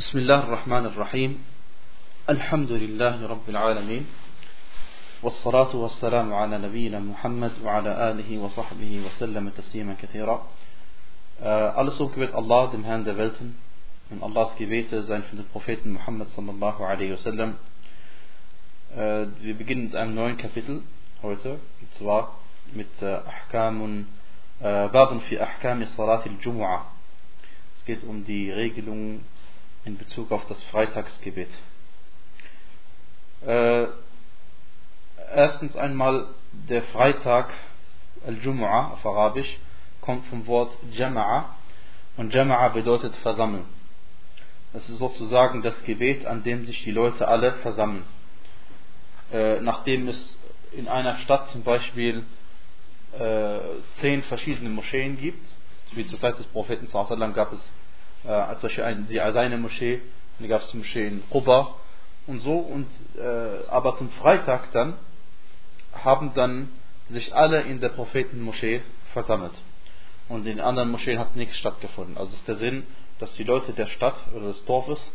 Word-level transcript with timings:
بسم 0.00 0.18
الله 0.18 0.40
الرحمن 0.48 0.84
الرحيم 0.86 1.44
الحمد 2.28 2.72
لله 2.72 3.16
رب 3.26 3.46
العالمين 3.48 4.04
والصلاة 5.22 5.76
والسلام 5.76 6.34
على 6.34 6.58
نبينا 6.58 6.98
محمد 7.00 7.52
وعلى 7.64 8.10
آله 8.10 8.30
وصحبه 8.44 8.92
وسلم 9.06 9.48
تسليما 9.48 9.94
كثيرا 10.02 10.36
Alles 11.76 11.98
Lob 11.98 12.14
gebet 12.14 12.32
Allah, 12.32 12.70
dem 12.72 12.84
Herrn 12.84 13.04
der 13.04 13.18
Welten, 13.18 13.56
und 14.08 14.22
Allahs 14.22 14.56
Gebete 14.56 15.02
seien 15.02 15.22
für 15.24 15.36
den 15.36 15.44
Propheten 15.52 15.92
Muhammad 15.92 16.28
sallallahu 16.28 16.82
alaihi 16.82 17.12
wasallam. 17.12 17.56
Wir 19.44 19.54
beginnen 19.54 19.84
mit 19.84 19.96
einem 19.96 20.14
neuen 20.14 20.38
Kapitel 20.38 20.82
heute, 21.22 21.60
und 21.82 21.92
zwar 21.98 22.38
mit 22.72 23.02
Ahkamun, 23.02 24.06
Babun 24.60 25.20
fi 25.20 25.38
Ahkami 25.40 25.84
Salat 25.84 26.26
al-Jumu'ah. 26.26 26.84
Es 27.76 27.84
geht 27.84 28.02
um 28.04 28.24
die 28.24 28.50
Regelungen 28.50 29.26
in 29.84 29.96
Bezug 29.96 30.30
auf 30.32 30.46
das 30.46 30.62
Freitagsgebet. 30.64 31.50
Äh, 33.46 33.86
erstens 35.34 35.76
einmal 35.76 36.26
der 36.52 36.82
Freitag, 36.82 37.52
Al-Jumu'ah 38.26 38.92
auf 38.92 39.06
Arabisch, 39.06 39.58
kommt 40.00 40.26
vom 40.26 40.46
Wort 40.46 40.76
Jama'a 40.92 41.44
und 42.16 42.34
Jama'a 42.34 42.68
bedeutet 42.70 43.16
versammeln. 43.16 43.64
Das 44.72 44.88
ist 44.88 44.98
sozusagen 44.98 45.62
das 45.62 45.82
Gebet, 45.84 46.26
an 46.26 46.42
dem 46.44 46.64
sich 46.66 46.84
die 46.84 46.92
Leute 46.92 47.26
alle 47.26 47.54
versammeln. 47.54 48.04
Äh, 49.32 49.60
nachdem 49.60 50.08
es 50.08 50.38
in 50.72 50.88
einer 50.88 51.18
Stadt 51.18 51.48
zum 51.48 51.62
Beispiel 51.62 52.24
äh, 53.18 53.58
zehn 53.92 54.22
verschiedene 54.22 54.70
Moscheen 54.70 55.16
gibt, 55.16 55.44
wie 55.92 56.06
zur 56.06 56.20
Zeit 56.20 56.38
des 56.38 56.46
Propheten 56.46 56.88
gab 57.32 57.52
es 57.52 57.72
als 58.28 58.60
Beispiel 58.60 58.84
ein, 58.84 59.06
die 59.08 59.16
seine 59.32 59.56
Moschee, 59.56 60.00
dann 60.38 60.48
gab 60.48 60.62
es 60.62 60.70
die 60.70 60.78
Moschee 60.78 61.06
in 61.06 61.22
Quba 61.30 61.74
und 62.26 62.40
so. 62.40 62.52
Und, 62.58 62.86
äh, 63.18 63.68
aber 63.68 63.96
zum 63.96 64.10
Freitag 64.10 64.72
dann 64.72 64.94
haben 65.92 66.32
dann 66.34 66.68
sich 67.08 67.34
alle 67.34 67.62
in 67.62 67.80
der 67.80 67.90
Prophetenmoschee 67.90 68.82
versammelt. 69.12 69.54
Und 70.28 70.46
in 70.46 70.60
anderen 70.60 70.90
Moscheen 70.90 71.18
hat 71.18 71.34
nichts 71.34 71.56
stattgefunden. 71.58 72.16
Also 72.16 72.32
ist 72.34 72.46
der 72.46 72.56
Sinn, 72.56 72.86
dass 73.18 73.34
die 73.34 73.44
Leute 73.44 73.72
der 73.72 73.86
Stadt 73.86 74.14
oder 74.34 74.46
des 74.46 74.64
Dorfes 74.64 75.12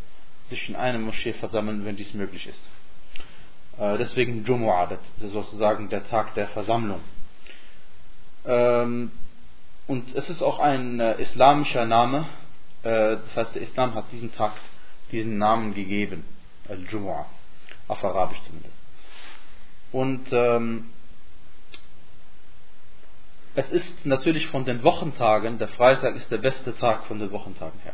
sich 0.48 0.70
in 0.70 0.76
einer 0.76 1.00
Moschee 1.00 1.34
versammeln, 1.34 1.86
wenn 1.86 1.96
dies 1.96 2.14
möglich 2.14 2.48
ist. 2.48 2.60
Äh, 3.80 3.98
deswegen 3.98 4.46
Jumu'ah, 4.46 4.88
das 4.88 5.00
ist 5.20 5.32
sozusagen 5.32 5.90
der 5.90 6.08
Tag 6.08 6.36
der 6.36 6.48
Versammlung. 6.50 7.02
Ähm, 8.46 9.12
und 9.88 10.16
es 10.16 10.30
ist 10.30 10.42
auch 10.42 10.60
ein 10.60 11.00
äh, 11.00 11.22
islamischer 11.22 11.86
Name, 11.86 12.20
äh, 12.20 12.45
das 12.86 13.36
heißt, 13.36 13.56
der 13.56 13.64
Islam 13.64 13.96
hat 13.96 14.12
diesen 14.12 14.34
Tag 14.36 14.54
diesen 15.12 15.38
Namen 15.38 15.74
gegeben, 15.74 16.24
Al-Jumu'ah, 16.70 17.26
auf 17.88 18.04
Arabisch 18.04 18.42
zumindest. 18.42 18.80
Und 19.92 20.28
ähm, 20.32 20.90
es 23.56 23.72
ist 23.72 24.06
natürlich 24.06 24.48
von 24.48 24.66
den 24.66 24.84
Wochentagen, 24.84 25.58
der 25.58 25.70
Freitag 25.70 26.16
ist 26.16 26.30
der 26.30 26.40
beste 26.40 26.76
Tag 26.76 27.06
von 27.06 27.20
den 27.20 27.32
Wochentagen 27.32 27.80
her. 27.82 27.94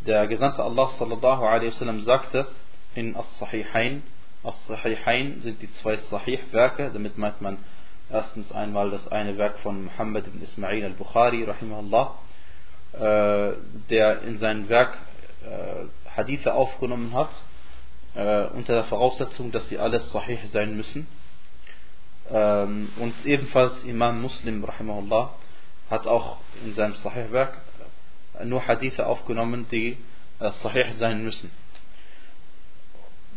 Der 0.00 0.26
Gesandte 0.26 0.62
Allah 0.62 0.88
sallallahu 0.98 1.44
alaihi 1.44 1.68
wasallam 1.68 2.02
sagte 2.02 2.48
in 2.94 3.16
As-Sahihain, 3.16 4.02
As-Sahihain 4.42 5.42
sind 5.42 5.60
die 5.60 5.72
zwei 5.74 5.96
Sahih-Werke, 5.96 6.90
damit 6.92 7.18
meint 7.18 7.40
man 7.40 7.58
erstens 8.10 8.50
einmal 8.52 8.90
das 8.90 9.06
eine 9.08 9.36
Werk 9.36 9.58
von 9.58 9.84
Muhammad 9.84 10.26
ibn 10.28 10.40
Ismail 10.40 10.84
al-Bukhari, 10.84 11.44
rahimahullah, 11.44 12.14
äh, 12.14 12.35
der 12.92 14.22
in 14.22 14.38
seinem 14.38 14.68
Werk 14.70 14.96
äh, 15.46 15.86
Hadithe 16.16 16.54
aufgenommen 16.54 17.12
hat, 17.14 17.30
äh, 18.14 18.46
unter 18.48 18.74
der 18.74 18.84
Voraussetzung, 18.84 19.52
dass 19.52 19.68
sie 19.68 19.78
alles 19.78 20.10
sahih 20.10 20.38
sein 20.46 20.76
müssen. 20.76 21.06
Ähm, 22.30 22.88
und 22.98 23.14
ebenfalls 23.24 23.84
Imam 23.84 24.22
Muslim 24.22 24.64
rahimahullah 24.64 25.34
hat 25.90 26.06
auch 26.06 26.38
in 26.64 26.74
seinem 26.74 26.94
Sahih-Werk 26.94 27.60
nur 28.44 28.66
Hadithe 28.66 29.06
aufgenommen, 29.06 29.66
die 29.70 29.96
sahih 30.40 30.92
sein 30.98 31.22
müssen. 31.22 31.50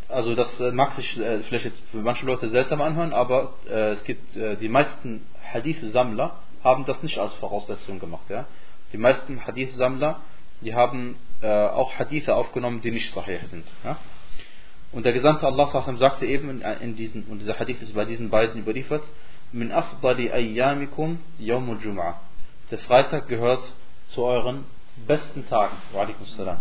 Also 0.08 0.34
das 0.34 0.58
mag 0.72 0.92
sich 0.94 1.12
vielleicht 1.12 1.66
jetzt 1.66 1.82
für 1.92 1.98
manche 1.98 2.26
Leute 2.26 2.48
seltsam 2.48 2.80
anhören, 2.80 3.12
aber 3.14 3.54
es 3.66 4.02
gibt 4.04 4.34
die 4.34 4.68
meisten 4.68 5.24
Hadith-Sammler 5.52 6.36
haben 6.64 6.84
das 6.84 7.02
nicht 7.02 7.18
als 7.18 7.32
Voraussetzung 7.34 8.00
gemacht. 8.00 8.28
Ja? 8.28 8.46
Die 8.91 8.97
meisten 8.97 9.45
Hadith-Sammler, 9.45 10.21
die 10.61 10.73
haben 10.73 11.15
äh, 11.41 11.47
auch 11.47 11.97
Hadithe 11.97 12.35
aufgenommen, 12.35 12.81
die 12.81 12.91
nicht 12.91 13.11
sahih 13.11 13.39
sind. 13.45 13.65
Ja? 13.83 13.97
Und 14.91 15.05
der 15.05 15.13
Gesandte 15.13 15.45
Allah 15.45 15.67
sagte 15.97 16.25
eben 16.25 16.49
in, 16.49 16.61
in 16.61 16.95
diesen, 16.95 17.23
und 17.25 17.39
dieser 17.39 17.59
Hadith 17.59 17.81
ist 17.81 17.93
bei 17.93 18.05
diesen 18.05 18.29
beiden 18.29 18.61
überliefert, 18.61 19.03
min 19.51 19.71
afdali 19.71 20.31
ayyamikum 20.31 21.19
yawmul 21.37 21.77
jum'ah. 21.77 22.15
Der 22.71 22.79
Freitag 22.79 23.27
gehört 23.27 23.61
zu 24.07 24.23
euren 24.23 24.63
besten 25.07 25.47
Tagen. 25.47 25.75
Wa 25.91 26.07
salam. 26.25 26.57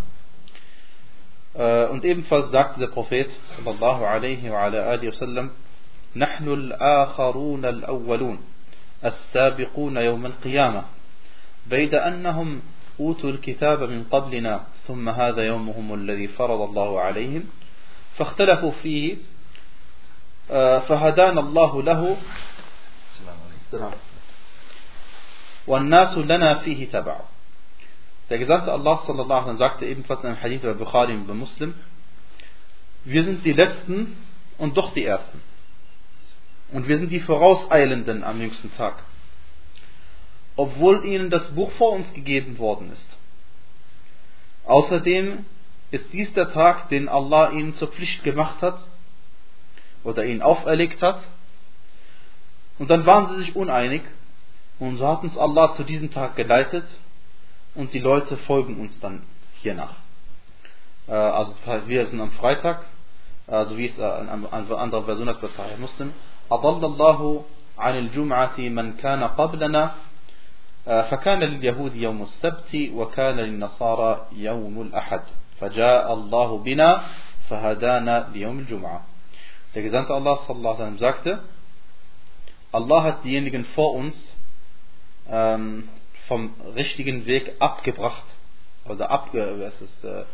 Äh, 1.55 1.87
und 1.87 2.05
ebenfalls 2.05 2.51
sagte 2.51 2.81
der 2.81 2.89
Prophet 2.89 3.31
sallallahu 3.57 4.05
alaihi 4.05 4.51
wa 4.51 4.65
ala 4.65 4.87
alihi 4.89 5.09
wasallam, 5.13 5.51
نحن 6.17 6.49
الآخرون 6.49 7.65
الأولون 7.65 8.39
السابقون 9.05 9.97
يوم 9.97 10.27
القيامة 10.27 10.83
بيد 11.70 11.96
أنهم 11.96 12.62
أوتوا 13.00 13.30
الكتاب 13.30 13.84
من 13.84 14.04
قبلنا 14.04 14.64
ثم 14.88 15.10
هذا 15.10 15.42
يومهم 15.42 15.94
الذي 15.94 16.28
فرض 16.28 16.62
الله 16.62 17.00
عليهم 17.02 17.44
فاختلفوا 18.18 18.72
فيه 18.72 19.18
فهدانا 20.88 21.40
الله 21.40 21.84
له 21.84 22.18
والناس 25.68 26.18
لنا 26.18 26.54
فيه 26.54 26.92
تبع 26.92 27.20
Der 28.30 28.38
Gesandte 28.38 28.72
Allah 28.72 28.98
sallallahu 29.08 29.46
alaihi 29.46 29.58
sagte 29.58 29.86
ebenfalls 29.86 30.22
in 30.22 30.28
einem 30.28 30.42
Hadith 30.44 30.62
bei 30.62 30.74
Bukhari 30.74 31.14
und 31.16 31.26
bei 31.26 31.34
Muslim, 31.34 31.74
wir 33.04 33.24
sind 33.24 33.44
die 33.44 33.54
Letzten 33.54 34.18
und 34.60 34.78
doch 34.78 34.94
die 34.94 35.04
Ersten. 35.04 35.42
Und 36.72 36.88
wir 36.88 36.98
sind 37.00 37.10
die 37.10 37.22
Vorauseilenden 37.22 38.24
am 38.24 38.40
jüngsten 38.40 38.72
Tag 38.78 39.04
obwohl 40.59 41.05
ihnen 41.05 41.31
das 41.31 41.49
Buch 41.55 41.71
vor 41.73 41.93
uns 41.93 42.13
gegeben 42.13 42.59
worden 42.59 42.93
ist. 42.93 43.09
Außerdem 44.67 45.45
ist 45.91 46.13
dies 46.13 46.33
der 46.33 46.53
Tag, 46.53 46.89
den 46.89 47.09
Allah 47.09 47.51
ihnen 47.51 47.75
zur 47.75 47.89
Pflicht 47.89 48.25
gemacht 48.25 48.63
hat 48.63 48.79
oder 50.03 50.25
ihnen 50.25 50.43
auferlegt 50.43 51.03
hat. 51.03 51.21
Und 52.79 52.91
dann 52.91 53.07
waren 53.07 53.29
sie 53.31 53.45
sich 53.45 53.57
uneinig 53.57 54.03
und 54.79 54.97
so 54.97 55.07
hat 55.07 55.23
uns 55.23 55.37
Allah 55.37 55.73
zu 55.75 55.85
diesem 55.85 56.11
Tag 56.11 56.35
geleitet 56.37 56.85
und 57.75 57.93
die 57.95 58.01
Leute 58.01 58.37
folgen 58.39 58.81
uns 58.81 58.99
dann 59.01 59.23
hiernach. 59.55 59.95
Äh, 61.07 61.13
also 61.13 61.55
wir 61.87 62.07
sind 62.07 62.21
am 62.21 62.33
Freitag, 62.33 62.85
also 63.47 63.77
wie 63.77 63.87
es 63.87 64.01
eine 64.01 64.53
andere 64.53 65.05
Version 65.05 65.29
hat 65.29 65.41
bei 65.41 65.49
Sahih 65.49 65.77
Muslim, 65.79 66.13
أضل 66.51 66.85
الله 66.85 67.45
عن 67.79 67.99
الجمعة 67.99 68.59
من 68.59 68.93
كان 68.97 69.23
قبلنا 69.25 69.95
فكان 70.85 71.41
لليهود 71.41 71.95
يوم 71.95 72.23
السبت 72.23 72.91
وكان 72.95 73.37
للنصارى 73.37 74.27
يوم 74.33 74.83
الأحد 74.83 75.23
فجاء 75.61 76.13
الله 76.13 76.59
بنا 76.59 77.03
فهدانا 77.49 78.31
ليوم 78.35 78.59
الجمعة 78.59 79.01
Der 79.75 79.83
Gesandte 79.83 80.15
Allah 80.15 80.39
sallallahu 80.47 80.75
alaihi 80.77 80.95
wasallam 80.95 80.99
sagte, 80.99 81.43
Allah 82.71 83.03
hat 83.03 83.25
diejenigen 83.25 83.65
vor 83.65 83.95
uns 83.95 84.37
ähm, 85.29 85.89
vom 86.29 86.55
richtigen 86.77 87.27
Weg 87.27 87.57
abgebracht 87.59 88.23
oder 88.89 89.11
ab, 89.11 89.35
es 89.35 89.81
ist, 89.81 90.05
äh, 90.05 90.25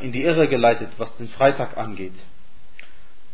in 0.00 0.10
die 0.10 0.22
Irre 0.24 0.48
geleitet, 0.48 0.90
was 0.98 1.14
den 1.16 1.28
Freitag 1.28 1.76
angeht. 1.76 2.14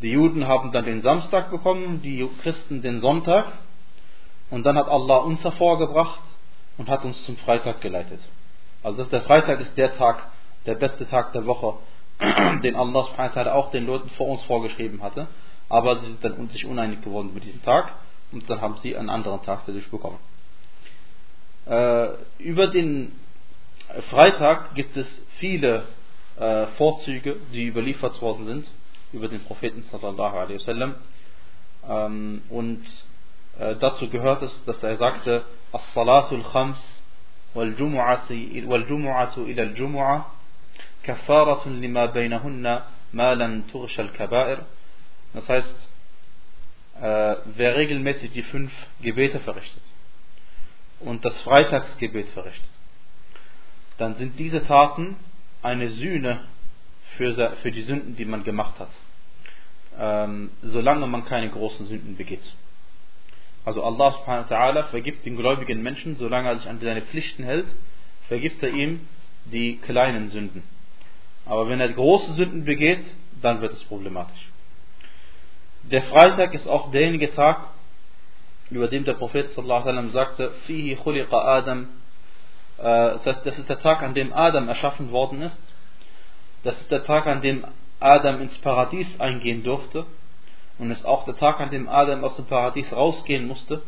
Die 0.02 0.10
Juden 0.10 0.46
haben 0.46 0.70
dann 0.72 0.84
den 0.84 1.00
Samstag 1.00 1.50
bekommen, 1.50 2.02
die 2.02 2.28
Christen 2.42 2.82
den 2.82 3.00
Sonntag 3.00 3.46
und 4.50 4.66
dann 4.66 4.76
hat 4.76 4.88
Allah 4.88 5.16
uns 5.16 5.42
hervorgebracht 5.42 6.20
und 6.77 6.89
hat 6.89 7.03
uns 7.05 7.23
zum 7.25 7.37
Freitag 7.37 7.81
geleitet. 7.81 8.19
Also 8.81 9.03
der 9.05 9.21
Freitag 9.21 9.59
ist 9.59 9.77
der 9.77 9.95
Tag, 9.95 10.27
der 10.65 10.75
beste 10.75 11.07
Tag 11.07 11.33
der 11.33 11.45
Woche, 11.45 11.75
den 12.63 12.75
Allah 12.75 13.03
subhanahu 13.03 13.49
auch 13.49 13.71
den 13.71 13.85
Leuten 13.85 14.09
vor 14.11 14.27
uns 14.27 14.41
vorgeschrieben 14.43 15.01
hatte. 15.01 15.27
Aber 15.69 15.97
sie 15.97 16.05
sind 16.07 16.23
dann 16.23 16.49
sich 16.49 16.65
uneinig 16.65 17.01
geworden 17.01 17.31
mit 17.33 17.45
diesem 17.45 17.63
Tag 17.63 17.93
und 18.31 18.49
dann 18.49 18.61
haben 18.61 18.77
sie 18.77 18.95
einen 18.95 19.09
anderen 19.09 19.41
Tag 19.43 19.61
dadurch 19.65 19.89
bekommen. 19.89 20.19
Äh, 21.65 22.09
über 22.39 22.67
den 22.67 23.13
Freitag 24.09 24.75
gibt 24.75 24.97
es 24.97 25.23
viele 25.37 25.83
äh, 26.37 26.67
Vorzüge, 26.77 27.37
die 27.53 27.65
überliefert 27.67 28.21
worden 28.21 28.45
sind 28.45 28.67
über 29.13 29.27
den 29.27 29.41
Propheten 29.41 29.83
sallallahu 29.83 30.35
alaihi 30.37 30.55
wasallam. 30.55 30.95
Ähm, 31.87 32.41
und 32.49 32.83
äh, 33.59 33.75
dazu 33.75 34.09
gehört 34.09 34.41
es, 34.41 34.65
dass 34.65 34.81
er 34.83 34.97
sagte, 34.97 35.45
As-Salatul 35.71 36.43
Khams 36.43 36.81
wal-Jumu'atu 37.53 38.33
ila 38.33 39.63
al-Jumu'a 39.63 40.25
kafaratun 41.03 41.79
lima 41.79 42.07
bainahunna 42.07 42.85
ma 43.11 43.33
lam 43.33 43.63
al-Kaba'ir. 43.73 44.59
Das 45.33 45.47
heißt, 45.47 45.89
äh, 47.01 47.35
wer 47.45 47.75
regelmäßig 47.75 48.31
die 48.31 48.43
fünf 48.43 48.71
Gebete 49.01 49.39
verrichtet 49.39 49.83
und 50.99 51.25
das 51.25 51.39
Freitagsgebet 51.41 52.29
verrichtet, 52.29 52.71
dann 53.97 54.15
sind 54.15 54.39
diese 54.39 54.65
Taten 54.65 55.15
eine 55.61 55.89
Sühne 55.89 56.45
für, 57.17 57.31
die 57.71 57.81
Sünden, 57.81 58.15
die 58.15 58.25
man 58.25 58.43
gemacht 58.43 58.79
hat, 58.79 58.89
ähm, 59.99 60.51
solange 60.61 61.05
man 61.07 61.25
keine 61.25 61.49
großen 61.49 61.87
Sünden 61.87 62.15
begeht 62.15 62.43
also 63.65 63.83
Allah 63.83 64.11
subhanahu 64.11 64.49
wa 64.49 64.55
ta'ala 64.55 64.83
vergibt 64.83 65.25
den 65.25 65.37
gläubigen 65.37 65.81
Menschen, 65.81 66.15
solange 66.15 66.49
er 66.49 66.57
sich 66.57 66.67
an 66.67 66.79
seine 66.79 67.01
Pflichten 67.01 67.43
hält, 67.43 67.67
vergibt 68.27 68.61
er 68.63 68.69
ihm 68.69 69.07
die 69.45 69.77
kleinen 69.77 70.27
Sünden. 70.29 70.63
Aber 71.45 71.69
wenn 71.69 71.79
er 71.79 71.89
große 71.89 72.33
Sünden 72.33 72.65
begeht, 72.65 73.03
dann 73.41 73.61
wird 73.61 73.73
es 73.73 73.83
problematisch. 73.83 74.49
Der 75.83 76.03
Freitag 76.03 76.53
ist 76.53 76.67
auch 76.67 76.91
derjenige 76.91 77.33
Tag, 77.33 77.67
über 78.69 78.87
den 78.87 79.03
der 79.03 79.13
Prophet 79.13 79.49
sallallahu 79.49 79.89
alaihi 79.89 80.09
sagte, 80.11 80.51
Fihi 80.65 80.95
khuliqa 80.95 81.37
Adam. 81.37 81.89
Äh, 82.77 82.83
das 82.83 83.25
heißt, 83.25 83.45
das 83.45 83.59
ist 83.59 83.69
der 83.69 83.79
Tag, 83.79 84.01
an 84.01 84.13
dem 84.13 84.33
Adam 84.33 84.67
erschaffen 84.67 85.11
worden 85.11 85.41
ist. 85.41 85.61
Das 86.63 86.79
ist 86.79 86.89
der 86.89 87.03
Tag, 87.03 87.27
an 87.27 87.41
dem 87.41 87.65
Adam 87.99 88.41
ins 88.41 88.57
Paradies 88.59 89.07
eingehen 89.19 89.63
durfte. 89.63 90.05
Und 90.79 90.91
es 90.91 90.99
ist 90.99 91.05
auch 91.05 91.25
der 91.25 91.35
Tag, 91.35 91.59
an 91.59 91.69
dem 91.69 91.87
Adam 91.87 92.23
aus 92.23 92.35
dem 92.35 92.45
Paradies 92.45 92.91
rausgehen 92.91 93.47
musste. 93.47 93.81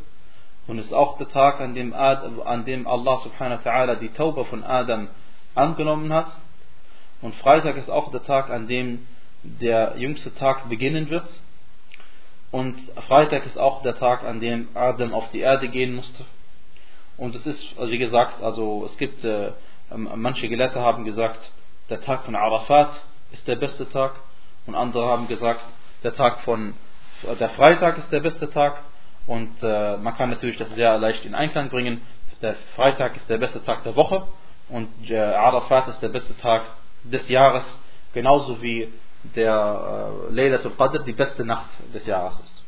Und 0.67 0.79
es 0.79 0.87
ist 0.87 0.93
auch 0.93 1.17
der 1.17 1.29
Tag, 1.29 1.59
an 1.61 1.75
dem, 1.75 1.93
Adam, 1.93 2.41
an 2.41 2.65
dem 2.65 2.87
Allah 2.87 3.17
subhanahu 3.19 3.63
wa 3.63 3.69
ta'ala 3.69 3.95
die 3.95 4.09
Taube 4.09 4.45
von 4.45 4.63
Adam 4.63 5.07
angenommen 5.53 6.11
hat. 6.11 6.35
Und 7.21 7.35
Freitag 7.35 7.77
ist 7.77 7.89
auch 7.89 8.11
der 8.11 8.23
Tag, 8.23 8.49
an 8.49 8.67
dem 8.67 9.07
der 9.43 9.95
jüngste 9.97 10.33
Tag 10.33 10.69
beginnen 10.69 11.09
wird. 11.09 11.27
Und 12.51 12.79
Freitag 13.07 13.45
ist 13.45 13.57
auch 13.57 13.81
der 13.81 13.95
Tag, 13.95 14.23
an 14.23 14.39
dem 14.39 14.69
Adam 14.73 15.13
auf 15.13 15.29
die 15.31 15.41
Erde 15.41 15.67
gehen 15.67 15.95
musste. 15.95 16.25
Und 17.17 17.35
es 17.35 17.45
ist, 17.45 17.63
wie 17.79 17.97
gesagt, 17.97 18.41
also 18.41 18.85
es 18.85 18.97
gibt, 18.97 19.23
äh, 19.23 19.51
manche 19.89 20.49
Gelehrte 20.49 20.79
haben 20.79 21.05
gesagt, 21.05 21.51
der 21.89 22.01
Tag 22.01 22.23
von 22.25 22.35
Arafat 22.35 22.91
ist 23.31 23.47
der 23.47 23.55
beste 23.55 23.89
Tag. 23.89 24.13
Und 24.65 24.75
andere 24.75 25.05
haben 25.07 25.27
gesagt, 25.27 25.65
der 26.05 26.13
Tag 26.13 26.41
von 26.41 26.75
der 27.39 27.49
Freitag 27.49 27.97
ist 27.97 28.11
der 28.11 28.19
beste 28.19 28.47
Tag 28.49 28.83
und 29.25 29.51
äh, 29.63 29.97
man 29.97 30.13
kann 30.15 30.29
natürlich 30.29 30.57
das 30.57 30.69
sehr 30.75 30.99
leicht 30.99 31.25
in 31.25 31.33
Einklang 31.33 31.69
bringen. 31.69 32.01
Der 32.43 32.55
Freitag 32.75 33.15
ist 33.15 33.27
der 33.27 33.39
beste 33.39 33.63
Tag 33.63 33.83
der 33.83 33.95
Woche 33.95 34.27
und 34.69 34.87
äh, 35.09 35.17
Arafat 35.17 35.87
ist 35.87 36.01
der 36.01 36.09
beste 36.09 36.37
Tag 36.37 36.61
des 37.03 37.27
Jahres, 37.27 37.63
genauso 38.13 38.61
wie 38.61 38.93
der 39.35 40.19
äh, 40.29 40.33
Laylatul 40.33 40.75
Qadr 40.77 40.99
die 40.99 41.13
beste 41.13 41.43
Nacht 41.43 41.71
des 41.91 42.05
Jahres 42.05 42.39
ist. 42.39 42.63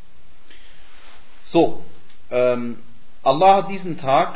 So, 1.44 1.86
ähm, 2.31 2.80
Allah 3.22 3.57
hat 3.57 3.69
diesen 3.69 4.00
Tag 4.00 4.34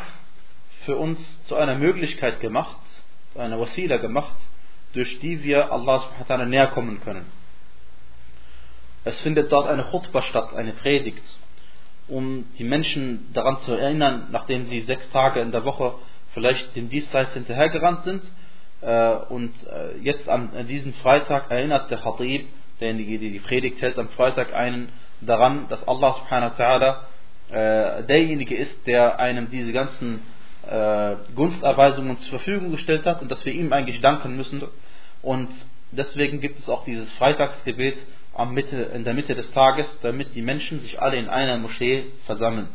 für 0.84 0.96
uns 0.96 1.42
zu 1.48 1.56
einer 1.56 1.74
Möglichkeit 1.74 2.38
gemacht, 2.38 2.78
zu 3.32 3.40
einer 3.40 3.58
Wasila 3.58 3.96
gemacht, 3.96 4.36
durch 4.92 5.18
die 5.18 5.42
wir 5.42 5.72
Allah 5.72 5.98
subhanahu 5.98 6.28
wa 6.28 6.34
ta'ala 6.34 6.46
näher 6.46 6.66
kommen 6.68 7.00
können. 7.00 7.41
Es 9.04 9.20
findet 9.22 9.50
dort 9.50 9.68
eine 9.68 9.84
Chutbah 9.90 10.22
statt, 10.22 10.54
eine 10.54 10.72
Predigt, 10.72 11.22
um 12.06 12.44
die 12.58 12.64
Menschen 12.64 13.32
daran 13.32 13.58
zu 13.62 13.72
erinnern, 13.72 14.28
nachdem 14.30 14.66
sie 14.66 14.82
sechs 14.82 15.08
Tage 15.10 15.40
in 15.40 15.50
der 15.50 15.64
Woche 15.64 15.94
vielleicht 16.34 16.76
dem 16.76 16.88
Diesseits 16.88 17.32
hinterhergerannt 17.34 18.04
sind. 18.04 18.22
Äh, 18.80 19.14
und 19.28 19.52
äh, 19.66 19.98
jetzt 20.02 20.28
an 20.28 20.66
diesem 20.68 20.92
Freitag 20.94 21.50
erinnert 21.50 21.90
der 21.90 21.98
Khatib, 21.98 22.46
derjenige, 22.80 23.18
der 23.18 23.30
die 23.30 23.38
Predigt 23.40 23.80
hält, 23.80 23.98
am 23.98 24.08
Freitag 24.10 24.54
einen 24.54 24.88
daran, 25.20 25.68
dass 25.68 25.86
Allah 25.86 26.12
subhanahu 26.12 26.58
wa 26.58 26.64
ta'ala 26.64 28.00
äh, 28.00 28.04
derjenige 28.04 28.56
ist, 28.56 28.86
der 28.86 29.18
einem 29.18 29.50
diese 29.50 29.72
ganzen 29.72 30.20
Gunsterweisungen 31.34 32.18
zur 32.18 32.38
Verfügung 32.38 32.70
gestellt 32.70 33.04
hat 33.04 33.20
und 33.20 33.28
dass 33.32 33.44
wir 33.44 33.52
ihm 33.52 33.72
eigentlich 33.72 34.00
danken 34.00 34.36
müssen. 34.36 34.62
Und 35.20 35.48
deswegen 35.90 36.38
gibt 36.38 36.60
es 36.60 36.68
auch 36.68 36.84
dieses 36.84 37.10
Freitagsgebet, 37.14 37.96
Mitte, 38.46 38.76
in 38.76 39.04
der 39.04 39.14
Mitte 39.14 39.34
des 39.34 39.50
Tages, 39.52 39.86
damit 40.02 40.34
die 40.34 40.42
Menschen 40.42 40.80
sich 40.80 41.00
alle 41.00 41.16
in 41.16 41.28
einer 41.28 41.58
Moschee 41.58 42.06
versammeln. 42.26 42.68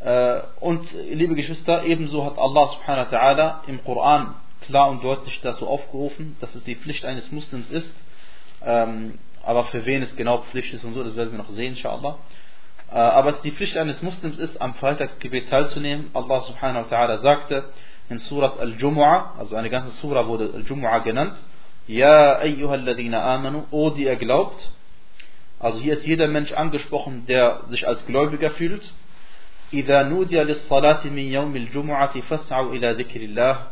Äh, 0.00 0.40
und 0.60 0.86
liebe 0.92 1.34
Geschwister, 1.34 1.84
ebenso 1.84 2.24
hat 2.24 2.38
Allah 2.38 2.66
subhanahu 2.68 3.10
wa 3.10 3.16
ta'ala 3.16 3.68
im 3.68 3.82
Koran 3.84 4.34
klar 4.62 4.88
und 4.88 5.02
deutlich 5.04 5.40
dazu 5.42 5.66
aufgerufen, 5.66 6.36
dass 6.40 6.54
es 6.54 6.64
die 6.64 6.74
Pflicht 6.74 7.04
eines 7.04 7.30
Muslims 7.30 7.70
ist. 7.70 7.92
Ähm, 8.64 9.18
aber 9.42 9.64
für 9.64 9.86
wen 9.86 10.02
es 10.02 10.16
genau 10.16 10.38
Pflicht 10.38 10.74
ist 10.74 10.84
und 10.84 10.94
so, 10.94 11.04
das 11.04 11.14
werden 11.14 11.30
wir 11.32 11.38
noch 11.38 11.50
sehen, 11.50 11.70
inshallah. 11.70 12.18
Äh, 12.90 12.94
aber 12.94 13.30
es 13.30 13.40
die 13.42 13.52
Pflicht 13.52 13.76
eines 13.76 14.02
Muslims 14.02 14.38
ist, 14.38 14.60
am 14.60 14.74
Freitagsgebet 14.74 15.48
teilzunehmen. 15.48 16.10
Allah 16.14 16.40
subhanahu 16.40 16.90
wa 16.90 16.96
ta'ala 16.96 17.18
sagte 17.18 17.64
in 18.08 18.18
Surat 18.18 18.58
Al-Jumu'ah, 18.58 19.38
also 19.38 19.56
eine 19.56 19.70
ganze 19.70 19.90
Surah 19.90 20.26
wurde 20.26 20.50
Al-Jumu'ah 20.54 21.02
genannt, 21.02 21.36
Ja, 21.87 22.37
ayyuhalladhina 22.37 23.21
amanu, 23.21 23.65
o 23.71 23.89
die 23.89 24.05
er 24.05 24.15
glaubt. 24.15 24.69
Also 25.59 25.79
hier 25.79 25.93
ist 25.93 26.05
jeder 26.05 26.27
Mensch 26.27 26.51
angesprochen, 26.53 27.25
der 27.27 27.61
sich 27.69 27.87
als 27.87 28.05
Gläubiger 28.05 28.51
fühlt. 28.51 28.83
إذا 29.73 30.03
نودي 30.03 30.43
للصلاة 30.43 31.07
من 31.07 31.31
يوم 31.31 31.55
الجمعة 31.55 32.21
فاسعوا 32.21 32.73
إلى 32.73 32.91
ذكر 32.91 33.21
الله 33.21 33.67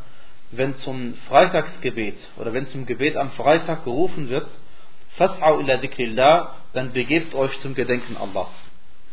wenn 0.52 0.76
zum 0.78 1.14
Freitagsgebet 1.28 2.18
oder 2.38 2.54
wenn 2.54 2.66
zum 2.68 2.86
Gebet 2.86 3.16
am 3.16 3.32
Freitag 3.32 3.84
gerufen 3.84 4.30
wird, 4.30 4.48
fas'au 5.18 5.62
ila 5.62 5.78
dhikrillah, 5.78 6.56
dann 6.74 6.92
begebt 6.92 7.36
euch 7.36 7.60
zum 7.60 7.76
Gedenken 7.76 8.18
Allahs, 8.18 8.50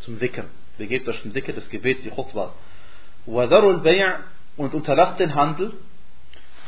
zum 0.00 0.18
Dhikr. 0.18 0.44
Begebt 0.78 1.08
euch 1.08 1.20
zum 1.22 1.32
Dhikr, 1.32 1.52
das 1.52 1.68
Gebet, 1.68 2.04
die 2.04 2.10
Khutbah. 2.10 2.54
Wadarul 3.26 3.78
bay' 3.82 4.04
und 4.56 4.74
unterlasst 4.74 5.18
den 5.20 5.34
Handel. 5.34 5.72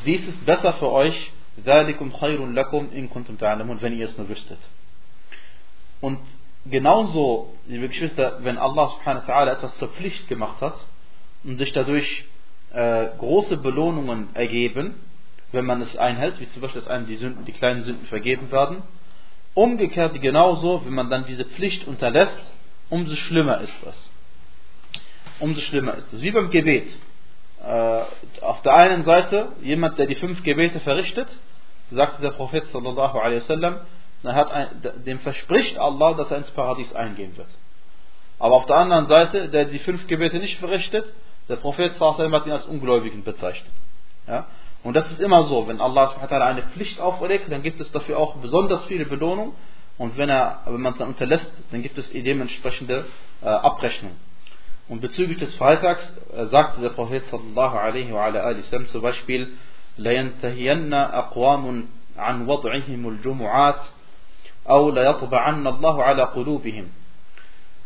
Dies 0.05 0.27
ist 0.27 0.45
besser 0.45 0.75
für 0.75 0.91
euch, 0.91 1.33
ذَلِكُمْ 1.65 2.12
خَيْرٌ 2.12 2.47
لَكُمْ 2.47 2.91
إِن 2.93 3.09
كُنْتُمْ 3.09 3.37
تَعْلَمُونَ 3.37 3.81
wenn 3.81 3.99
ihr 3.99 4.06
es 4.06 4.17
nur 4.17 4.29
wüsstet. 4.29 4.59
Und 6.00 6.19
genauso, 6.67 7.55
liebe 7.67 7.89
Geschwister, 7.89 8.39
wenn 8.43 8.59
Allah 8.59 8.89
subhanahu 8.89 9.27
wa 9.27 9.33
ta'ala 9.33 9.53
etwas 9.53 9.77
zur 9.79 9.89
Pflicht 9.89 10.29
gemacht 10.29 10.61
hat 10.61 10.77
und 11.45 11.59
sich 11.59 11.73
dadurch 11.73 12.25
äh, 12.73 13.09
große 13.19 13.56
Belohnungen 13.56 14.29
ergeben, 14.35 14.95
wenn 15.53 15.65
man 15.65 15.81
es 15.81 15.97
einhält, 15.97 16.39
wie 16.41 16.49
zum 16.49 16.62
Beispiel, 16.62 16.83
dass 16.83 16.91
einem 16.91 17.06
die 17.06 17.17
Sünden, 17.17 17.45
die 17.45 17.52
kleinen 17.52 17.83
Sünden 17.83 18.07
vergeben 18.07 18.50
werden, 18.52 18.83
umgekehrt 19.55 20.21
genauso, 20.21 20.85
wenn 20.85 20.95
man 20.95 21.11
dann 21.11 21.25
diese 21.26 21.45
Pflicht 21.45 21.88
unterlässt, 21.88 22.52
umso 22.90 23.17
schlimmer 23.17 23.61
ist 23.61 23.76
das. 23.85 24.11
Umso 25.40 25.61
schlimmer 25.62 25.95
ist 25.95 26.12
das. 26.12 26.21
Wie 26.21 26.31
beim 26.31 26.50
Gebet 26.50 26.87
äh, 27.64 28.02
auf 28.43 28.62
der 28.62 28.75
einen 28.75 29.05
Seite 29.05 29.52
jemand, 29.62 29.99
der 29.99 30.07
die 30.07 30.14
fünf 30.14 30.43
Gebete 30.43 30.81
verrichtet, 30.81 31.28
sagte 31.94 32.22
der 32.22 32.32
Prophet 32.32 32.66
sallallahu 32.68 33.18
alaihi 33.18 33.42
wasallam, 33.42 33.80
dem 35.06 35.20
verspricht 35.20 35.78
Allah, 35.78 36.14
dass 36.14 36.32
er 36.32 36.38
ins 36.38 36.52
Paradies 36.52 36.94
eingehen 36.94 37.36
wird. 37.38 37.50
Aber 38.40 38.56
auf 38.56 38.66
der 38.66 38.78
anderen 38.78 39.06
Seite, 39.06 39.50
der 39.50 39.66
die 39.66 39.80
fünf 39.80 40.08
Gebete 40.08 40.38
nicht 40.38 40.60
verrichtet, 40.60 41.06
der 41.50 41.58
Prophet 41.58 41.94
sallallahu 41.94 42.32
hat 42.32 42.46
ihn 42.46 42.52
als 42.52 42.66
Ungläubigen 42.66 43.24
bezeichnet. 43.24 43.74
Ja? 44.28 44.48
Und 44.84 44.96
das 44.96 45.10
ist 45.12 45.22
immer 45.22 45.44
so, 45.44 45.68
wenn 45.68 45.80
Allah 45.80 46.14
eine 46.30 46.64
Pflicht 46.64 47.00
auferlegt, 47.00 47.52
dann 47.52 47.62
gibt 47.62 47.80
es 47.80 47.92
dafür 47.92 48.18
auch 48.18 48.36
besonders 48.36 48.84
viele 48.86 49.06
Belohnungen. 49.06 49.54
Und 49.98 50.18
wenn 50.18 50.30
er, 50.30 50.62
wenn 50.66 50.82
man 50.82 50.94
es 50.94 51.00
dann 51.00 51.10
unterlässt, 51.10 51.52
dann 51.72 51.82
gibt 51.84 51.98
es 51.98 52.12
dementsprechende 52.12 53.06
äh, 53.42 53.48
Abrechnung. 53.48 54.14
Und 54.90 55.02
bezüglich 55.02 55.38
des 55.38 55.54
Freitags 55.56 56.04
äh, 56.36 56.48
sagte 56.48 56.82
der 56.82 56.90
Prophet 56.90 57.24
sallallahu 57.30 57.78
alaihi 57.78 58.12
wa 58.12 58.26
alaihi 58.26 58.64
zum 58.64 59.02
Beispiel, 59.02 59.54
لينتهين 59.99 60.95
أقوام 60.95 61.88
عن 62.17 62.47
وضعهم 62.49 63.09
الجمعات 63.09 63.81
أو 64.71 64.90
ليطبعن 64.90 65.67
الله 65.67 66.02
على 66.02 66.23
قلوبهم 66.23 66.88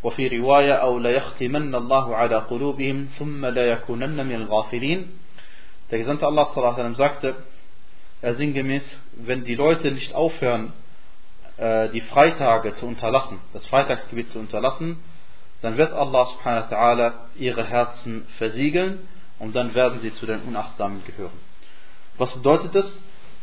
وفي 0.03 0.39
رواية 0.39 0.73
أو 0.73 0.99
ليختمن 0.99 1.75
الله 1.75 2.17
على 2.17 2.37
قلوبهم 2.37 3.09
ثم 3.19 3.47
لا 3.47 3.67
يكونن 3.73 4.27
من 4.27 4.35
الغافلين 4.35 5.07
Der 5.91 5.99
Gesandte 5.99 6.27
Allah 6.27 6.47
sallallahu 6.47 6.81
alaihi 6.81 6.95
sagte, 6.95 7.35
er 8.23 8.35
sinngemäß, 8.35 8.83
wenn 9.15 9.45
die 9.45 9.55
Leute 9.55 9.91
nicht 9.91 10.15
aufhören, 10.15 10.73
äh, 11.59 11.91
die 11.91 12.01
Freitage 12.01 12.73
zu 12.77 12.87
unterlassen, 12.87 13.41
das 13.53 13.67
Freitagsgebet 13.67 14.31
zu 14.31 14.39
unterlassen, 14.39 15.01
dann 15.61 15.77
wird 15.77 15.93
Allah 15.93 16.25
subhanahu 16.25 16.71
wa 16.71 16.77
ta'ala 16.77 17.13
ihre 17.37 17.65
Herzen 17.65 18.27
versiegeln 18.39 19.07
und 19.39 19.55
dann 19.55 19.75
werden 19.75 20.01
sie 20.01 20.15
zu 20.15 20.25
den 20.25 20.41
Unachtsamen 20.43 21.03
gehören. 21.05 21.39
Was 22.18 22.32
bedeutet 22.34 22.76
das? 22.76 22.86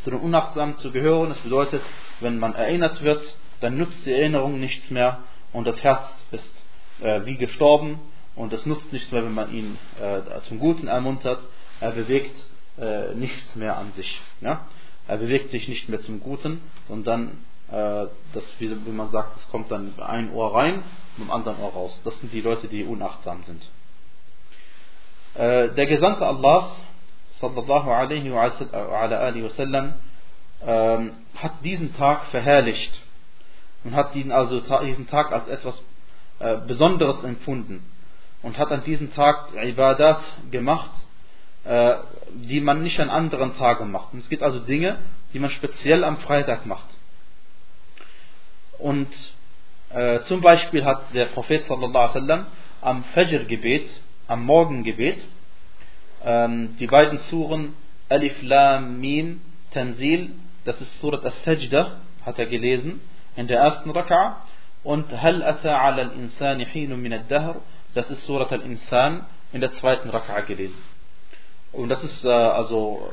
Zu 0.03 0.11
den 0.11 0.21
Unachtsamen 0.21 0.77
zu 0.77 0.93
gehören, 0.93 1.31
das 1.31 1.39
bedeutet, 1.39 1.83
wenn 2.21 2.39
man 2.39 2.55
erinnert 2.55 3.03
wird, 3.03 3.23
dann 3.61 3.79
nutzt 3.79 4.05
die 4.05 4.13
Erinnerung 4.13 4.61
nichts 4.61 4.91
mehr 4.91 5.21
und 5.53 5.67
das 5.67 5.83
Herz 5.83 6.05
ist 6.31 6.53
äh, 7.01 7.25
wie 7.25 7.37
gestorben 7.37 8.01
und 8.35 8.53
es 8.53 8.67
nutzt 8.67 8.93
nichts 8.93 9.11
mehr, 9.13 9.25
wenn 9.25 9.35
man 9.35 9.53
ihn 9.53 9.79
äh, 10.01 10.41
zum 10.49 10.59
Guten 10.59 10.89
ermuntert. 10.89 11.39
Er 11.81 11.93
bewegt 11.93 12.37
äh, 12.79 13.15
nichts 13.15 13.55
mehr 13.55 13.79
an 13.79 13.93
sich. 13.97 14.21
Ja? 14.41 14.67
er 15.07 15.19
bewegt 15.19 15.51
sich 15.51 15.69
nicht 15.69 15.89
mehr 15.89 16.01
zum 16.01 16.21
Guten 16.21 16.61
und 16.89 17.07
dann, 17.07 17.45
äh, 17.71 18.07
das, 18.33 18.45
wie, 18.59 18.71
wie 18.71 18.91
man 18.91 19.11
sagt, 19.11 19.37
es 19.39 19.49
kommt 19.51 19.71
dann 19.71 19.93
ein 20.01 20.33
Ohr 20.33 20.55
rein 20.55 20.83
und 21.17 21.25
im 21.25 21.31
anderen 21.31 21.61
Ohr 21.61 21.73
raus. 21.73 22.01
Das 22.05 22.19
sind 22.21 22.33
die 22.33 22.41
Leute, 22.41 22.69
die 22.69 22.85
unachtsam 22.85 23.43
sind. 23.45 23.63
Äh, 25.35 25.75
der 25.75 25.87
Gesandte 25.87 26.27
Allahs, 26.27 26.75
sallallahu 27.41 27.91
alaihi 27.91 28.33
wasallam, 28.33 29.95
ähm, 30.67 31.13
hat 31.37 31.53
diesen 31.65 31.95
Tag 31.97 32.25
verherrlicht 32.27 32.93
und 33.85 33.95
hat 33.95 34.15
ihn 34.15 34.33
also 34.33 34.61
diesen 34.61 35.07
Tag 35.07 35.33
als 35.33 35.49
etwas 35.49 35.83
äh, 36.39 36.57
Besonderes 36.67 37.23
empfunden 37.23 37.85
und 38.43 38.59
hat 38.59 38.71
an 38.73 38.85
diesem 38.85 39.13
Tag 39.13 39.49
Ibadat 39.55 40.21
gemacht, 40.51 40.91
äh, 41.65 41.97
die 42.35 42.61
man 42.61 42.83
nicht 42.83 43.01
an 43.01 43.11
anderen 43.11 43.57
Tagen 43.57 43.91
macht. 43.91 44.13
Und 44.13 44.21
es 44.21 44.29
gibt 44.29 44.43
also 44.43 44.59
Dinge, 44.61 44.99
die 45.33 45.39
man 45.39 45.51
speziell 45.51 46.05
am 46.05 46.19
Freitag 46.19 46.67
macht. 46.67 46.89
Und 48.79 49.09
äh, 49.91 50.21
zum 50.23 50.41
Beispiel 50.41 50.85
hat 50.85 51.15
der 51.15 51.27
Prophet 51.27 51.65
sallallahu 51.65 51.97
alaihi 51.97 52.15
wasallam 52.15 52.47
am 52.81 53.05
Fajr-Gebet, 53.05 53.89
am 54.27 54.45
Morgengebet, 54.45 55.19
ähm, 56.25 56.77
die 56.79 56.87
beiden 56.87 57.19
Suren 57.19 57.75
Alif 58.09 58.43
Lam 58.43 59.01
Mim 59.01 59.41
Tanzil, 59.71 60.31
das 60.65 60.81
ist 60.81 61.01
Surat 61.01 61.25
As-Sajda, 61.25 62.01
hat 62.25 62.39
er 62.39 62.47
gelesen 62.47 63.01
in 63.37 63.47
der 63.47 63.61
ersten 63.61 63.91
Raka'a 63.91 64.37
und 64.83 65.11
Hal 65.23 65.43
ata 65.43 65.79
al-insani 65.79 66.67
hinun 66.67 67.01
min 67.01 67.13
ad-dahr, 67.13 67.57
das 67.95 68.11
ist 68.11 68.25
Surat 68.25 68.53
Al-Insan 68.53 69.27
in 69.53 69.61
der 69.61 69.73
zweiten 69.73 70.11
Raka'a 70.11 70.43
gelesen. 70.43 70.77
Und 71.73 71.89
das 71.89 72.03
ist 72.05 72.25
äh, 72.25 72.29
also 72.29 73.11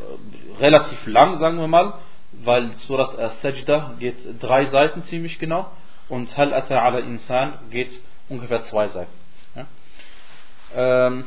äh, 0.59 0.63
relativ 0.63 1.07
lang, 1.07 1.39
sagen 1.39 1.57
wir 1.57 1.67
mal, 1.67 1.95
weil 2.31 2.71
Surat 2.77 3.17
As-Sajda 3.17 3.95
geht 3.99 4.17
drei 4.39 4.67
Seiten 4.67 5.03
ziemlich 5.03 5.39
genau 5.39 5.71
und 6.09 6.35
Hal 6.37 6.53
ata 6.53 6.79
ala 6.79 6.99
insan 6.99 7.53
geht 7.69 7.91
ungefähr 8.29 8.63
zwei 8.63 8.87
Seiten. 8.89 9.11
Ja? 9.55 9.67
Ähm, 10.75 11.25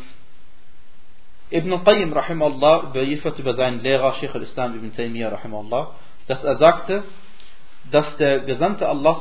Ibn 1.51 1.85
Qayyim 1.85 2.13
rahimahullah 2.13 2.91
überliefert 2.91 3.39
über 3.39 3.55
seinen 3.55 3.81
Lehrer 3.81 4.15
Sheikh 4.15 4.35
al-Islam 4.35 4.77
Ibn 4.77 4.95
Taymiyyah 4.95 5.31
rahimahullah, 5.31 5.95
dass 6.27 6.43
er 6.43 6.57
sagte, 6.57 7.03
dass 7.91 8.17
der 8.17 8.41
Gesandte 8.41 8.89
Allah 8.89 9.17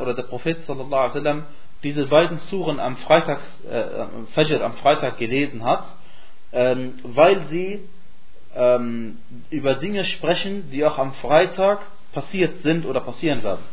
oder 0.00 0.14
der 0.14 0.22
Prophet 0.22 0.58
diese 1.82 2.06
beiden 2.06 2.38
Suren 2.38 2.80
am 2.80 2.96
Freitag, 2.98 3.40
äh, 3.68 4.06
Fajr 4.32 4.64
am 4.64 4.74
Freitag 4.74 5.18
gelesen 5.18 5.64
hat, 5.64 5.84
ähm, 6.52 6.94
weil 7.02 7.46
sie 7.48 7.80
ähm, 8.54 9.18
über 9.50 9.74
Dinge 9.74 10.04
sprechen, 10.04 10.70
die 10.70 10.84
auch 10.84 10.98
am 10.98 11.12
Freitag 11.14 11.80
passiert 12.12 12.62
sind 12.62 12.86
oder 12.86 13.00
passieren 13.00 13.42
werden. 13.42 13.64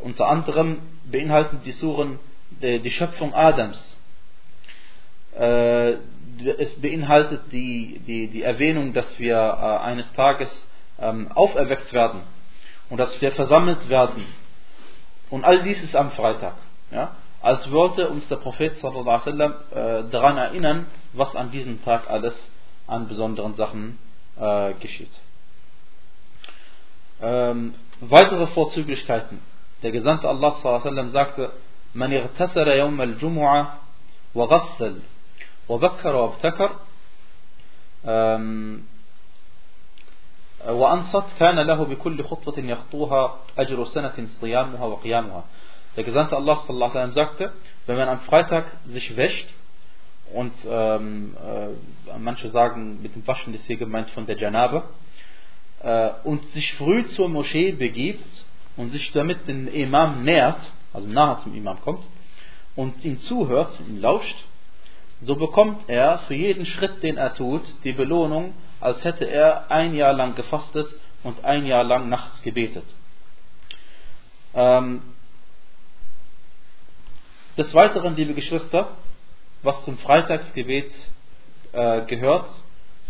Unter 0.00 0.28
anderem 0.28 0.78
beinhalten 1.04 1.60
die 1.64 1.72
Suren 1.72 2.18
die, 2.50 2.80
die 2.80 2.90
Schöpfung 2.90 3.32
Adams 3.32 3.78
es 6.58 6.80
beinhaltet 6.80 7.52
die, 7.52 8.00
die, 8.06 8.28
die 8.28 8.42
Erwähnung, 8.42 8.92
dass 8.92 9.18
wir 9.18 9.36
äh, 9.36 9.84
eines 9.84 10.12
Tages 10.12 10.68
ähm, 10.98 11.30
auferweckt 11.32 11.92
werden 11.92 12.22
und 12.88 12.98
dass 12.98 13.20
wir 13.20 13.32
versammelt 13.32 13.88
werden. 13.88 14.26
Und 15.30 15.44
all 15.44 15.62
dies 15.62 15.82
ist 15.82 15.96
am 15.96 16.10
Freitag. 16.12 16.54
Ja? 16.90 17.16
Als 17.40 17.70
wollte 17.70 18.08
uns 18.08 18.26
der 18.28 18.36
Prophet 18.36 18.74
sallam, 18.74 19.54
äh, 19.70 20.04
daran 20.10 20.36
erinnern, 20.36 20.86
was 21.12 21.34
an 21.34 21.50
diesem 21.50 21.82
Tag 21.84 22.10
alles 22.10 22.34
an 22.86 23.08
besonderen 23.08 23.54
Sachen 23.54 23.98
äh, 24.38 24.74
geschieht. 24.74 25.12
Ähm, 27.22 27.74
weitere 28.00 28.46
Vorzüglichkeiten. 28.48 29.40
Der 29.82 29.92
Gesandte 29.92 30.28
Allah 30.28 30.52
sallam, 30.80 31.10
sagte: 31.10 31.50
Man 31.94 32.12
irtasara 32.12 32.74
yawm 32.74 33.00
al-Jumu'ah 33.00 33.66
wa 34.34 34.46
ghassal 34.46 34.96
وبكر 35.69 36.15
وابتكر 36.15 36.71
وأنصت 40.67 41.25
كان 41.39 41.59
له 41.59 41.83
بكل 41.85 42.23
خطوة 42.23 42.59
يخطوها 42.59 43.39
أجر 43.57 43.85
سنة 43.85 44.27
صيامها 44.27 44.85
وقيامها 44.85 45.43
Der 45.95 46.03
Gesandte 46.03 46.35
Allah 46.35 46.57
sallallahu 46.57 46.97
alaihi 46.97 47.13
sagte, 47.13 47.53
wenn 47.85 47.95
man 47.95 48.09
am 48.09 48.19
Freitag 48.21 48.65
sich 48.85 49.15
wäscht 49.15 49.47
und 50.33 50.51
ähm, 50.67 51.37
äh, 51.41 52.17
manche 52.19 52.49
sagen, 52.49 53.01
mit 53.01 53.15
dem 53.15 53.25
Waschen 53.25 53.53
ist 53.53 53.65
hier 53.65 53.77
gemeint 53.77 54.09
von 54.09 54.25
der 54.25 54.35
Janabe 54.35 54.83
äh, 55.83 56.09
und 56.25 56.43
sich 56.49 56.73
früh 56.73 57.07
zur 57.07 57.29
Moschee 57.29 57.71
begibt 57.71 58.43
und 58.75 58.89
sich 58.89 59.09
damit 59.13 59.47
den 59.47 59.69
Imam 59.69 60.25
nähert, 60.25 60.59
also 60.91 61.07
nahe 61.07 61.39
zum 61.43 61.55
Imam 61.55 61.79
kommt 61.79 62.03
und 62.75 63.05
ihm 63.05 63.21
zuhört, 63.21 63.79
ihm 63.87 64.01
lauscht, 64.01 64.35
so 65.20 65.36
bekommt 65.36 65.88
er 65.88 66.20
für 66.20 66.34
jeden 66.34 66.64
Schritt, 66.66 67.02
den 67.02 67.16
er 67.16 67.34
tut, 67.34 67.62
die 67.84 67.92
Belohnung, 67.92 68.54
als 68.80 69.04
hätte 69.04 69.26
er 69.26 69.70
ein 69.70 69.94
Jahr 69.94 70.12
lang 70.14 70.34
gefastet 70.34 70.88
und 71.22 71.44
ein 71.44 71.66
Jahr 71.66 71.84
lang 71.84 72.08
nachts 72.08 72.42
gebetet. 72.42 72.84
Ähm, 74.54 75.02
des 77.58 77.74
Weiteren, 77.74 78.16
liebe 78.16 78.32
Geschwister, 78.32 78.88
was 79.62 79.84
zum 79.84 79.98
Freitagsgebet 79.98 80.90
äh, 81.72 82.02
gehört, 82.06 82.48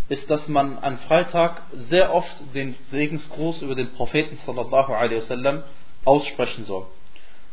ist, 0.08 0.28
dass 0.28 0.48
man 0.48 0.78
an 0.78 0.98
Freitag 0.98 1.62
sehr 1.72 2.12
oft 2.12 2.36
den 2.52 2.74
Segensgruß 2.90 3.62
über 3.62 3.76
den 3.76 3.92
Propheten 3.92 4.36
sallallahu 4.44 4.92
alaihi 4.92 5.18
wasallam 5.18 5.62
aussprechen 6.04 6.64
soll. 6.64 6.86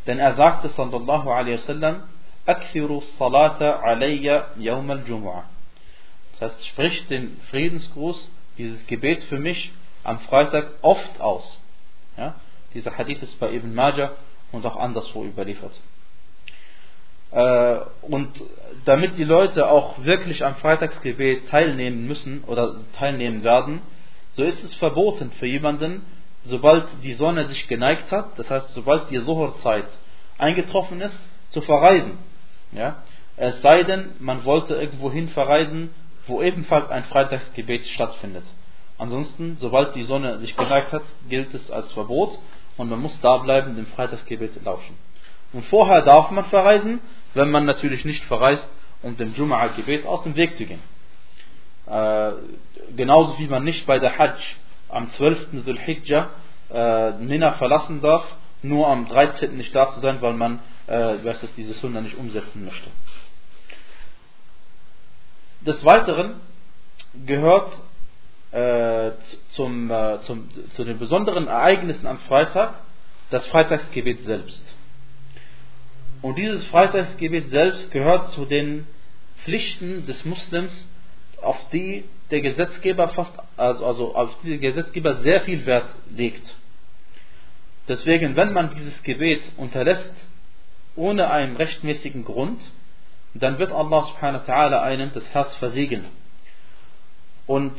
Denn 0.07 0.17
er 0.17 0.33
sagte 0.33 0.69
sallallahu 0.69 1.29
alaihi 1.29 1.53
wasallam, 1.53 2.03
Akthiru 2.47 3.01
salata 3.19 3.79
alayya 3.81 4.47
yawm 4.57 4.89
al-jumu'ah. 4.89 5.43
Das 6.39 6.51
heißt, 6.51 6.67
spricht 6.67 7.09
den 7.09 7.39
Friedensgruß, 7.49 8.29
dieses 8.57 8.85
Gebet 8.87 9.23
für 9.23 9.39
mich 9.39 9.71
am 10.03 10.19
Freitag 10.19 10.71
oft 10.81 11.19
aus. 11.19 11.59
Ja? 12.17 12.35
Dieser 12.73 12.97
Hadith 12.97 13.21
ist 13.21 13.39
bei 13.39 13.51
Ibn 13.53 13.73
Majah 13.73 14.11
und 14.51 14.65
auch 14.65 14.77
anderswo 14.77 15.25
überliefert. 15.25 15.73
Äh, 17.31 17.79
und 18.03 18.41
damit 18.85 19.17
die 19.17 19.23
Leute 19.23 19.69
auch 19.69 20.03
wirklich 20.03 20.45
am 20.45 20.55
Freitagsgebet 20.55 21.49
teilnehmen 21.49 22.07
müssen 22.07 22.43
oder 22.45 22.75
teilnehmen 22.93 23.43
werden, 23.43 23.81
so 24.31 24.43
ist 24.43 24.63
es 24.63 24.73
verboten 24.75 25.31
für 25.31 25.47
jemanden, 25.47 26.05
sobald 26.43 26.85
die 27.03 27.13
Sonne 27.13 27.45
sich 27.45 27.67
geneigt 27.67 28.11
hat, 28.11 28.37
das 28.39 28.49
heißt, 28.49 28.69
sobald 28.69 29.09
die 29.09 29.23
Zuhrzeit 29.23 29.87
eingetroffen 30.37 31.01
ist, 31.01 31.19
zu 31.49 31.61
verreisen. 31.61 32.17
Ja? 32.71 33.03
Es 33.35 33.61
sei 33.61 33.83
denn, 33.83 34.11
man 34.19 34.45
wollte 34.45 34.75
irgendwohin 34.75 35.29
verreisen, 35.29 35.91
wo 36.25 36.41
ebenfalls 36.41 36.89
ein 36.89 37.03
Freitagsgebet 37.05 37.85
stattfindet. 37.85 38.43
Ansonsten, 38.97 39.57
sobald 39.59 39.95
die 39.95 40.03
Sonne 40.03 40.39
sich 40.39 40.55
geneigt 40.57 40.91
hat, 40.91 41.03
gilt 41.29 41.53
es 41.53 41.69
als 41.69 41.91
Verbot 41.93 42.37
und 42.77 42.89
man 42.89 42.99
muss 42.99 43.19
da 43.21 43.37
bleiben, 43.37 43.75
dem 43.75 43.85
Freitagsgebet 43.85 44.63
lauschen. 44.63 44.97
Und 45.53 45.65
vorher 45.65 46.01
darf 46.01 46.31
man 46.31 46.45
verreisen, 46.45 46.99
wenn 47.33 47.51
man 47.51 47.65
natürlich 47.65 48.05
nicht 48.05 48.23
verreist, 48.25 48.67
um 49.03 49.15
dem 49.15 49.33
Jum'a-Gebet 49.33 50.05
aus 50.05 50.23
dem 50.23 50.35
Weg 50.35 50.55
zu 50.57 50.65
gehen. 50.65 50.81
Äh, 51.85 52.31
genauso 52.95 53.37
wie 53.39 53.47
man 53.47 53.63
nicht 53.63 53.85
bei 53.85 53.99
der 53.99 54.17
Hajj 54.17 54.39
am 54.89 55.09
12. 55.09 55.63
Dhul 55.63 55.77
Hijjah 55.77 56.29
äh, 56.73 57.11
Mina 57.13 57.53
verlassen 57.53 58.01
darf, 58.01 58.25
nur 58.63 58.87
am 58.87 59.07
13. 59.07 59.55
nicht 59.55 59.75
da 59.75 59.89
zu 59.89 59.99
sein, 59.99 60.21
weil 60.21 60.33
man 60.33 60.59
äh, 60.87 61.23
weiß, 61.23 61.41
dass 61.41 61.53
diese 61.55 61.73
Sunna 61.75 62.01
nicht 62.01 62.17
umsetzen 62.17 62.65
möchte. 62.65 62.89
Des 65.61 65.83
Weiteren 65.83 66.39
gehört 67.25 67.79
äh, 68.51 69.11
zum, 69.49 69.91
äh, 69.91 70.21
zum, 70.21 70.49
zu 70.71 70.83
den 70.83 70.97
besonderen 70.97 71.47
Ereignissen 71.47 72.07
am 72.07 72.19
Freitag 72.19 72.79
das 73.29 73.45
Freitagsgebet 73.47 74.23
selbst. 74.23 74.63
Und 76.21 76.37
dieses 76.37 76.65
Freitagsgebet 76.65 77.49
selbst 77.49 77.91
gehört 77.91 78.31
zu 78.31 78.45
den 78.45 78.87
Pflichten 79.43 80.05
des 80.05 80.25
Muslims, 80.25 80.87
auf 81.41 81.57
die 81.69 82.05
der 82.31 82.41
Gesetzgeber 82.41 83.09
fast, 83.09 83.33
also, 83.55 83.85
also 83.85 84.15
auf 84.15 84.37
die 84.41 84.57
der 84.57 84.57
Gesetzgeber 84.57 85.15
sehr 85.15 85.41
viel 85.41 85.65
Wert 85.65 85.89
legt. 86.09 86.55
Deswegen, 87.87 88.35
wenn 88.35 88.53
man 88.53 88.75
dieses 88.75 89.01
Gebet 89.03 89.41
unterlässt, 89.57 90.13
ohne 90.95 91.29
einen 91.29 91.55
rechtmäßigen 91.55 92.25
Grund, 92.25 92.61
dann 93.33 93.59
wird 93.59 93.71
Allah 93.71 94.03
subhanahu 94.03 94.47
wa 94.47 94.53
ta'ala 94.53 94.81
einem 94.81 95.11
das 95.13 95.27
Herz 95.33 95.55
versiegeln. 95.57 96.05
Und 97.45 97.73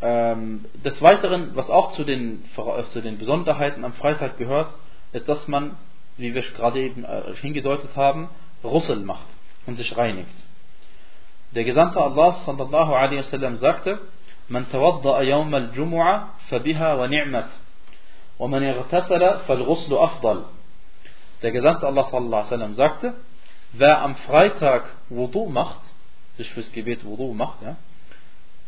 ähm, 0.00 0.66
des 0.84 1.00
Weiteren, 1.02 1.56
was 1.56 1.68
auch 1.70 1.92
zu 1.92 2.04
den, 2.04 2.44
äh, 2.56 2.84
zu 2.92 3.00
den 3.00 3.18
Besonderheiten 3.18 3.84
am 3.84 3.94
Freitag 3.94 4.36
gehört, 4.38 4.72
ist, 5.12 5.28
dass 5.28 5.48
man, 5.48 5.76
wie 6.16 6.34
wir 6.34 6.42
gerade 6.42 6.80
eben 6.80 7.04
äh, 7.04 7.34
hingedeutet 7.40 7.96
haben, 7.96 8.28
Russel 8.62 9.00
macht 9.00 9.26
und 9.66 9.76
sich 9.76 9.96
reinigt. 9.96 10.34
Der 11.54 11.64
Gesandte 11.64 12.00
Allah 12.00 12.32
sallallahu 12.32 12.94
alaihi 12.94 13.18
wasallam 13.18 13.56
sagte, 13.56 14.00
Man 14.48 14.66
tawadda'a 14.70 15.22
yawm 15.22 15.52
al-jumu'a 15.52 16.28
fabiha 16.48 16.98
wa 16.98 17.08
ni'mat. 17.08 17.48
ومن 18.39 18.63
اغتسل 18.63 19.39
فالغسل 19.47 19.93
أفضل 19.93 20.43
Der 21.41 21.51
Gesandte 21.51 21.85
Allah 21.87 22.05
sallallahu 22.05 22.39
alaihi 22.39 22.51
wasallam 22.51 22.73
sagte, 22.75 23.13
wer 23.73 24.01
am 24.01 24.15
Freitag 24.15 24.85
Wudu 25.09 25.49
macht, 25.49 25.81
sich 26.37 26.49
fürs 26.51 26.71
Gebet 26.71 27.03
Wudu 27.03 27.33
macht, 27.33 27.57
ja, 27.61 27.75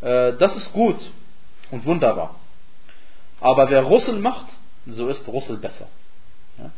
äh, 0.02 0.38
das 0.38 0.58
ist 0.58 0.74
gut 0.74 1.00
und 1.72 1.86
wunderbar. 1.86 2.36
Aber 3.40 3.70
wer 3.70 3.84
Russel 3.84 4.20
macht, 4.20 4.48
so 4.86 5.08
ist 5.08 5.28
Russel 5.28 5.58
besser. 5.58 5.88
Ja. 6.58 6.72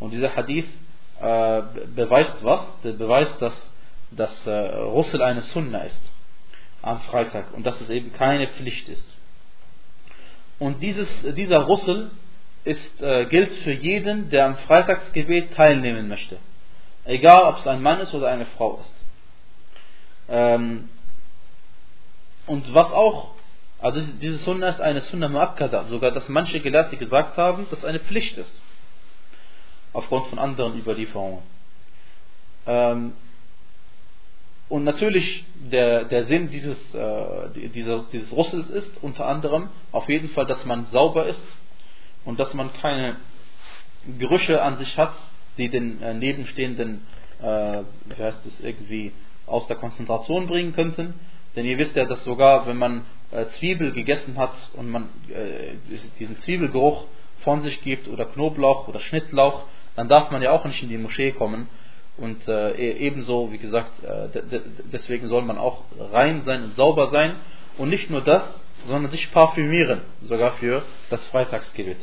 Und 0.00 0.10
dieser 0.10 0.34
Hadith 0.34 0.66
äh, 1.20 1.62
beweist 1.94 2.36
was? 2.42 2.60
Der 2.82 2.92
beweist, 2.92 3.40
dass, 3.40 3.70
dass 4.10 4.46
äh, 4.46 4.74
Russel 4.76 5.22
eine 5.22 5.42
Sunna 5.42 5.80
ist 5.82 6.02
am 6.82 7.00
Freitag 7.00 7.54
und 7.54 7.64
dass 7.64 7.80
es 7.80 7.88
eben 7.90 8.12
keine 8.12 8.48
Pflicht 8.48 8.88
ist. 8.88 9.08
Und 10.58 10.82
dieses, 10.82 11.08
dieser 11.34 11.60
Russel 11.60 12.10
ist, 12.63 13.01
äh, 13.01 13.25
gilt 13.25 13.53
für 13.55 13.71
jeden, 13.71 14.29
der 14.29 14.45
am 14.45 14.55
Freitagsgebet 14.57 15.53
teilnehmen 15.53 16.07
möchte. 16.07 16.37
Egal, 17.05 17.43
ob 17.43 17.57
es 17.57 17.67
ein 17.67 17.81
Mann 17.81 17.99
ist 17.99 18.13
oder 18.13 18.29
eine 18.29 18.45
Frau 18.45 18.79
ist. 18.79 18.93
Ähm, 20.27 20.89
und 22.45 22.73
was 22.73 22.91
auch, 22.91 23.31
also 23.79 24.01
diese 24.21 24.37
Sunna 24.39 24.67
ist 24.67 24.81
eine 24.81 25.01
Sunna 25.01 25.27
Muakkada, 25.27 25.85
sogar 25.85 26.11
dass 26.11 26.27
manche 26.29 26.59
Gelehrte 26.59 26.97
gesagt 26.97 27.37
haben, 27.37 27.67
dass 27.69 27.85
eine 27.85 27.99
Pflicht 27.99 28.37
ist. 28.37 28.61
Aufgrund 29.93 30.27
von 30.27 30.37
anderen 30.37 30.77
Überlieferungen. 30.77 31.41
Ähm, 32.67 33.13
und 34.67 34.83
natürlich, 34.83 35.45
der, 35.55 36.05
der 36.05 36.25
Sinn 36.25 36.51
dieses, 36.51 36.77
äh, 36.93 37.69
dieses, 37.73 38.07
dieses 38.09 38.31
Russels 38.31 38.69
ist 38.69 38.91
unter 39.01 39.25
anderem 39.25 39.69
auf 39.91 40.07
jeden 40.07 40.29
Fall, 40.29 40.45
dass 40.45 40.63
man 40.65 40.85
sauber 40.87 41.25
ist 41.25 41.41
und 42.25 42.39
dass 42.39 42.53
man 42.53 42.73
keine 42.73 43.17
Gerüche 44.17 44.61
an 44.61 44.77
sich 44.77 44.97
hat, 44.97 45.13
die 45.57 45.69
den 45.69 46.01
äh, 46.01 46.13
Nebenstehenden, 46.13 47.05
äh, 47.41 47.81
wie 48.05 48.23
heißt 48.23 48.45
es, 48.45 48.61
irgendwie 48.61 49.11
aus 49.45 49.67
der 49.67 49.75
Konzentration 49.75 50.47
bringen 50.47 50.73
könnten. 50.73 51.13
Denn 51.55 51.65
ihr 51.65 51.77
wisst 51.77 51.95
ja, 51.95 52.05
dass 52.05 52.23
sogar 52.23 52.67
wenn 52.67 52.77
man 52.77 53.05
äh, 53.31 53.45
Zwiebel 53.57 53.91
gegessen 53.91 54.37
hat 54.37 54.53
und 54.73 54.89
man 54.89 55.09
äh, 55.29 55.75
diesen 56.19 56.37
Zwiebelgeruch 56.39 57.05
von 57.39 57.61
sich 57.61 57.81
gibt 57.81 58.07
oder 58.07 58.25
Knoblauch 58.25 58.87
oder 58.87 58.99
Schnittlauch, 58.99 59.63
dann 59.95 60.07
darf 60.07 60.31
man 60.31 60.41
ja 60.41 60.51
auch 60.51 60.65
nicht 60.65 60.81
in 60.83 60.89
die 60.89 60.97
Moschee 60.97 61.31
kommen. 61.31 61.67
Und 62.17 62.47
äh, 62.47 62.71
e-, 62.71 62.97
ebenso, 63.07 63.51
wie 63.51 63.57
gesagt, 63.57 64.03
äh, 64.03 64.41
deswegen 64.91 65.27
soll 65.27 65.43
man 65.43 65.57
auch 65.57 65.83
rein 66.11 66.43
sein 66.43 66.63
und 66.63 66.75
sauber 66.75 67.07
sein. 67.07 67.35
Und 67.77 67.89
nicht 67.89 68.09
nur 68.09 68.21
das, 68.21 68.63
sondern 68.85 69.11
sich 69.11 69.31
parfümieren, 69.31 70.01
sogar 70.21 70.53
für 70.53 70.83
das 71.09 71.25
Freitagsgebet. 71.27 71.97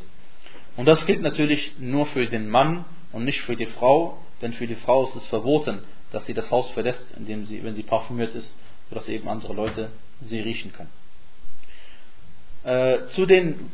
Und 0.76 0.86
das 0.86 1.04
gilt 1.06 1.22
natürlich 1.22 1.72
nur 1.78 2.06
für 2.06 2.26
den 2.26 2.48
Mann 2.48 2.84
und 3.12 3.24
nicht 3.24 3.40
für 3.42 3.56
die 3.56 3.66
Frau, 3.66 4.18
denn 4.42 4.52
für 4.52 4.66
die 4.66 4.74
Frau 4.74 5.04
ist 5.04 5.16
es 5.16 5.26
verboten, 5.26 5.80
dass 6.12 6.26
sie 6.26 6.34
das 6.34 6.50
Haus 6.50 6.68
verlässt, 6.70 7.14
indem 7.16 7.46
sie, 7.46 7.62
wenn 7.64 7.74
sie 7.74 7.82
parfümiert 7.82 8.34
ist, 8.34 8.56
sodass 8.88 9.08
eben 9.08 9.28
andere 9.28 9.54
Leute 9.54 9.90
sie 10.20 10.40
riechen 10.40 10.72
können. 10.72 10.90
Äh, 12.64 13.06
zu 13.08 13.26
den 13.26 13.70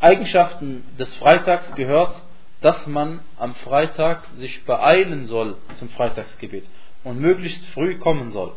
Eigenschaften 0.00 0.84
des 0.98 1.14
Freitags 1.16 1.74
gehört, 1.74 2.22
dass 2.60 2.86
man 2.86 3.20
am 3.38 3.54
Freitag 3.56 4.26
sich 4.36 4.64
beeilen 4.64 5.26
soll 5.26 5.56
zum 5.78 5.88
Freitagsgebet 5.90 6.64
und 7.04 7.20
möglichst 7.20 7.64
früh 7.68 7.98
kommen 7.98 8.30
soll. 8.30 8.52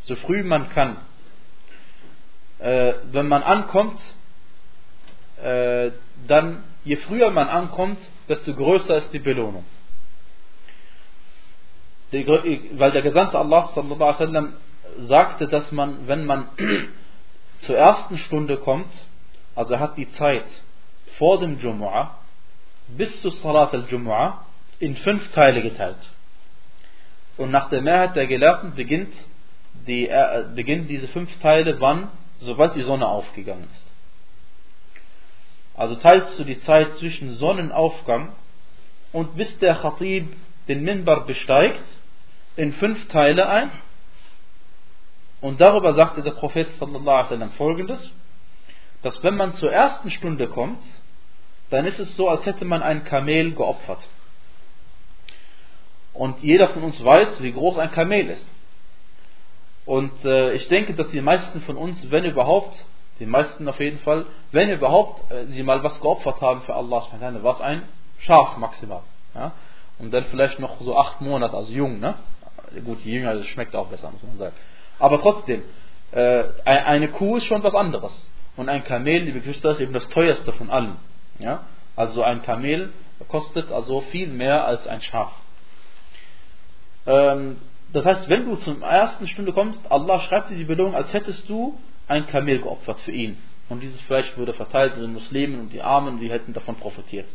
So 0.00 0.16
früh 0.16 0.42
man 0.42 0.68
kann. 0.70 0.96
Äh, 2.58 2.94
wenn 3.12 3.28
man 3.28 3.42
ankommt, 3.42 4.00
äh, 5.42 5.92
dann 6.26 6.64
je 6.84 6.96
früher 6.96 7.30
man 7.30 7.48
ankommt, 7.48 7.98
desto 8.28 8.54
größer 8.54 8.96
ist 8.96 9.12
die 9.12 9.18
Belohnung. 9.18 9.64
Die, 12.12 12.26
weil 12.72 12.90
der 12.90 13.02
Gesandte 13.02 13.38
Allah 13.38 13.68
wasallam 13.74 14.54
sagte, 14.98 15.46
dass 15.46 15.70
man, 15.72 16.08
wenn 16.08 16.24
man 16.24 16.48
zur 17.60 17.76
ersten 17.76 18.18
Stunde 18.18 18.56
kommt, 18.56 18.90
also 19.54 19.74
er 19.74 19.80
hat 19.80 19.96
die 19.96 20.10
Zeit 20.12 20.46
vor 21.18 21.38
dem 21.38 21.58
Jumu'ah 21.58 22.10
bis 22.88 23.20
zu 23.20 23.30
Salat 23.30 23.74
al-Jumu'ah 23.74 24.38
in 24.78 24.96
fünf 24.96 25.30
Teile 25.32 25.62
geteilt. 25.62 25.98
Und 27.36 27.50
nach 27.50 27.68
der 27.68 27.82
Mehrheit 27.82 28.16
der 28.16 28.26
Gelehrten 28.26 28.74
beginnt, 28.74 29.12
die, 29.86 30.08
äh, 30.08 30.46
beginnt 30.54 30.88
diese 30.88 31.08
fünf 31.08 31.38
Teile 31.40 31.80
wann? 31.80 32.08
Sobald 32.40 32.74
die 32.74 32.82
Sonne 32.82 33.06
aufgegangen 33.06 33.68
ist. 33.72 33.86
Also 35.74 35.94
teilst 35.96 36.38
du 36.38 36.44
die 36.44 36.58
Zeit 36.60 36.96
zwischen 36.96 37.34
Sonnenaufgang 37.34 38.32
und 39.12 39.36
bis 39.36 39.58
der 39.58 39.76
Khatib 39.76 40.34
den 40.66 40.82
Minbar 40.82 41.24
besteigt 41.24 41.84
in 42.56 42.72
fünf 42.72 43.06
Teile 43.08 43.48
ein. 43.48 43.70
Und 45.40 45.60
darüber 45.60 45.94
sagte 45.94 46.22
der 46.22 46.32
Prophet 46.32 46.68
sallallahu 46.78 47.08
alaihi 47.08 47.24
wasallam 47.24 47.50
folgendes, 47.52 48.10
dass 49.02 49.22
wenn 49.22 49.36
man 49.36 49.54
zur 49.54 49.72
ersten 49.72 50.10
Stunde 50.10 50.48
kommt, 50.48 50.82
dann 51.70 51.84
ist 51.84 52.00
es 52.00 52.16
so, 52.16 52.28
als 52.28 52.44
hätte 52.44 52.64
man 52.64 52.82
ein 52.82 53.04
Kamel 53.04 53.52
geopfert. 53.52 54.06
Und 56.12 56.42
jeder 56.42 56.68
von 56.68 56.82
uns 56.82 57.02
weiß, 57.02 57.42
wie 57.42 57.52
groß 57.52 57.78
ein 57.78 57.92
Kamel 57.92 58.30
ist. 58.30 58.46
Und 59.88 60.22
äh, 60.22 60.52
ich 60.52 60.68
denke, 60.68 60.92
dass 60.92 61.08
die 61.12 61.22
meisten 61.22 61.62
von 61.62 61.78
uns, 61.78 62.10
wenn 62.10 62.26
überhaupt, 62.26 62.84
die 63.20 63.24
meisten 63.24 63.66
auf 63.66 63.80
jeden 63.80 63.98
Fall, 64.00 64.26
wenn 64.52 64.68
überhaupt 64.68 65.32
äh, 65.32 65.46
sie 65.46 65.62
mal 65.62 65.82
was 65.82 65.98
geopfert 66.02 66.42
haben 66.42 66.60
für 66.60 66.74
Allah, 66.74 67.06
was 67.40 67.60
ein 67.62 67.88
Schaf 68.18 68.58
maximal. 68.58 69.00
Ja? 69.34 69.52
Und 69.98 70.12
dann 70.12 70.24
vielleicht 70.24 70.58
noch 70.58 70.78
so 70.82 70.94
acht 70.94 71.22
Monate, 71.22 71.56
also 71.56 71.72
jung, 71.72 72.00
ne? 72.00 72.16
Gut, 72.84 73.00
je 73.00 73.14
jünger, 73.14 73.36
das 73.36 73.46
schmeckt 73.46 73.74
auch 73.74 73.86
besser, 73.86 74.10
muss 74.10 74.22
man 74.22 74.36
sagen. 74.36 74.54
Aber 74.98 75.22
trotzdem, 75.22 75.62
äh, 76.12 76.44
eine 76.66 77.08
Kuh 77.08 77.38
ist 77.38 77.46
schon 77.46 77.62
was 77.62 77.74
anderes. 77.74 78.30
Und 78.58 78.68
ein 78.68 78.84
Kamel, 78.84 79.22
liebe 79.22 79.38
Geschwister, 79.38 79.70
ist 79.70 79.80
eben 79.80 79.94
das 79.94 80.06
teuerste 80.10 80.52
von 80.52 80.68
allen. 80.68 80.96
Ja? 81.38 81.62
Also 81.96 82.22
ein 82.22 82.42
Kamel 82.42 82.92
kostet 83.28 83.72
also 83.72 84.02
viel 84.02 84.28
mehr 84.28 84.66
als 84.66 84.86
ein 84.86 85.00
Schaf. 85.00 85.32
Ähm, 87.06 87.56
das 87.92 88.04
heißt, 88.04 88.28
wenn 88.28 88.44
du 88.44 88.56
zum 88.56 88.82
ersten 88.82 89.26
Stunde 89.26 89.52
kommst, 89.52 89.90
Allah 89.90 90.20
schreibt 90.20 90.50
dir 90.50 90.56
die 90.56 90.64
Belohnung, 90.64 90.94
als 90.94 91.12
hättest 91.12 91.48
du 91.48 91.78
ein 92.06 92.26
Kamel 92.26 92.58
geopfert 92.58 93.00
für 93.00 93.12
ihn. 93.12 93.38
Und 93.68 93.82
dieses 93.82 94.00
Fleisch 94.02 94.36
wurde 94.36 94.52
verteilt 94.54 94.96
den 94.96 95.12
Muslimen 95.12 95.60
und 95.60 95.72
die 95.72 95.82
Armen, 95.82 96.20
die 96.20 96.30
hätten 96.30 96.52
davon 96.52 96.76
profitiert. 96.76 97.28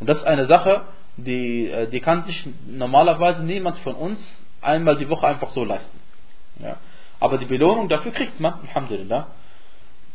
Und 0.00 0.08
das 0.08 0.18
ist 0.18 0.24
eine 0.24 0.46
Sache, 0.46 0.82
die, 1.16 1.68
äh, 1.68 1.88
die 1.88 2.00
kann 2.00 2.24
sich 2.24 2.48
normalerweise 2.66 3.42
niemand 3.42 3.78
von 3.78 3.94
uns 3.94 4.44
einmal 4.60 4.96
die 4.96 5.08
Woche 5.08 5.26
einfach 5.26 5.50
so 5.50 5.64
leisten. 5.64 5.98
Ja. 6.58 6.76
Aber 7.20 7.38
die 7.38 7.46
Belohnung 7.46 7.88
dafür 7.88 8.12
kriegt 8.12 8.40
man, 8.40 8.54
Alhamdulillah. 8.68 9.28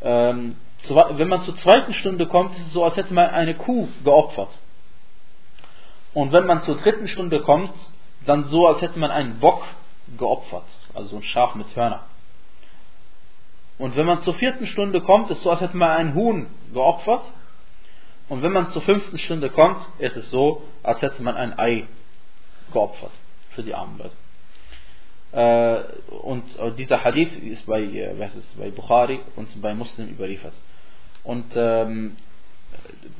Ähm, 0.01 0.55
wenn 0.89 1.27
man 1.27 1.41
zur 1.41 1.55
zweiten 1.57 1.93
Stunde 1.93 2.27
kommt, 2.27 2.55
ist 2.55 2.67
es 2.67 2.73
so, 2.73 2.83
als 2.83 2.95
hätte 2.95 3.13
man 3.13 3.29
eine 3.29 3.55
Kuh 3.55 3.87
geopfert. 4.03 4.49
Und 6.13 6.31
wenn 6.31 6.45
man 6.45 6.61
zur 6.63 6.77
dritten 6.77 7.07
Stunde 7.07 7.41
kommt, 7.41 7.71
dann 8.27 8.45
so, 8.45 8.67
als 8.67 8.81
hätte 8.81 8.99
man 8.99 9.11
einen 9.11 9.39
Bock 9.39 9.63
geopfert, 10.17 10.65
also 10.93 11.09
so 11.09 11.15
ein 11.17 11.23
Schaf 11.23 11.55
mit 11.55 11.75
Hörner. 11.75 12.03
Und 13.77 13.95
wenn 13.95 14.05
man 14.05 14.21
zur 14.21 14.33
vierten 14.33 14.65
Stunde 14.67 15.01
kommt, 15.01 15.29
ist 15.29 15.37
es 15.37 15.43
so, 15.43 15.51
als 15.51 15.61
hätte 15.61 15.77
man 15.77 15.89
einen 15.89 16.15
Huhn 16.15 16.47
geopfert. 16.73 17.21
Und 18.27 18.41
wenn 18.41 18.51
man 18.51 18.69
zur 18.69 18.81
fünften 18.81 19.17
Stunde 19.17 19.49
kommt, 19.49 19.79
ist 19.99 20.17
es 20.17 20.29
so, 20.29 20.63
als 20.83 21.01
hätte 21.01 21.21
man 21.21 21.35
ein 21.35 21.57
Ei 21.57 21.85
geopfert 22.73 23.11
für 23.51 23.63
die 23.63 23.73
armen 23.73 23.99
Leute. 23.99 24.15
Äh, 25.31 26.13
und 26.15 26.43
dieser 26.77 27.03
Hadith 27.03 27.37
ist 27.37 27.65
bei, 27.65 27.81
äh, 27.81 28.17
was 28.17 28.35
ist, 28.35 28.57
bei 28.57 28.71
Bukhari 28.71 29.19
und 29.35 29.61
bei 29.61 29.73
Muslim 29.73 30.09
überliefert. 30.09 30.53
Und 31.23 31.53
ähm, 31.55 32.17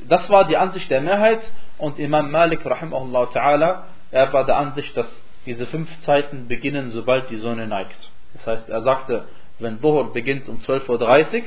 das 0.07 0.29
war 0.29 0.45
die 0.45 0.57
Ansicht 0.57 0.89
der 0.89 1.01
Mehrheit 1.01 1.41
und 1.77 1.99
Imam 1.99 2.31
Malik 2.31 2.65
rahimahullah 2.65 3.23
ta'ala, 3.25 3.83
er 4.11 4.31
war 4.33 4.45
der 4.45 4.57
Ansicht, 4.57 4.95
dass 4.95 5.07
diese 5.45 5.65
fünf 5.65 5.89
Zeiten 6.03 6.47
beginnen, 6.47 6.91
sobald 6.91 7.29
die 7.29 7.37
Sonne 7.37 7.67
neigt. 7.67 8.09
Das 8.33 8.47
heißt, 8.47 8.69
er 8.69 8.81
sagte, 8.81 9.25
wenn 9.59 9.81
Dhuhr 9.81 10.13
beginnt 10.13 10.47
um 10.49 10.59
12.30 10.59 11.35
Uhr, 11.37 11.43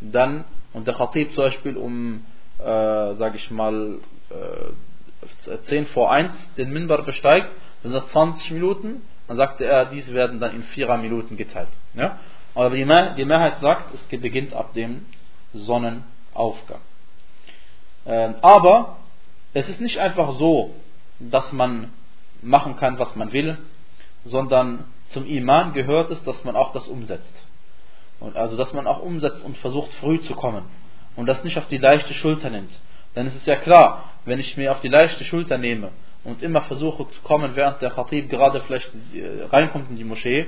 dann, 0.00 0.44
und 0.72 0.86
der 0.86 0.94
Khatib 0.94 1.32
zum 1.32 1.44
Beispiel 1.44 1.76
um, 1.76 2.26
äh, 2.58 3.14
sage 3.14 3.36
ich 3.36 3.50
mal, 3.50 3.98
äh, 4.30 5.58
10 5.64 5.86
vor 5.86 6.10
1 6.12 6.30
den 6.56 6.72
Minbar 6.72 7.02
besteigt, 7.02 7.48
dann 7.82 7.92
sind 7.92 8.08
20 8.08 8.50
Minuten, 8.52 9.02
dann 9.28 9.36
sagte 9.36 9.64
er, 9.64 9.86
diese 9.86 10.12
werden 10.12 10.38
dann 10.38 10.54
in 10.54 10.62
4 10.62 10.96
Minuten 10.98 11.36
geteilt. 11.36 11.70
Ja? 11.94 12.18
Aber 12.54 12.70
die, 12.70 12.84
Mehrheit 12.84 13.60
sagt, 13.60 13.94
es 13.94 14.02
beginnt 14.04 14.54
ab 14.54 14.72
dem 14.74 15.06
Sonnenaufgang. 15.52 16.80
Ähm, 18.06 18.34
aber 18.40 18.96
es 19.52 19.68
ist 19.68 19.80
nicht 19.80 19.98
einfach 19.98 20.32
so, 20.32 20.74
dass 21.18 21.52
man 21.52 21.92
machen 22.42 22.76
kann, 22.76 22.98
was 22.98 23.14
man 23.16 23.32
will, 23.32 23.58
sondern 24.24 24.84
zum 25.06 25.26
Iman 25.26 25.72
gehört 25.72 26.10
es, 26.10 26.22
dass 26.24 26.42
man 26.44 26.56
auch 26.56 26.72
das 26.72 26.86
umsetzt. 26.86 27.34
Und 28.20 28.36
also, 28.36 28.56
dass 28.56 28.72
man 28.72 28.86
auch 28.86 29.00
umsetzt 29.00 29.44
und 29.44 29.56
versucht, 29.58 29.92
früh 29.94 30.20
zu 30.20 30.34
kommen. 30.34 30.64
Und 31.16 31.26
das 31.26 31.44
nicht 31.44 31.58
auf 31.58 31.68
die 31.68 31.78
leichte 31.78 32.14
Schulter 32.14 32.50
nimmt. 32.50 32.78
Denn 33.14 33.26
es 33.26 33.34
ist 33.34 33.46
ja 33.46 33.56
klar, 33.56 34.10
wenn 34.24 34.38
ich 34.38 34.56
mir 34.56 34.72
auf 34.72 34.80
die 34.80 34.88
leichte 34.88 35.24
Schulter 35.24 35.58
nehme 35.58 35.90
und 36.24 36.42
immer 36.42 36.60
versuche 36.62 37.08
zu 37.08 37.20
kommen, 37.22 37.56
während 37.56 37.80
der 37.80 37.90
Khatib 37.90 38.28
gerade 38.28 38.60
vielleicht 38.60 38.90
äh, 39.14 39.44
reinkommt 39.50 39.90
in 39.90 39.96
die 39.96 40.04
Moschee, 40.04 40.46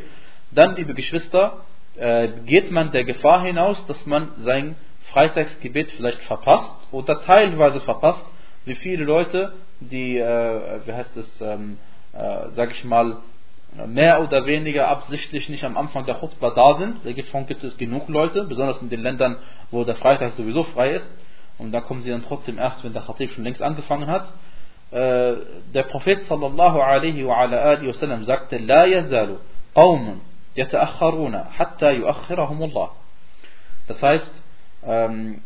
dann, 0.51 0.77
liebe 0.77 0.95
Geschwister, 0.95 1.65
äh, 1.97 2.29
geht 2.45 2.71
man 2.71 2.91
der 2.91 3.05
Gefahr 3.05 3.43
hinaus, 3.43 3.85
dass 3.87 4.05
man 4.07 4.33
sein 4.39 4.77
Freitagsgebet 5.13 5.91
vielleicht 5.93 6.23
verpasst 6.23 6.75
oder 6.91 7.21
teilweise 7.23 7.81
verpasst, 7.81 8.25
wie 8.65 8.75
viele 8.75 9.05
Leute, 9.05 9.55
die, 9.81 10.19
äh, 10.19 10.81
wie 10.85 10.93
heißt 10.93 11.17
es, 11.17 11.41
ähm, 11.41 11.79
äh, 12.13 12.49
sag 12.55 12.71
ich 12.73 12.85
mal, 12.85 13.19
mehr 13.87 14.23
oder 14.23 14.47
weniger 14.47 14.89
absichtlich 14.89 15.49
nicht 15.49 15.65
am 15.65 15.77
Anfang 15.77 16.07
der 16.07 16.17
Khutbah 16.17 16.51
da 16.51 16.77
sind. 16.77 17.05
Davon 17.05 17.47
gibt 17.47 17.63
es 17.65 17.77
genug 17.77 18.09
Leute, 18.09 18.45
besonders 18.45 18.81
in 18.81 18.89
den 18.89 19.03
Ländern, 19.03 19.37
wo 19.71 19.85
der 19.85 19.97
Freitag 19.97 20.33
sowieso 20.33 20.65
frei 20.65 20.93
ist. 20.93 21.09
Und 21.59 21.73
da 21.73 21.81
kommen 21.81 22.03
sie 22.03 22.11
dann 22.11 22.23
trotzdem 22.23 22.59
erst, 22.59 22.83
wenn 22.85 22.93
der 22.93 23.03
Khatib 23.03 23.33
schon 23.33 23.45
längst 23.45 23.63
angefangen 23.63 24.07
hat. 24.07 24.33
Äh, 24.91 25.37
der 25.75 25.83
Prophet 25.85 26.23
sallallahu 26.23 26.81
alaihi 26.81 27.27
wa 27.27 27.37
ala 27.37 27.59
alihi 27.59 27.89
wasallam 27.89 28.25
sagte, 28.25 28.59
La 28.59 28.87
yazalu 28.87 29.37
qawmun 29.75 30.21
yata'akharuna 30.57 31.47
hatta 31.59 31.91
yuakhirahumullah. 31.91 32.91
Das 33.87 34.03
heißt, 34.03 34.31
ähm, 34.87 35.43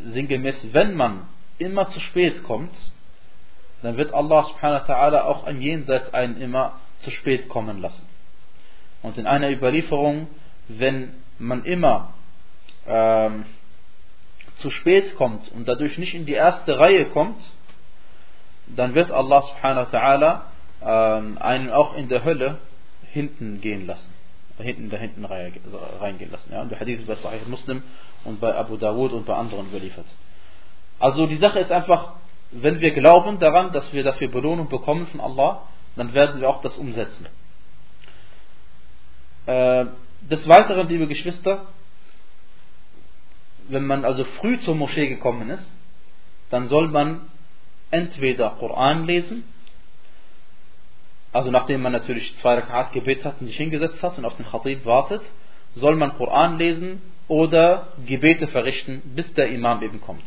sinngemäß, 0.00 0.72
wenn 0.72 0.94
man 0.94 1.26
immer 1.58 1.88
zu 1.90 2.00
spät 2.00 2.42
kommt, 2.44 2.74
dann 3.82 3.96
wird 3.96 4.12
Allah 4.12 4.42
subhanahu 4.44 4.88
wa 4.88 4.92
ta'ala 4.92 5.20
auch 5.22 5.44
ein 5.44 5.60
Jenseits 5.60 6.12
einen 6.12 6.40
immer 6.40 6.80
zu 7.00 7.10
spät 7.10 7.48
kommen 7.48 7.80
lassen. 7.80 8.06
Und 9.02 9.18
in 9.18 9.26
einer 9.26 9.50
Überlieferung, 9.50 10.28
wenn 10.68 11.14
man 11.38 11.64
immer 11.64 12.14
ähm, 12.86 13.44
zu 14.56 14.70
spät 14.70 15.14
kommt 15.14 15.50
und 15.52 15.68
dadurch 15.68 15.98
nicht 15.98 16.14
in 16.14 16.26
die 16.26 16.32
erste 16.32 16.78
Reihe 16.78 17.06
kommt, 17.06 17.50
dann 18.66 18.94
wird 18.94 19.10
Allah 19.10 19.42
subhanahu 19.42 19.92
wa 19.92 19.98
ta'ala 19.98 20.40
ähm, 20.82 21.38
einen 21.38 21.70
auch 21.70 21.94
in 21.94 22.08
der 22.08 22.24
Hölle 22.24 22.58
hinten 23.12 23.60
gehen 23.60 23.86
lassen. 23.86 24.12
Hinten 24.58 24.84
in 24.84 24.90
der 24.90 24.98
hinten 24.98 25.24
reingehen 25.24 26.32
lassen. 26.32 26.52
Ja? 26.52 26.62
Und 26.62 26.72
der 26.72 26.80
Hadith 26.80 26.98
ist 26.98 27.06
bei 27.06 27.14
Sahih 27.14 27.38
Muslim 27.46 27.84
und 28.24 28.40
bei 28.40 28.52
Abu 28.56 28.76
Dawud 28.76 29.12
und 29.12 29.24
bei 29.24 29.34
anderen 29.34 29.68
überliefert. 29.68 30.06
Also 30.98 31.26
die 31.26 31.36
Sache 31.36 31.58
ist 31.60 31.72
einfach, 31.72 32.14
wenn 32.50 32.80
wir 32.80 32.90
glauben 32.92 33.38
daran, 33.38 33.72
dass 33.72 33.92
wir 33.92 34.02
dafür 34.02 34.28
Belohnung 34.28 34.68
bekommen 34.68 35.06
von 35.06 35.20
Allah, 35.20 35.62
dann 35.96 36.14
werden 36.14 36.40
wir 36.40 36.48
auch 36.48 36.60
das 36.62 36.76
umsetzen. 36.76 37.26
Äh, 39.46 39.86
des 40.22 40.48
Weiteren, 40.48 40.88
liebe 40.88 41.06
Geschwister, 41.06 41.66
wenn 43.68 43.86
man 43.86 44.04
also 44.04 44.24
früh 44.24 44.58
zur 44.60 44.74
Moschee 44.74 45.08
gekommen 45.08 45.50
ist, 45.50 45.76
dann 46.50 46.66
soll 46.66 46.88
man 46.88 47.20
entweder 47.90 48.50
Koran 48.58 49.06
lesen, 49.06 49.44
also 51.32 51.50
nachdem 51.50 51.82
man 51.82 51.92
natürlich 51.92 52.36
zwei 52.38 52.54
Rakat 52.54 52.92
gebetet 52.92 53.24
hat 53.24 53.40
und 53.40 53.46
sich 53.46 53.56
hingesetzt 53.56 54.02
hat 54.02 54.16
und 54.16 54.24
auf 54.24 54.36
den 54.36 54.46
Khatib 54.46 54.86
wartet, 54.86 55.22
soll 55.74 55.94
man 55.94 56.16
Koran 56.16 56.58
lesen 56.58 57.02
oder 57.28 57.88
Gebete 58.06 58.46
verrichten, 58.46 59.02
bis 59.14 59.34
der 59.34 59.48
Imam 59.48 59.82
eben 59.82 60.00
kommt. 60.00 60.24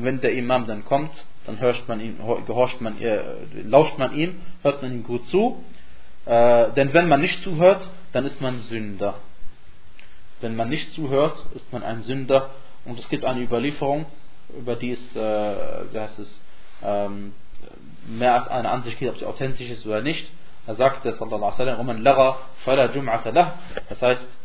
Und 0.00 0.06
wenn 0.06 0.20
der 0.22 0.32
Imam 0.32 0.66
dann 0.66 0.86
kommt, 0.86 1.10
dann 1.44 1.60
hört 1.60 1.86
man 1.86 2.00
ihn, 2.00 2.16
gehorcht 2.46 2.80
man, 2.80 2.98
äh, 3.02 3.20
lauscht 3.64 3.98
man 3.98 4.16
ihm, 4.16 4.40
hört 4.62 4.80
man 4.80 4.92
ihm 4.92 5.02
gut 5.02 5.26
zu. 5.26 5.62
Äh, 6.24 6.70
denn 6.72 6.94
wenn 6.94 7.06
man 7.06 7.20
nicht 7.20 7.42
zuhört, 7.42 7.86
dann 8.12 8.24
ist 8.24 8.40
man 8.40 8.60
Sünder. 8.60 9.16
Wenn 10.40 10.56
man 10.56 10.70
nicht 10.70 10.90
zuhört, 10.92 11.36
ist 11.54 11.70
man 11.70 11.82
ein 11.82 12.02
Sünder. 12.04 12.48
Und 12.86 12.98
es 12.98 13.10
gibt 13.10 13.26
eine 13.26 13.42
Überlieferung, 13.42 14.06
über 14.58 14.74
die 14.74 14.92
es, 14.92 15.16
äh, 15.16 15.92
wie 15.92 15.98
heißt 15.98 16.18
es, 16.18 16.40
ähm, 16.82 17.34
mehr 18.08 18.36
als 18.36 18.48
eine 18.48 18.70
Ansicht 18.70 18.98
gibt, 18.98 19.10
ob 19.10 19.18
sie 19.18 19.26
authentisch 19.26 19.68
ist 19.68 19.84
oder 19.84 20.00
nicht. 20.00 20.30
Er 20.66 20.76
sagte, 20.76 21.12
sallallahu 21.12 21.60
alaihi 21.60 23.06
wasallam, 23.06 23.52
das 23.90 24.00
heißt, 24.00 24.38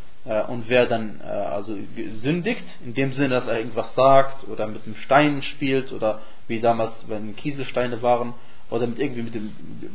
und 0.48 0.68
wer 0.68 0.86
dann 0.86 1.20
äh, 1.22 1.28
also 1.28 1.76
sündigt, 2.14 2.64
in 2.84 2.94
dem 2.94 3.12
Sinne, 3.12 3.36
dass 3.36 3.46
er 3.46 3.58
irgendwas 3.58 3.94
sagt 3.94 4.48
oder 4.48 4.66
mit 4.66 4.84
dem 4.86 4.96
Stein 4.96 5.42
spielt 5.42 5.92
oder 5.92 6.20
wie 6.48 6.60
damals, 6.60 6.92
wenn 7.06 7.36
Kieselsteine 7.36 8.02
waren, 8.02 8.34
oder 8.70 8.86
mit 8.86 8.98
irgendwie 8.98 9.22
mit 9.22 9.34
dem 9.34 9.52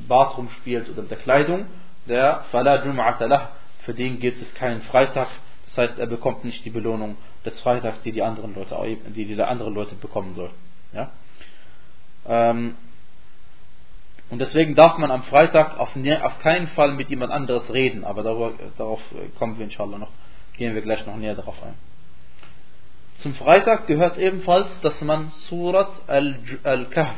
Bart 0.08 0.38
rumspielt 0.38 0.89
oder 0.89 1.02
mit 1.02 1.12
der 1.12 1.17
Kleidung, 1.17 1.65
der 2.08 2.46
für 3.84 3.94
den 3.94 4.20
gibt 4.20 4.41
es 4.41 4.54
keinen 4.54 4.82
Freitag, 4.84 5.28
das 5.65 5.78
heißt, 5.78 6.00
er 6.00 6.08
bekommt 6.08 6.46
nicht 6.46 6.63
die 6.65 6.70
Belohnung 6.70 7.17
des 7.46 7.60
Freitags, 7.62 8.02
die 8.02 8.12
die 8.12 8.22
anderen 8.22 8.56
Leute, 8.56 8.78
die 9.08 9.26
die 9.26 9.41
anderen 9.41 9.74
Leute 9.74 9.96
bekommen 9.96 10.36
sollten. 10.36 10.56
Ja? 10.94 11.12
Ähm, 12.28 12.76
und 14.32 14.39
deswegen 14.39 14.76
darf 14.76 14.98
man 14.98 15.12
am 15.12 15.24
Freitag 15.24 15.78
auf, 15.78 15.94
ne, 15.98 16.24
auf 16.26 16.39
keinen 16.39 16.70
Fall 16.70 16.94
mit 16.94 17.10
jemand 17.10 17.34
anderes 17.34 17.72
reden, 17.74 18.06
aber 18.06 18.24
darüber, 18.24 18.54
darauf 18.78 19.02
äh, 19.12 19.28
kommen 19.38 19.58
wir 19.58 19.65
inshallah 19.65 19.98
noch, 19.98 20.12
gehen 20.56 20.74
wir 20.74 20.82
gleich 20.82 21.06
noch 21.06 21.17
näher 21.17 21.36
darauf 21.36 21.62
ein. 21.62 21.74
Zum 23.17 23.34
Freitag 23.34 23.88
gehört 23.88 24.17
ebenfalls, 24.17 24.67
dass 24.80 25.00
man 25.02 25.28
Surat 25.28 25.89
al-Kahf 26.08 27.17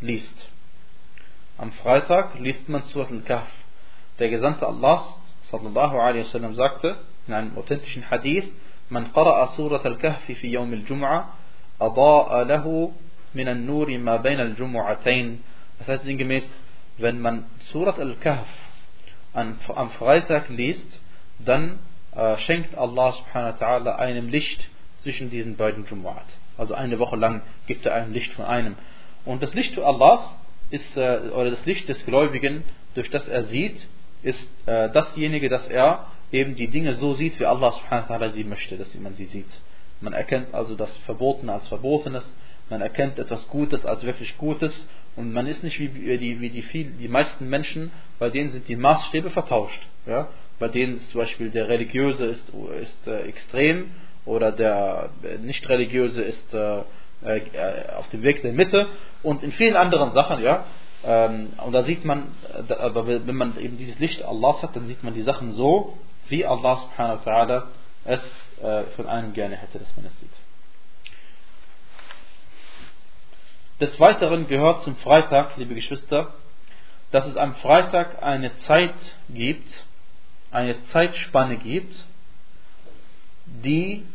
liest. 0.00 0.48
Am 1.58 1.72
Freitag 1.72 2.38
liest 2.38 2.68
man 2.68 2.82
Surat 2.82 3.10
al-Kahf. 3.10 3.50
Der 4.20 4.28
Gesandte 4.28 4.68
Allahs, 4.68 5.18
sallallahu 5.50 5.98
alaihi 5.98 6.22
wasallam, 6.24 6.54
sagte 6.54 6.96
in 7.26 7.34
einem 7.34 7.58
authentischen 7.58 8.08
Hadith, 8.08 8.48
man 8.88 9.12
qara'a 9.12 9.48
Surat 9.48 9.84
al-Kahf 9.84 10.22
fi 10.22 10.48
yawm 10.48 10.72
al-Jum'a, 10.72 11.24
adaa 11.80 12.44
lahu 12.44 12.92
min 13.34 13.48
an-nuri 13.48 13.98
ma 13.98 14.18
bayna 14.18 14.44
al-Jum'atayn 14.44 15.38
das 15.80 15.88
heißt 15.88 16.04
sinngemäß, 16.04 16.44
wenn 16.98 17.20
man 17.20 17.46
Surat 17.72 17.98
al-Kahf 17.98 18.46
am 19.32 19.90
Freitag 19.90 20.50
liest, 20.50 21.00
dann 21.38 21.78
äh, 22.14 22.36
schenkt 22.38 22.76
Allah 22.76 23.12
subhanahu 23.12 23.58
wa 23.58 23.66
ta'ala 23.66 23.96
einem 23.96 24.28
Licht 24.28 24.68
zwischen 24.98 25.30
diesen 25.30 25.56
beiden 25.56 25.86
Jumu'at. 25.86 26.26
Also 26.58 26.74
eine 26.74 26.98
Woche 26.98 27.16
lang 27.16 27.40
gibt 27.66 27.86
er 27.86 27.94
ein 27.94 28.12
Licht 28.12 28.32
von 28.32 28.44
einem. 28.44 28.76
Und 29.24 29.42
das 29.42 29.54
Licht 29.54 29.78
Allahs 29.78 30.34
ist, 30.70 30.96
äh, 30.98 31.30
oder 31.30 31.50
das 31.50 31.64
Licht 31.64 31.88
des 31.88 32.04
Gläubigen, 32.04 32.62
durch 32.94 33.08
das 33.08 33.26
er 33.26 33.44
sieht, 33.44 33.88
ist 34.22 34.48
äh, 34.66 34.90
dasjenige, 34.90 35.48
dass 35.48 35.66
er 35.66 36.08
eben 36.30 36.56
die 36.56 36.68
Dinge 36.68 36.94
so 36.94 37.14
sieht, 37.14 37.40
wie 37.40 37.46
Allah 37.46 37.72
subhanahu 37.72 38.08
wa 38.10 38.16
ta'ala 38.16 38.30
sie 38.30 38.44
möchte, 38.44 38.76
dass 38.76 38.94
man 38.96 39.14
sie 39.14 39.24
sieht. 39.24 39.60
Man 40.02 40.12
erkennt 40.12 40.52
also 40.52 40.74
das 40.74 40.94
Verbotene 40.98 41.54
als 41.54 41.68
Verbotenes, 41.68 42.30
man 42.70 42.80
erkennt 42.80 43.18
etwas 43.18 43.48
Gutes 43.48 43.84
als 43.84 44.04
wirklich 44.04 44.38
Gutes 44.38 44.72
und 45.16 45.32
man 45.32 45.46
ist 45.46 45.62
nicht 45.62 45.78
wie 45.80 45.88
die, 46.18 46.40
wie 46.40 46.50
die, 46.50 46.62
viel, 46.62 46.92
die 46.92 47.08
meisten 47.08 47.48
Menschen, 47.48 47.90
bei 48.18 48.30
denen 48.30 48.50
sind 48.50 48.68
die 48.68 48.76
Maßstäbe 48.76 49.30
vertauscht. 49.30 49.82
Ja? 50.06 50.28
Bei 50.58 50.68
denen 50.68 51.00
zum 51.00 51.20
Beispiel 51.20 51.50
der 51.50 51.68
Religiöse 51.68 52.26
ist, 52.26 52.50
ist 52.80 53.06
äh, 53.06 53.22
extrem 53.22 53.90
oder 54.24 54.52
der 54.52 55.10
äh, 55.22 55.38
Nicht-Religiöse 55.38 56.22
ist 56.22 56.54
äh, 56.54 56.82
äh, 57.22 57.92
auf 57.96 58.08
dem 58.10 58.22
Weg 58.22 58.42
der 58.42 58.52
Mitte 58.52 58.86
und 59.22 59.42
in 59.42 59.52
vielen 59.52 59.76
anderen 59.76 60.12
Sachen, 60.12 60.42
ja. 60.42 60.64
Ähm, 61.04 61.52
und 61.64 61.72
da 61.72 61.82
sieht 61.82 62.04
man, 62.04 62.28
aber 62.68 63.06
wenn 63.06 63.34
man 63.34 63.58
eben 63.58 63.78
dieses 63.78 63.98
Licht 63.98 64.22
Allahs 64.22 64.62
hat, 64.62 64.76
dann 64.76 64.86
sieht 64.86 65.02
man 65.02 65.14
die 65.14 65.22
Sachen 65.22 65.52
so, 65.52 65.98
wie 66.28 66.44
Allah 66.44 66.76
subhanahu 66.76 67.24
wa 67.24 67.30
ta'ala 67.30 67.62
es 68.04 68.20
äh, 68.62 68.84
von 68.96 69.06
einem 69.06 69.32
gerne 69.32 69.56
hätte, 69.56 69.78
dass 69.78 69.96
man 69.96 70.06
es 70.06 70.20
sieht. 70.20 70.30
Des 73.79 73.99
Weiteren 73.99 74.47
gehört 74.47 74.83
zum 74.83 74.95
Freitag, 74.97 75.57
liebe 75.57 75.75
Geschwister, 75.75 76.33
dass 77.11 77.25
es 77.27 77.35
am 77.37 77.55
Freitag 77.55 78.23
eine 78.23 78.55
Zeit 78.59 78.93
gibt, 79.29 79.85
eine 80.51 80.81
Zeitspanne 80.87 81.57
gibt, 81.57 82.05
die 83.45 84.05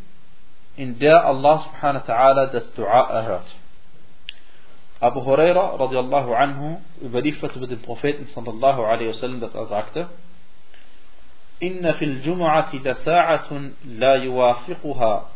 in 0.76 0.98
der 0.98 1.24
Allah 1.26 1.58
subhanahu 1.58 2.06
wa 2.06 2.14
ta'ala 2.14 2.46
das 2.46 2.72
Dua 2.74 3.10
erhört. 3.10 3.54
Abu 5.00 5.24
Huraira 5.24 5.76
radiallahu 5.76 6.34
anhu 6.34 6.80
überliefert 7.02 7.56
über 7.56 7.66
den 7.66 7.80
Propheten 7.80 8.26
sallallahu 8.26 8.82
alaihi 8.84 9.08
wasallam, 9.08 9.40
dass 9.40 9.54
er 9.54 9.66
sagte, 9.66 10.08
إن 11.62 11.92
في 11.92 12.04
الجمعة 12.04 12.76
لساعة 12.76 13.70
لا 13.84 14.14
يوافقها 14.14 15.28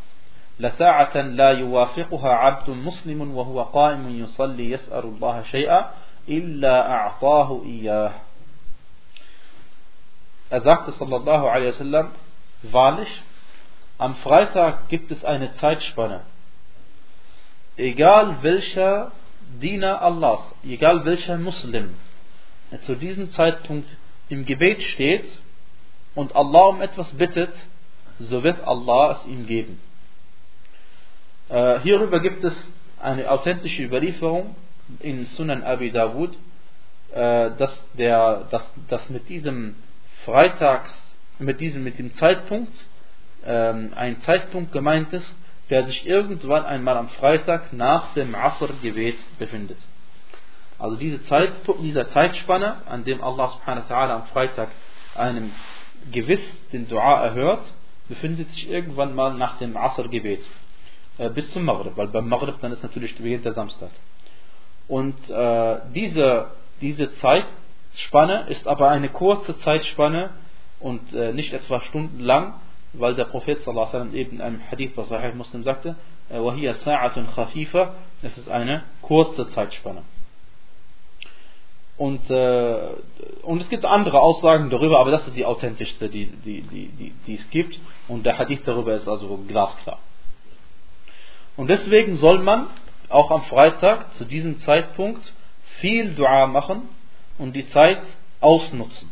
لساعة 0.58 1.16
لا 1.16 1.50
يوافقها 1.50 2.28
عبد 2.28 2.70
مسلم 2.70 3.36
وهو 3.36 3.62
قائم 3.62 4.08
يصلي 4.10 4.70
يسأل 4.70 5.04
الله 5.04 5.42
شيئا 5.42 5.90
إلا 6.28 6.90
أعطاه 6.92 7.62
إياه 7.66 8.12
Er 10.50 10.60
sagte 10.60 10.92
sallallahu 10.92 11.48
alaihi 11.48 11.72
wasallam, 11.72 12.10
wahrlich, 12.62 13.22
am 13.98 14.14
Freitag 14.16 14.88
gibt 14.88 15.10
es 15.10 15.24
eine 15.24 15.52
Zeitspanne. 15.54 16.20
Egal 17.76 18.42
welcher 18.42 19.10
Diener 19.60 20.02
Allahs, 20.02 20.54
egal 20.62 21.04
welcher 21.04 21.38
Muslim, 21.38 21.94
der 22.70 22.82
zu 22.82 22.94
diesem 22.94 23.30
Zeitpunkt 23.30 23.96
im 24.28 24.44
Gebet 24.44 24.82
steht 24.82 25.26
und 26.14 26.36
Allah 26.36 26.64
um 26.66 26.82
etwas 26.82 27.12
bittet, 27.12 27.52
so 28.18 28.44
wird 28.44 28.62
Allah 28.64 29.12
es 29.12 29.26
ihm 29.26 29.46
geben. 29.46 29.80
Äh, 31.49 31.79
hierüber 31.79 32.19
gibt 32.19 32.43
es 32.43 32.71
eine 33.01 33.29
authentische 33.29 33.83
Überlieferung 33.83 34.55
in 34.99 35.25
Sunan 35.25 35.63
Abi 35.63 35.91
Dawud, 35.91 36.37
äh, 37.11 37.51
dass, 37.57 37.87
der, 37.93 38.45
dass, 38.51 38.71
dass 38.87 39.09
mit 39.09 39.27
diesem 39.29 39.75
Freitags, 40.25 41.15
mit 41.39 41.59
diesem, 41.59 41.83
mit 41.83 41.97
dem 41.97 42.13
Zeitpunkt, 42.13 42.85
ähm, 43.45 43.93
ein 43.95 44.21
Zeitpunkt 44.21 44.71
gemeint 44.71 45.11
ist, 45.13 45.35
der 45.71 45.85
sich 45.85 46.05
irgendwann 46.05 46.65
einmal 46.65 46.97
am 46.97 47.09
Freitag 47.09 47.73
nach 47.73 48.13
dem 48.13 48.35
Asr-Gebet 48.35 49.17
befindet. 49.39 49.77
Also 50.77 50.97
diese 50.97 51.23
Zeit, 51.23 51.51
dieser 51.81 52.09
Zeitspanne, 52.09 52.77
an 52.85 53.03
dem 53.03 53.23
Allah 53.23 53.49
subhanahu 53.49 53.89
wa 53.89 53.95
ta'ala 53.95 54.15
am 54.15 54.27
Freitag 54.27 54.69
einem 55.15 55.51
gewiss 56.11 56.41
den 56.71 56.87
Dua 56.87 57.23
erhört, 57.23 57.65
befindet 58.07 58.49
sich 58.51 58.69
irgendwann 58.69 59.15
mal 59.15 59.33
nach 59.33 59.57
dem 59.57 59.75
Asr-Gebet. 59.75 60.41
Äh, 61.18 61.30
bis 61.30 61.50
zum 61.52 61.64
Maghrib, 61.64 61.96
weil 61.96 62.08
beim 62.08 62.28
Maghrib 62.28 62.60
dann 62.60 62.72
ist 62.72 62.82
natürlich 62.82 63.16
beginnt 63.16 63.44
der 63.44 63.52
Samstag. 63.52 63.90
Und 64.88 65.14
äh, 65.30 65.76
diese, 65.94 66.50
diese 66.80 67.10
Zeitspanne 67.14 68.46
ist 68.48 68.66
aber 68.66 68.90
eine 68.90 69.08
kurze 69.08 69.56
Zeitspanne 69.58 70.30
und 70.80 71.12
äh, 71.14 71.32
nicht 71.32 71.52
etwa 71.52 71.80
stundenlang, 71.80 72.54
weil 72.92 73.14
der 73.14 73.24
Prophet 73.24 73.60
sallam, 73.62 74.14
eben 74.14 74.32
in 74.36 74.40
einem 74.40 74.60
Hadith 74.70 74.92
was 74.96 75.08
Sahih 75.08 75.34
Muslim 75.34 75.62
sagte, 75.62 75.96
وَهِيَ 76.30 76.72
سَاعَةٌ 76.74 77.26
خَفِيفَةٌ 77.34 77.88
Es 78.22 78.38
ist 78.38 78.48
eine 78.48 78.84
kurze 79.02 79.48
Zeitspanne. 79.50 80.02
Und, 81.96 82.28
äh, 82.28 82.78
und 83.42 83.60
es 83.60 83.68
gibt 83.68 83.84
andere 83.84 84.18
Aussagen 84.20 84.70
darüber, 84.70 84.98
aber 85.00 85.12
das 85.12 85.28
ist 85.28 85.36
die 85.36 85.44
authentischste, 85.44 86.08
die, 86.08 86.26
die, 86.26 86.62
die, 86.62 86.88
die, 86.88 87.12
die 87.26 87.34
es 87.34 87.50
gibt. 87.50 87.78
Und 88.08 88.26
der 88.26 88.38
Hadith 88.38 88.62
darüber 88.64 88.94
ist 88.94 89.06
also 89.06 89.36
glasklar. 89.46 89.98
Und 91.59 91.67
deswegen 91.67 92.15
soll 92.15 92.39
man 92.39 92.67
auch 93.09 93.31
am 93.31 93.41
Freitag 93.43 94.13
zu 94.13 94.23
diesem 94.23 94.59
Zeitpunkt 94.59 95.33
viel 95.81 96.13
Dua 96.13 96.47
machen 96.47 96.83
und 97.37 97.53
die 97.53 97.67
Zeit 97.71 97.99
ausnutzen. 98.39 99.11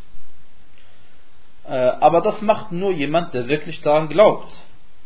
Äh, 1.65 1.73
aber 1.75 2.21
das 2.21 2.41
macht 2.41 2.71
nur 2.71 2.93
jemand, 2.93 3.33
der 3.33 3.49
wirklich 3.49 3.81
daran 3.81 4.07
glaubt. 4.07 4.47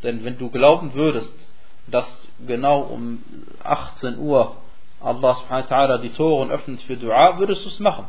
Denn 0.04 0.24
wenn 0.24 0.38
du 0.38 0.52
glauben 0.52 0.94
würdest, 0.94 1.48
dass 1.88 2.28
genau 2.46 2.82
um 2.82 3.24
18 3.64 4.20
Uhr 4.20 4.58
Allah 5.00 5.34
subhanahu 5.34 5.68
wa 5.68 5.76
ta'ala 5.76 5.98
die 5.98 6.12
Toren 6.12 6.52
öffnet 6.52 6.84
für 6.84 6.96
Dua, 6.96 7.40
würdest 7.40 7.66
du 7.66 7.70
es 7.70 7.80
machen. 7.80 8.06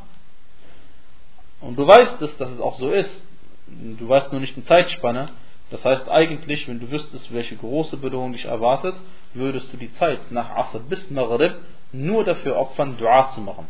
Und 1.62 1.78
du 1.78 1.86
weißt 1.86 2.20
es, 2.20 2.36
dass 2.36 2.50
es 2.50 2.60
auch 2.60 2.78
so 2.78 2.90
ist. 2.90 3.22
Du 3.66 4.06
weißt 4.06 4.30
nur 4.30 4.42
nicht 4.42 4.56
die 4.56 4.64
Zeitspanne. 4.64 5.30
Das 5.72 5.86
heißt 5.86 6.10
eigentlich, 6.10 6.68
wenn 6.68 6.80
du 6.80 6.90
wüsstest, 6.90 7.32
welche 7.32 7.56
große 7.56 7.96
Belohnung 7.96 8.34
dich 8.34 8.44
erwartet, 8.44 8.94
würdest 9.32 9.72
du 9.72 9.78
die 9.78 9.90
Zeit 9.94 10.30
nach 10.30 10.50
Asr 10.50 10.80
bis 10.80 11.10
Maghrib 11.10 11.56
nur 11.92 12.24
dafür 12.24 12.58
opfern, 12.58 12.98
Dua 12.98 13.30
zu 13.30 13.40
machen. 13.40 13.66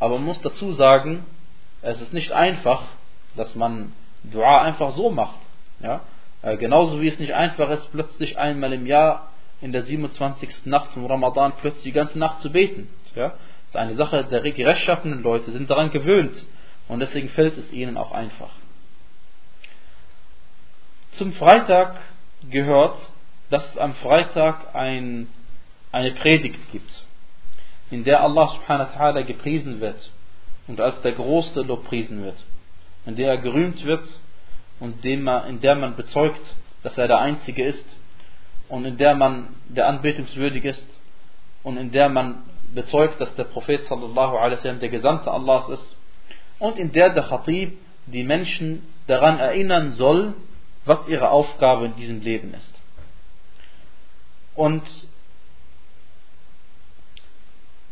Aber 0.00 0.16
man 0.16 0.24
muss 0.24 0.42
dazu 0.42 0.72
sagen, 0.72 1.24
es 1.80 2.00
ist 2.00 2.12
nicht 2.12 2.32
einfach, 2.32 2.82
dass 3.36 3.54
man 3.54 3.92
Dua 4.24 4.62
einfach 4.62 4.90
so 4.90 5.10
macht. 5.10 5.38
Ja? 5.78 6.00
Äh, 6.42 6.56
genauso 6.56 7.00
wie 7.00 7.06
es 7.06 7.20
nicht 7.20 7.34
einfach 7.34 7.70
ist, 7.70 7.92
plötzlich 7.92 8.36
einmal 8.36 8.72
im 8.72 8.86
Jahr 8.86 9.30
in 9.60 9.70
der 9.70 9.82
27. 9.82 10.66
Nacht 10.66 10.90
von 10.90 11.06
Ramadan 11.06 11.52
plötzlich 11.60 11.84
die 11.84 11.92
ganze 11.92 12.18
Nacht 12.18 12.40
zu 12.40 12.50
beten. 12.50 12.88
Ja? 13.14 13.28
Das 13.28 13.68
ist 13.68 13.76
eine 13.76 13.94
Sache 13.94 14.24
der 14.24 14.42
rechtschaffenden 14.42 15.22
Leute, 15.22 15.52
sind 15.52 15.70
daran 15.70 15.90
gewöhnt 15.90 16.44
und 16.88 16.98
deswegen 16.98 17.28
fällt 17.28 17.56
es 17.58 17.72
ihnen 17.72 17.96
auch 17.96 18.10
einfach. 18.10 18.50
Zum 21.14 21.32
Freitag 21.32 22.00
gehört, 22.50 22.96
dass 23.48 23.64
es 23.70 23.78
am 23.78 23.94
Freitag 23.94 24.74
ein, 24.74 25.28
eine 25.92 26.10
Predigt 26.12 26.72
gibt, 26.72 27.04
in 27.92 28.02
der 28.02 28.20
Allah 28.20 28.48
subhanahu 28.48 28.88
wa 28.88 28.98
ta'ala 28.98 29.22
gepriesen 29.22 29.80
wird 29.80 30.10
und 30.66 30.80
als 30.80 31.00
der 31.02 31.12
Große 31.12 31.62
lobpriesen 31.62 32.24
wird, 32.24 32.42
in 33.06 33.14
der 33.14 33.28
er 33.28 33.38
gerühmt 33.38 33.84
wird 33.84 34.02
und 34.80 35.04
in 35.04 35.60
der 35.60 35.76
man 35.76 35.94
bezeugt, 35.94 36.42
dass 36.82 36.98
er 36.98 37.06
der 37.06 37.20
Einzige 37.20 37.64
ist 37.64 37.86
und 38.68 38.84
in 38.84 38.96
der 38.96 39.14
man 39.14 39.54
der 39.68 39.86
anbetungswürdig 39.86 40.64
ist 40.64 41.00
und 41.62 41.76
in 41.76 41.92
der 41.92 42.08
man 42.08 42.42
bezeugt, 42.74 43.20
dass 43.20 43.32
der 43.36 43.44
Prophet 43.44 43.84
sallallahu 43.84 44.36
alaihi 44.36 44.58
wasallam 44.58 44.80
der 44.80 44.88
Gesandte 44.88 45.30
Allahs 45.30 45.68
ist 45.68 45.96
und 46.58 46.76
in 46.76 46.90
der 46.90 47.10
der 47.10 47.22
Khatib 47.22 47.78
die 48.06 48.24
Menschen 48.24 48.82
daran 49.06 49.38
erinnern 49.38 49.92
soll, 49.92 50.34
was 50.84 51.06
ihre 51.08 51.30
Aufgabe 51.30 51.86
in 51.86 51.96
diesem 51.96 52.20
Leben 52.20 52.54
ist. 52.54 52.80
Und 54.54 54.82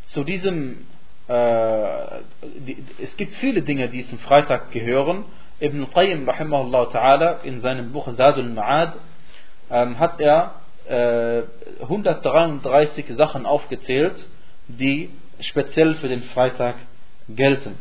zu 0.07 0.25
diesem, 0.25 0.87
äh, 1.29 2.21
die, 2.43 2.85
es 3.01 3.17
gibt 3.17 3.35
viele 3.37 3.63
Dinge, 3.63 3.89
die 3.89 4.05
zum 4.05 4.19
Freitag 4.19 4.71
gehören. 4.71 5.25
Ibn 5.61 5.91
Qayyim 5.91 6.29
rahimahullah 6.29 6.91
ta'ala 6.91 7.43
in 7.43 7.61
seinem 7.61 7.93
Buch 7.93 8.13
Zadul 8.15 8.47
Ma'ad 8.47 8.95
ähm, 9.71 9.99
hat 9.99 10.21
er 10.21 10.57
133 10.89 13.09
äh, 13.09 13.15
Sachen 13.15 13.47
aufgezählt, 13.47 14.29
die 14.69 15.11
speziell 15.41 15.95
für 15.95 16.09
den 16.09 16.23
Freitag 16.23 16.77
gelten. 17.29 17.79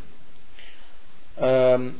Ähm, 1.37 1.95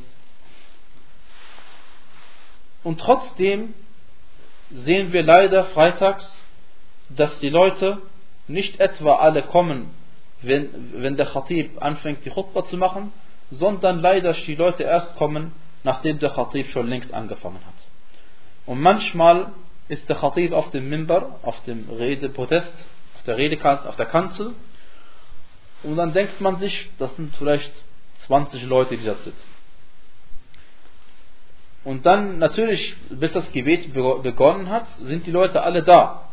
und 2.84 3.00
trotzdem 3.00 3.74
sehen 4.70 5.12
wir 5.12 5.22
leider 5.22 5.64
freitags, 5.66 6.40
dass 7.08 7.38
die 7.40 7.50
Leute 7.50 7.98
nicht 8.48 8.80
etwa 8.80 9.16
alle 9.16 9.42
kommen, 9.42 9.90
wenn, 10.40 10.92
wenn 11.02 11.16
der 11.16 11.26
Khatib 11.26 11.80
anfängt, 11.80 12.24
die 12.24 12.30
Khutbah 12.30 12.64
zu 12.64 12.76
machen, 12.76 13.12
sondern 13.50 14.00
leider 14.00 14.32
die 14.32 14.54
Leute 14.54 14.82
erst 14.82 15.16
kommen, 15.16 15.52
nachdem 15.84 16.18
der 16.18 16.30
Khatib 16.30 16.68
schon 16.70 16.88
längst 16.88 17.12
angefangen 17.12 17.60
hat. 17.66 17.74
Und 18.66 18.80
manchmal 18.80 19.52
ist 19.88 20.08
der 20.08 20.16
Khatib 20.16 20.52
auf 20.52 20.70
dem 20.70 20.88
Mimbar, 20.88 21.38
auf 21.42 21.62
dem 21.64 21.88
Redepodest, 21.90 22.74
auf 23.16 23.22
der 23.24 23.36
Redekanzel, 23.36 23.88
auf 23.88 23.96
der 23.96 24.06
Kanzel. 24.06 24.54
Und 25.82 25.96
dann 25.96 26.12
denkt 26.12 26.40
man 26.40 26.56
sich, 26.56 26.90
das 26.98 27.14
sind 27.16 27.36
vielleicht 27.36 27.72
20 28.26 28.62
Leute, 28.64 28.96
die 28.96 29.04
da 29.04 29.14
sitzen. 29.16 29.51
Und 31.84 32.06
dann 32.06 32.38
natürlich, 32.38 32.94
bis 33.10 33.32
das 33.32 33.50
Gebet 33.52 33.92
begonnen 33.92 34.70
hat, 34.70 34.86
sind 34.98 35.26
die 35.26 35.32
Leute 35.32 35.62
alle 35.62 35.82
da. 35.82 36.28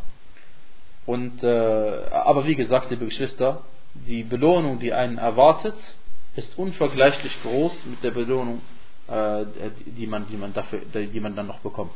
Und, 1.06 1.44
äh, 1.44 1.48
aber 2.12 2.46
wie 2.46 2.56
gesagt, 2.56 2.92
liebe 2.92 3.06
Geschwister, 3.06 3.64
die 3.96 4.24
Belohnung, 4.24 4.78
die 4.78 4.94
einen 4.94 5.18
erwartet, 5.18 5.76
ist 6.36 6.58
unvergleichlich 6.58 7.36
groß 7.42 7.86
mit 7.88 8.04
der 8.04 8.12
Belohnung, 8.12 8.62
äh, 9.08 9.46
die, 9.88 10.06
man, 10.06 10.28
die, 10.28 10.38
man 10.38 10.54
dafür, 10.54 10.82
die 10.94 11.20
man 11.20 11.36
dann 11.36 11.48
noch 11.48 11.60
bekommt. 11.60 11.96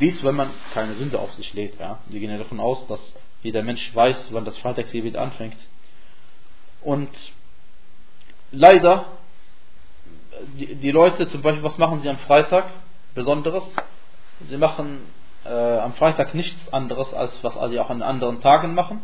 Dies, 0.00 0.24
wenn 0.24 0.34
man 0.34 0.50
keine 0.72 0.96
Sünde 0.96 1.20
auf 1.20 1.32
sich 1.34 1.54
lädt. 1.54 1.78
Ja? 1.78 2.00
Wir 2.06 2.18
gehen 2.18 2.30
ja 2.30 2.38
davon 2.38 2.58
aus, 2.58 2.84
dass 2.88 3.00
jeder 3.44 3.62
Mensch 3.62 3.94
weiß, 3.94 4.32
wann 4.32 4.44
das 4.44 4.58
Freitagsgebet 4.58 5.16
anfängt. 5.16 5.56
Und 6.80 7.10
leider, 8.50 9.06
die, 10.58 10.74
die, 10.74 10.90
Leute 10.90 11.28
zum 11.28 11.42
Beispiel, 11.42 11.62
was 11.62 11.78
machen 11.78 12.00
sie 12.00 12.08
am 12.08 12.18
Freitag 12.18 12.66
Besonderes? 13.14 13.64
Sie 14.48 14.56
machen 14.56 15.00
äh, 15.44 15.78
am 15.78 15.94
Freitag 15.94 16.34
nichts 16.34 16.72
anderes, 16.72 17.12
als 17.14 17.32
was 17.42 17.54
sie 17.70 17.78
auch 17.78 17.90
an 17.90 18.02
anderen 18.02 18.40
Tagen 18.40 18.74
machen. 18.74 19.00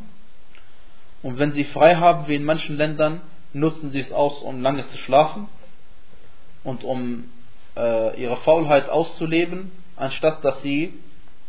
Und 1.22 1.38
wenn 1.38 1.52
sie 1.52 1.64
frei 1.64 1.96
haben, 1.96 2.28
wie 2.28 2.34
in 2.34 2.44
manchen 2.44 2.76
Ländern, 2.76 3.20
nutzen 3.52 3.90
sie 3.90 4.00
es 4.00 4.12
aus, 4.12 4.42
um 4.42 4.62
lange 4.62 4.86
zu 4.88 4.98
schlafen 4.98 5.48
und 6.64 6.84
um 6.84 7.30
äh, 7.76 8.20
ihre 8.20 8.36
Faulheit 8.38 8.88
auszuleben 8.88 9.70
anstatt 10.00 10.44
dass 10.44 10.60
sie 10.62 10.94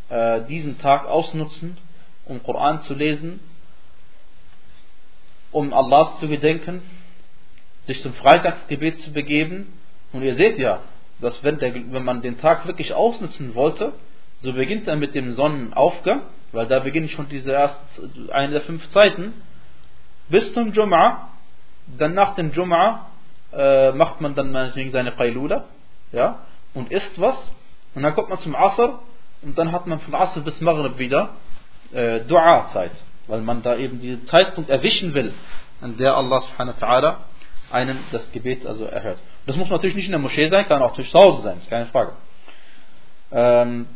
äh, 0.09 0.41
diesen 0.45 0.77
Tag 0.77 1.05
ausnutzen, 1.05 1.77
um 2.25 2.43
Koran 2.43 2.81
zu 2.83 2.93
lesen, 2.93 3.39
um 5.51 5.73
Allahs 5.73 6.19
zu 6.19 6.27
gedenken, 6.27 6.81
sich 7.85 8.01
zum 8.01 8.13
Freitagsgebet 8.13 8.99
zu 8.99 9.11
begeben. 9.11 9.73
Und 10.13 10.23
ihr 10.23 10.35
seht 10.35 10.57
ja, 10.57 10.79
dass 11.19 11.43
wenn, 11.43 11.59
der, 11.59 11.73
wenn 11.73 12.03
man 12.03 12.21
den 12.21 12.37
Tag 12.39 12.67
wirklich 12.67 12.93
ausnutzen 12.93 13.55
wollte, 13.55 13.93
so 14.37 14.53
beginnt 14.53 14.87
er 14.87 14.95
mit 14.95 15.13
dem 15.15 15.33
Sonnenaufgang, 15.35 16.21
weil 16.51 16.67
da 16.67 16.79
beginnt 16.79 17.11
schon 17.11 17.29
diese 17.29 17.51
erste, 17.51 17.79
eine 18.31 18.53
der 18.53 18.61
fünf 18.61 18.89
Zeiten, 18.89 19.33
bis 20.29 20.53
zum 20.53 20.71
Jum'a, 20.71 21.27
dann 21.97 22.13
nach 22.13 22.35
dem 22.35 22.51
Jum'a 22.51 23.01
äh, 23.53 23.91
macht 23.91 24.21
man 24.21 24.35
dann 24.35 24.51
meinetwegen 24.51 24.91
seine 24.91 25.11
Qailula, 25.11 25.65
ja, 26.11 26.39
und 26.73 26.91
isst 26.91 27.19
was, 27.19 27.51
und 27.93 28.03
dann 28.03 28.15
kommt 28.15 28.29
man 28.29 28.39
zum 28.39 28.55
Asr 28.55 28.99
und 29.41 29.57
dann 29.57 29.71
hat 29.71 29.87
man 29.87 29.99
von 29.99 30.15
Asr 30.15 30.41
bis 30.41 30.59
Maghrib 30.61 30.97
wieder 30.97 31.29
äh, 31.93 32.21
Dua-Zeit, 32.21 32.91
weil 33.27 33.41
man 33.41 33.61
da 33.61 33.75
eben 33.75 33.99
diesen 33.99 34.25
Zeitpunkt 34.27 34.69
erwischen 34.69 35.13
will, 35.13 35.33
an 35.81 35.97
der 35.97 36.15
Allah 36.15 36.41
subhanahu 36.41 36.79
wa 36.79 36.87
ta'ala 36.87 37.15
einen 37.71 37.99
das 38.11 38.31
Gebet 38.31 38.65
also 38.65 38.85
erhört. 38.85 39.19
Das 39.45 39.55
muss 39.55 39.69
natürlich 39.69 39.95
nicht 39.95 40.05
in 40.05 40.11
der 40.11 40.19
Moschee 40.19 40.49
sein, 40.49 40.67
kann 40.67 40.81
auch 40.81 40.93
zu 40.93 41.03
Hause 41.13 41.41
sein, 41.41 41.57
ist 41.57 41.69
keine 41.69 41.87
Frage. 41.87 42.13
Ähm, 43.31 43.87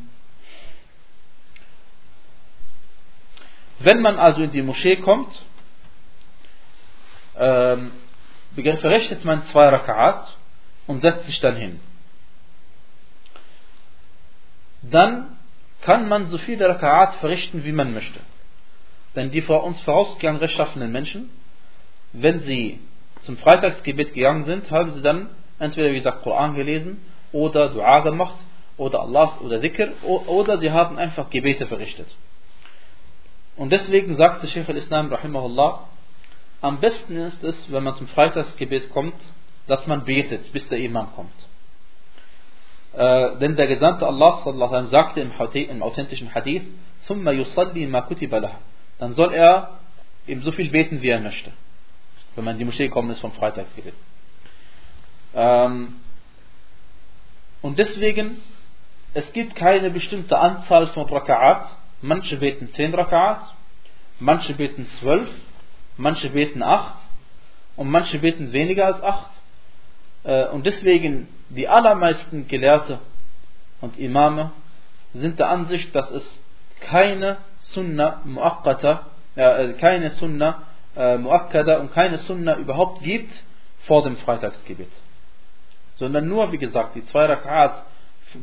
wenn 3.80 4.02
man 4.02 4.18
also 4.18 4.42
in 4.42 4.52
die 4.52 4.62
Moschee 4.62 4.98
kommt, 4.98 5.42
ähm, 7.38 7.92
verrichtet 8.56 9.26
man 9.26 9.46
zwei 9.48 9.70
Raka'at 9.70 10.26
und 10.88 11.02
setzt 11.02 11.26
sich 11.26 11.40
dann 11.42 11.58
hin. 11.58 11.80
Dann 14.82 15.38
kann 15.82 16.08
man 16.08 16.28
so 16.28 16.38
viele 16.38 16.70
Raka'at 16.70 17.14
verrichten, 17.14 17.64
wie 17.66 17.72
man 17.72 17.94
möchte. 17.94 18.20
Denn 19.16 19.32
die 19.32 19.42
vor 19.42 19.64
uns 19.64 19.80
vorausgegangenen 19.82 20.42
rechtschaffenen 20.42 20.92
Menschen, 20.92 21.30
wenn 22.14 22.40
sie 22.42 22.80
zum 23.25 23.37
Freitagsgebet 23.37 24.15
gegangen 24.15 24.45
sind, 24.45 24.71
haben 24.71 24.93
sie 24.93 25.03
dann 25.03 25.31
entweder 25.59 25.91
wie 25.91 25.99
gesagt 25.99 26.23
Koran 26.23 26.55
gelesen 26.55 27.01
oder 27.33 27.69
Dua 27.69 28.01
gemacht 28.01 28.37
oder 28.77 29.01
Allah 29.01 29.39
oder 29.41 29.59
Dhikr 29.59 29.89
oder 30.05 30.59
sie 30.59 30.71
haben 30.71 30.99
einfach 30.99 31.29
Gebete 31.31 31.67
verrichtet. 31.67 32.09
Und 33.57 33.71
deswegen 33.71 34.17
sagte 34.17 34.47
Sheikh 34.47 34.71
al-Islam 34.71 35.13
rahimahullah, 35.13 35.81
am 36.63 36.81
besten 36.81 37.17
ist 37.17 37.43
es, 37.45 37.57
wenn 37.71 37.85
man 37.85 37.95
zum 37.97 38.07
Freitagsgebet 38.09 38.91
kommt, 38.91 39.15
dass 39.67 39.87
man 39.87 40.05
betet, 40.05 40.53
bis 40.53 40.67
der 40.69 40.79
Imam 40.79 41.13
kommt. 41.15 41.31
Äh, 42.93 43.39
denn 43.39 43.57
der 43.57 43.67
Gesandte 43.67 44.07
Allah 44.07 44.41
sallallahu 44.43 44.87
sagte 44.87 45.21
im, 45.21 45.31
im 45.55 45.83
authentischen 45.83 46.35
Hadith, 46.35 46.63
ثم 47.11 47.29
يصلي 47.29 47.87
ما 47.87 48.01
كتب 48.01 48.35
له. 48.35 48.53
Dann 48.99 49.15
soll 49.15 49.33
er 49.33 49.81
ihm 50.27 50.43
so 50.43 50.53
viel 50.53 50.71
beten, 50.71 51.03
wie 51.03 51.09
er 51.09 51.21
möchte. 51.21 51.51
Wenn 52.36 52.44
man 52.44 52.56
in 52.56 52.60
die 52.60 52.66
Moschee 52.66 52.88
gekommen 52.88 53.10
ist 53.12 53.20
vom 53.20 53.32
Freitagsgebet. 53.32 53.94
Ähm, 55.34 55.96
und 57.62 57.80
deswegen, 57.80 58.42
es 59.14 59.32
gibt 59.34 59.56
keine 59.56 59.90
bestimmte 59.90 60.38
Anzahl 60.38 60.88
von 60.88 61.08
Raka'at. 61.08 61.66
Manche 62.02 62.38
beten 62.38 62.72
10 62.74 62.94
Raka'at, 62.94 63.42
manche 64.20 64.54
beten 64.54 64.88
12, 65.00 65.30
manche 65.98 66.30
beten 66.30 66.62
8 66.62 66.96
und 67.76 67.90
manche 67.90 68.20
beten 68.20 68.52
weniger 68.52 68.86
als 68.86 69.02
8. 69.02 69.30
Äh, 70.24 70.48
und 70.50 70.66
deswegen, 70.66 71.28
die 71.50 71.68
allermeisten 71.68 72.48
Gelehrte 72.48 73.00
und 73.82 73.98
Imame 73.98 74.52
sind 75.14 75.40
der 75.40 75.50
Ansicht, 75.50 75.96
dass 75.96 76.12
es 76.12 76.42
keine 76.82 77.38
Sunna 77.60 78.22
Muakkata, 78.26 79.08
äh, 79.36 79.74
keine 79.74 80.12
Sunna 80.12 80.64
äh, 80.96 81.18
Muakkada 81.18 81.80
und 81.80 81.92
keine 81.94 82.18
Sunna 82.18 82.58
überhaupt 82.58 83.02
gibt 83.02 83.32
vor 83.86 84.04
dem 84.04 84.18
Freitagsgebet. 84.18 84.92
Sondern 85.98 86.28
nur, 86.28 86.52
wie 86.52 86.58
gesagt, 86.58 86.96
die 86.96 87.06
zwei 87.08 87.26
Rak'at, 87.26 87.74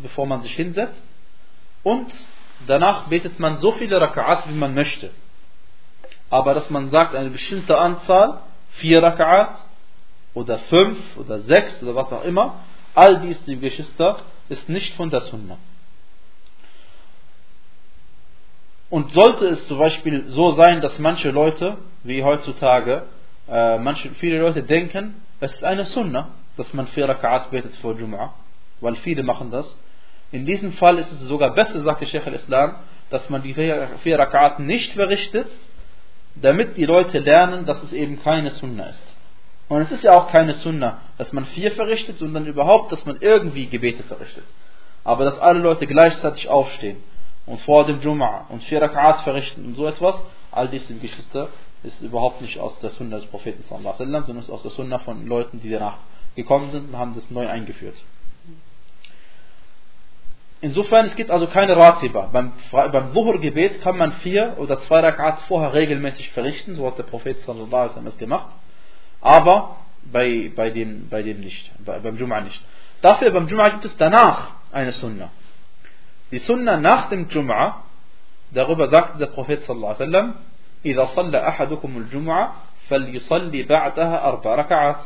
bevor 0.03 0.27
man 0.27 0.43
sich 0.43 0.55
hinsetzt. 0.55 1.03
Und 1.83 2.13
danach 2.67 3.09
betet 3.09 3.39
man 3.39 3.57
so 3.57 3.73
viele 3.73 4.01
Rak'at, 4.01 4.49
wie 4.49 4.55
man 4.55 4.75
möchte. 4.75 5.11
Aber 6.31 6.55
dass 6.55 6.71
man 6.71 6.91
sagt, 6.91 7.15
eine 7.15 7.31
bestimmte 7.31 7.79
Anzahl, 7.79 8.41
vier 8.77 9.03
Rak'at, 9.03 9.55
oder 10.35 10.59
fünf, 10.61 10.99
oder 11.19 11.41
sechs, 11.41 11.83
oder 11.83 11.95
was 11.95 12.11
auch 12.11 12.25
immer, 12.25 12.61
all 12.95 13.21
dies, 13.21 13.43
die 13.45 13.59
Geschwister, 13.59 14.21
ist 14.49 14.69
nicht 14.69 14.95
von 14.95 15.11
der 15.11 15.21
Sunna. 15.21 15.59
Und 18.93 19.11
sollte 19.13 19.47
es 19.47 19.67
zum 19.69 19.79
Beispiel 19.79 20.25
so 20.27 20.53
sein, 20.53 20.83
dass 20.83 20.99
manche 20.99 21.31
Leute, 21.31 21.79
wie 22.05 22.23
heutzutage, 22.23 23.05
äh, 23.49 23.79
manche, 23.79 24.11
viele 24.17 24.39
Leute 24.39 24.65
denken, 24.65 25.15
es 25.41 25.55
ist 25.55 25.65
eine 25.65 25.87
Sunna, 25.87 26.29
dass 26.59 26.75
man 26.75 26.87
vier 26.89 27.09
Raka'at 27.09 27.49
betet 27.51 27.75
vor 27.77 27.95
Jum'ah, 27.95 28.33
weil 28.83 28.97
viele 28.97 29.23
machen 29.23 29.51
das. 29.51 29.65
In 30.31 30.45
diesem 30.45 30.75
Fall 30.75 30.99
ist 30.99 31.11
es 31.11 31.21
sogar 31.21 31.55
besser, 31.55 31.81
sagte 31.81 32.05
Sheikh 32.05 32.27
al-Islam, 32.27 32.75
dass 33.09 33.31
man 33.31 33.43
die 33.43 33.55
vier 33.55 34.21
Raka'at 34.21 34.61
nicht 34.61 34.93
verrichtet, 34.93 35.49
damit 36.35 36.77
die 36.77 36.85
Leute 36.85 37.19
lernen, 37.21 37.65
dass 37.65 37.83
es 37.83 37.95
eben 37.95 38.23
keine 38.23 38.51
Sunna 38.51 38.91
ist. 38.91 39.07
Und 39.71 39.81
es 39.81 39.91
ist 39.91 40.05
ja 40.05 40.13
auch 40.13 40.29
keine 40.31 40.53
Sunna, 40.53 40.99
dass 41.17 41.33
man 41.33 41.47
vier 41.47 41.71
verrichtet, 41.71 42.19
sondern 42.19 42.45
überhaupt, 42.45 42.93
dass 42.93 43.07
man 43.07 43.17
irgendwie 43.23 43.69
Gebete 43.69 44.03
verrichtet. 44.03 44.45
Aber 45.03 45.25
dass 45.25 45.39
alle 45.39 45.61
Leute 45.61 45.87
gleichzeitig 45.87 46.47
aufstehen 46.51 46.99
und 47.47 47.61
vor 47.63 47.85
dem 47.85 48.01
Jum'a 48.01 48.49
und 48.49 48.63
vier 48.65 48.83
Rak'at 48.83 49.23
verrichten 49.25 49.65
und 49.65 49.75
so 49.75 49.87
etwas, 49.87 50.15
all 50.51 50.69
diese 50.69 50.95
Geschwister 50.95 51.49
ist 51.83 52.01
überhaupt 52.01 52.41
nicht 52.41 52.59
aus 52.59 52.79
der 52.81 52.91
Sunna 52.91 53.17
des 53.17 53.27
Propheten 53.27 53.63
sallallahu 53.65 53.95
alaihi 53.95 54.01
wasallam, 54.01 54.25
sondern 54.25 54.45
ist 54.45 54.51
aus 54.51 54.63
der 54.63 54.71
Sunna 54.71 54.99
von 54.99 55.27
Leuten, 55.27 55.61
die 55.61 55.71
danach 55.71 55.99
gekommen 56.37 56.71
sind 56.71 56.91
und 56.91 56.99
haben 56.99 57.15
das 57.15 57.31
neu 57.31 57.49
eingeführt. 57.49 57.97
Insofern, 60.61 61.07
es 61.07 61.17
gibt 61.17 61.33
also 61.33 61.49
keine 61.49 61.77
Ratiba. 61.77 62.29
Beim, 62.33 62.53
beim 62.71 63.13
Dhuhr-Gebet 63.13 63.81
kann 63.81 63.99
man 63.99 64.13
vier 64.13 64.55
oder 64.59 64.79
zwei 64.83 65.01
Rak'at 65.01 65.39
vorher 65.49 65.75
regelmäßig 65.75 66.31
verrichten, 66.31 66.77
so 66.77 66.87
hat 66.87 66.99
der 66.99 67.03
Prophet 67.03 67.41
sallallahu 67.41 67.67
alaihi 67.67 67.89
wasallam 67.89 68.07
es 68.07 68.19
gemacht. 68.19 68.47
Aber 69.21 69.77
bei, 70.05 70.53
bei, 70.55 70.71
dem, 70.71 71.09
bei 71.09 71.25
dem 71.25 71.41
nicht, 71.41 71.73
bei, 71.85 71.99
beim 71.99 72.17
Jum'a 72.17 72.43
nicht. 72.43 72.63
Dafür 73.01 73.33
beim 73.33 73.49
Jum'a 73.49 73.71
gibt 73.71 73.85
es 73.87 73.97
danach 73.97 74.51
eine 74.71 74.93
Sunna. 74.93 75.31
Die 76.32 76.40
Sunna 76.40 76.78
nach 76.78 77.10
dem 77.10 77.28
Jum'a, 77.30 77.76
darüber 78.52 78.88
sagte 78.90 79.18
der 79.18 79.28
Prophet 79.28 79.62
sallallahu 79.62 79.96
alaihi 79.96 80.12
wasallam, 80.12 80.36
إذا 80.86 81.06
صلى 81.06 81.48
أحدكم 81.48 81.98
الجمعة 81.98 82.54
فليصلي 82.90 83.64
بعدها 83.64 84.26
أربع 84.26 84.56
ركعات. 84.56 84.98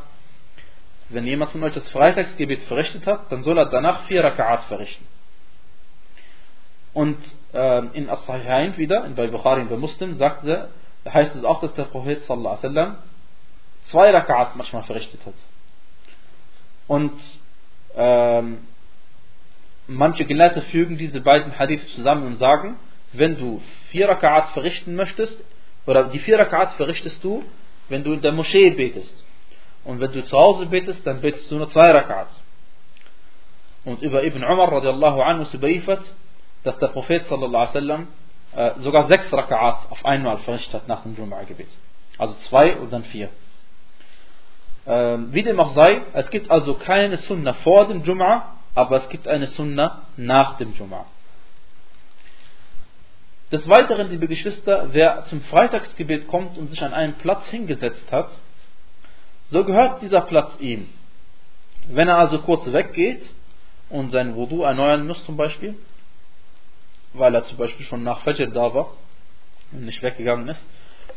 Wenn 1.10 1.26
jemand 1.26 1.52
von 1.52 1.64
euch 1.64 1.74
das 1.74 1.90
Freitagsgebet 1.90 2.62
verrichtet 2.64 3.06
hat, 3.08 3.32
dann 3.32 3.44
soll 3.44 3.58
er 3.58 3.66
danach 3.66 4.02
vier 4.02 4.24
Raka'at 4.24 4.62
verrichten. 4.68 5.06
Und 6.94 7.18
äh, 7.54 7.86
in 7.94 8.10
As-Sahihain 8.10 8.78
wieder, 8.78 9.10
bei 9.16 9.28
Bukhari 9.28 9.62
und 9.62 9.70
bei 9.70 9.78
Muslim, 9.78 10.16
sagte, 10.16 10.70
heißt 11.06 11.36
es 11.36 11.44
auch, 11.44 11.60
dass 11.62 11.74
der 11.74 11.86
Prophet 11.86 12.22
sallallahu 12.24 12.58
alaihi 12.58 12.64
wasallam 12.64 12.98
zwei 13.86 14.16
Raka'at 14.16 14.50
manchmal 14.56 14.84
verrichtet 14.84 15.26
hat. 15.26 15.34
Und 16.88 17.20
ähm, 17.96 18.60
manche 19.87 20.25
Gelehrte 20.25 20.63
fügen 20.63 20.97
diese 20.97 21.21
beiden 21.21 21.59
Hadith 21.59 21.87
zusammen 21.95 22.27
und 22.27 22.37
sagen, 22.37 22.77
wenn 23.13 23.39
du 23.39 23.63
vier 23.91 24.11
Raka'at 24.11 24.53
verrichten 24.53 24.95
möchtest, 24.95 25.43
oder 25.87 26.05
die 26.05 26.19
vier 26.19 26.41
Raka'at 26.41 26.71
verrichtest 26.77 27.23
du, 27.23 27.45
wenn 27.89 28.03
du 28.03 28.13
in 28.13 28.21
der 28.21 28.33
Moschee 28.33 28.71
betest. 28.71 29.25
Und 29.85 30.01
wenn 30.01 30.13
du 30.13 30.25
zu 30.25 30.37
Hause 30.37 30.67
betest, 30.67 31.07
dann 31.07 31.21
betest 31.21 31.51
du 31.51 31.57
nur 31.57 31.69
zwei 31.69 31.91
Raka'at. 31.93 32.27
Und 33.85 34.03
über 34.03 34.25
Ibn 34.25 34.43
Umar 34.43 34.73
radiallahu 34.73 35.23
anhu 35.23 35.43
ist 35.43 35.55
überliefert, 35.55 36.03
dass 36.65 36.77
der 36.79 36.89
Prophet 36.89 37.25
sallallahu 37.27 37.55
alaihi 37.55 37.75
wasallam 37.75 38.09
äh, 38.57 38.73
sogar 38.81 39.07
sechs 39.07 39.33
Raka'at 39.33 39.89
auf 39.91 40.05
einmal 40.05 40.39
verrichtet 40.39 40.75
hat 40.75 40.89
nach 40.89 41.03
dem 41.03 41.15
Jum'a-Gebet. 41.15 41.69
Also 42.19 42.35
zwei 42.49 42.77
und 42.77 42.93
dann 42.93 43.05
vier. 43.05 43.29
Ähm, 44.89 45.29
wie 45.33 45.45
dem 45.45 45.61
auch 45.61 45.75
sei, 45.75 46.03
es 46.15 46.31
gibt 46.31 46.51
also 46.51 46.75
keine 46.75 47.17
Sunna 47.17 47.53
vor 47.53 47.87
dem 47.87 48.03
Jum'a, 48.03 48.43
aber 48.77 48.99
es 48.99 49.09
gibt 49.09 49.27
eine 49.27 49.47
Sunna 49.49 50.03
nach 50.17 50.59
dem 50.59 50.75
Jum'a. 50.75 51.07
Des 53.51 53.67
Weiteren, 53.69 54.11
liebe 54.11 54.29
Geschwister, 54.29 54.89
wer 54.93 55.25
zum 55.25 55.41
Freitagsgebet 55.41 56.29
kommt 56.29 56.59
und 56.59 56.69
sich 56.69 56.83
an 56.83 56.93
einen 56.93 57.15
Platz 57.15 57.47
hingesetzt 57.49 58.13
hat, 58.13 58.29
so 59.47 59.65
gehört 59.65 60.03
dieser 60.03 60.21
Platz 60.21 60.53
ihm. 60.61 60.89
Wenn 61.89 62.09
er 62.09 62.19
also 62.19 62.43
kurz 62.43 62.71
weggeht 62.71 63.23
und 63.89 64.11
sein 64.11 64.35
Wudu 64.35 64.63
erneuern 64.63 65.07
muss 65.07 65.25
zum 65.25 65.39
Beispiel, 65.39 65.75
weil 67.15 67.35
er 67.35 67.45
zum 67.45 67.57
Beispiel 67.57 67.87
schon 67.87 68.03
nach 68.03 68.21
Fajr 68.21 68.49
da 68.49 68.75
war 68.75 68.91
und 69.73 69.87
nicht 69.87 70.03
weggegangen 70.03 70.49
ist, 70.49 70.63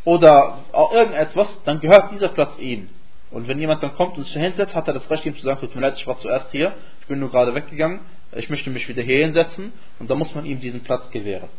oder 0.06 0.60
auch 0.72 0.93
irgendetwas, 0.93 1.50
dann 1.65 1.82
gehört 1.82 2.12
dieser 2.13 2.30
Platz 2.30 2.58
ihm. 2.58 2.89
Und 3.32 3.48
wenn 3.48 3.60
jemand 3.60 3.84
dann 3.84 3.94
kommt 3.94 4.18
und 4.18 4.24
sich 4.24 4.34
hinsetzt, 4.34 4.74
hat 4.74 4.88
er 4.88 4.93
das 4.93 5.10
Recht, 5.10 5.26
ihm 5.26 5.36
zu 5.36 5.43
sagen, 5.43 5.60
tut 5.60 5.76
mir 5.76 5.82
leid, 5.82 5.95
ich 5.97 6.08
war 6.08 6.18
zuerst 6.18 6.51
hier, 6.51 6.74
ich 7.01 7.08
bin 7.08 7.20
nur 7.20 7.30
gerade 7.30 7.53
weggegangen, 7.53 7.99
ich 8.36 8.49
möchte 8.49 8.70
mich 8.70 8.88
wieder 8.88 9.03
hier 9.03 9.20
hinsetzen 9.20 9.72
und 9.99 10.10
da 10.10 10.16
muss 10.16 10.34
man 10.34 10.45
ihm 10.45 10.60
diesen 10.60 10.82
Platz 10.82 11.10
gewähren. 11.12 11.49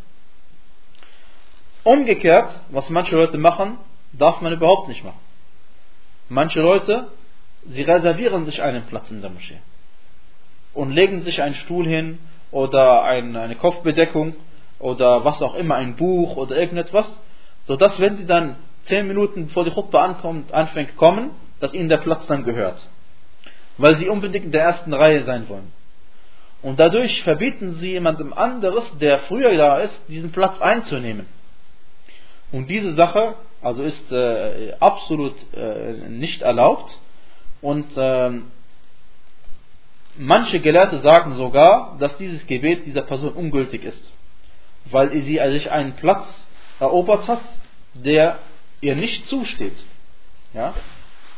Umgekehrt, 1.84 2.61
was 2.70 2.90
manche 2.90 3.16
Leute 3.16 3.38
machen, 3.38 3.78
darf 4.12 4.40
man 4.40 4.53
überhaupt 4.53 4.88
nicht 4.88 5.05
machen. 5.05 5.20
Manche 6.28 6.61
Leute, 6.61 7.09
sie 7.66 7.82
reservieren 7.82 8.44
sich 8.47 8.62
einen 8.62 8.84
Platz 8.84 9.11
in 9.11 9.20
der 9.20 9.30
Moschee 9.30 9.59
und 10.74 10.90
legen 10.90 11.22
sich 11.22 11.42
einen 11.42 11.55
Stuhl 11.55 11.86
hin 11.86 12.18
oder 12.51 13.05
eine 13.05 13.55
Kopfbedeckung 13.57 14.34
oder 14.78 15.24
was 15.24 15.40
auch 15.42 15.55
immer, 15.55 15.76
ein 15.76 15.97
Buch 15.97 16.36
oder 16.36 16.57
irgendetwas, 16.57 17.07
sodass 17.66 17.99
wenn 18.01 18.16
sie 18.16 18.26
dann 18.26 18.57
zehn 18.84 19.07
Minuten 19.07 19.47
bevor 19.47 19.64
die 19.64 19.72
Chutba 19.72 20.05
ankommt, 20.05 20.53
anfängt 20.53 20.97
kommen, 20.97 21.30
dass 21.61 21.74
ihnen 21.74 21.88
der 21.88 21.98
Platz 21.98 22.26
dann 22.26 22.44
gehört. 22.44 22.80
Weil 23.78 23.98
sie 23.98 24.08
unbedingt 24.08 24.46
in 24.46 24.52
der 24.52 24.62
ersten 24.62 24.92
Reihe 24.92 25.22
sein 25.24 25.48
wollen. 25.48 25.72
Und 26.62 26.78
dadurch 26.78 27.22
verbieten 27.22 27.76
sie 27.80 27.92
jemandem 27.92 28.32
anderes, 28.32 28.84
der 29.00 29.20
früher 29.20 29.56
da 29.56 29.78
ist, 29.78 30.00
diesen 30.08 30.32
Platz 30.32 30.61
einzunehmen. 30.61 31.26
Und 32.52 32.68
diese 32.68 32.94
Sache 32.94 33.34
also 33.62 33.82
ist 33.82 34.11
äh, 34.11 34.74
absolut 34.80 35.34
äh, 35.54 35.92
nicht 36.08 36.42
erlaubt. 36.42 36.98
Und 37.61 37.86
ähm, 37.96 38.50
manche 40.16 40.61
Gelehrte 40.61 40.98
sagen 41.00 41.34
sogar, 41.34 41.96
dass 41.98 42.16
dieses 42.16 42.46
Gebet 42.46 42.86
dieser 42.86 43.02
Person 43.02 43.34
ungültig 43.34 43.84
ist, 43.84 44.12
weil 44.86 45.11
sie 45.12 45.38
sich 45.52 45.70
einen 45.70 45.92
Platz 45.92 46.26
erobert 46.78 47.28
hat, 47.28 47.42
der 47.92 48.38
ihr 48.80 48.96
nicht 48.96 49.28
zusteht. 49.28 49.76
Ja? 50.54 50.74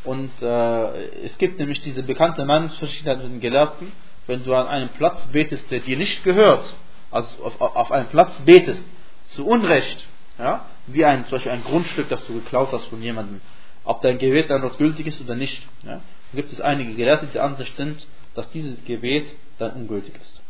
Und 0.05 0.31
äh, 0.41 1.25
es 1.25 1.39
gibt 1.39 1.59
nämlich 1.59 1.81
diese 1.81 2.03
bekannte 2.03 2.45
Meinung 2.45 2.71
verschiedenen 2.71 3.41
Gelehrten, 3.41 3.93
wenn 4.27 4.45
du 4.45 4.55
an 4.55 4.67
einem 4.67 4.89
Platz 4.91 5.25
betest, 5.27 5.71
der 5.71 5.81
dir 5.81 5.97
nicht 5.97 6.25
gehört, 6.25 6.75
also 7.11 7.45
auf, 7.45 7.61
auf 7.61 7.93
einem 7.93 8.09
Platz 8.09 8.33
betest, 8.45 8.85
zu 9.27 9.47
Unrecht, 9.47 10.05
ja, 10.39 10.67
wie 10.87 11.05
ein, 11.05 11.25
zum 11.27 11.33
Beispiel 11.33 11.53
ein 11.53 11.65
Grundstück, 11.65 12.09
das 12.09 12.27
du 12.27 12.35
geklaut 12.35 12.73
hast 12.73 12.87
von 12.87 13.03
jemandem, 13.03 13.41
ob 13.85 14.03
dein 14.03 14.19
Gebet 14.19 14.51
dann 14.51 14.63
dort 14.63 14.79
gültig 14.79 15.07
ist 15.07 15.21
oder 15.21 15.37
nicht, 15.37 15.63
ja, 15.85 16.01
gibt 16.35 16.53
es 16.53 16.61
einige 16.61 16.95
Gelehrte, 16.95 17.27
die 17.27 17.33
der 17.33 17.45
Ansicht 17.45 17.77
sind, 17.77 18.07
dass 18.35 18.51
dieses 18.51 18.83
Gebet 18.85 19.27
dann 19.59 19.73
ungültig 19.73 20.15
ist. 20.21 20.41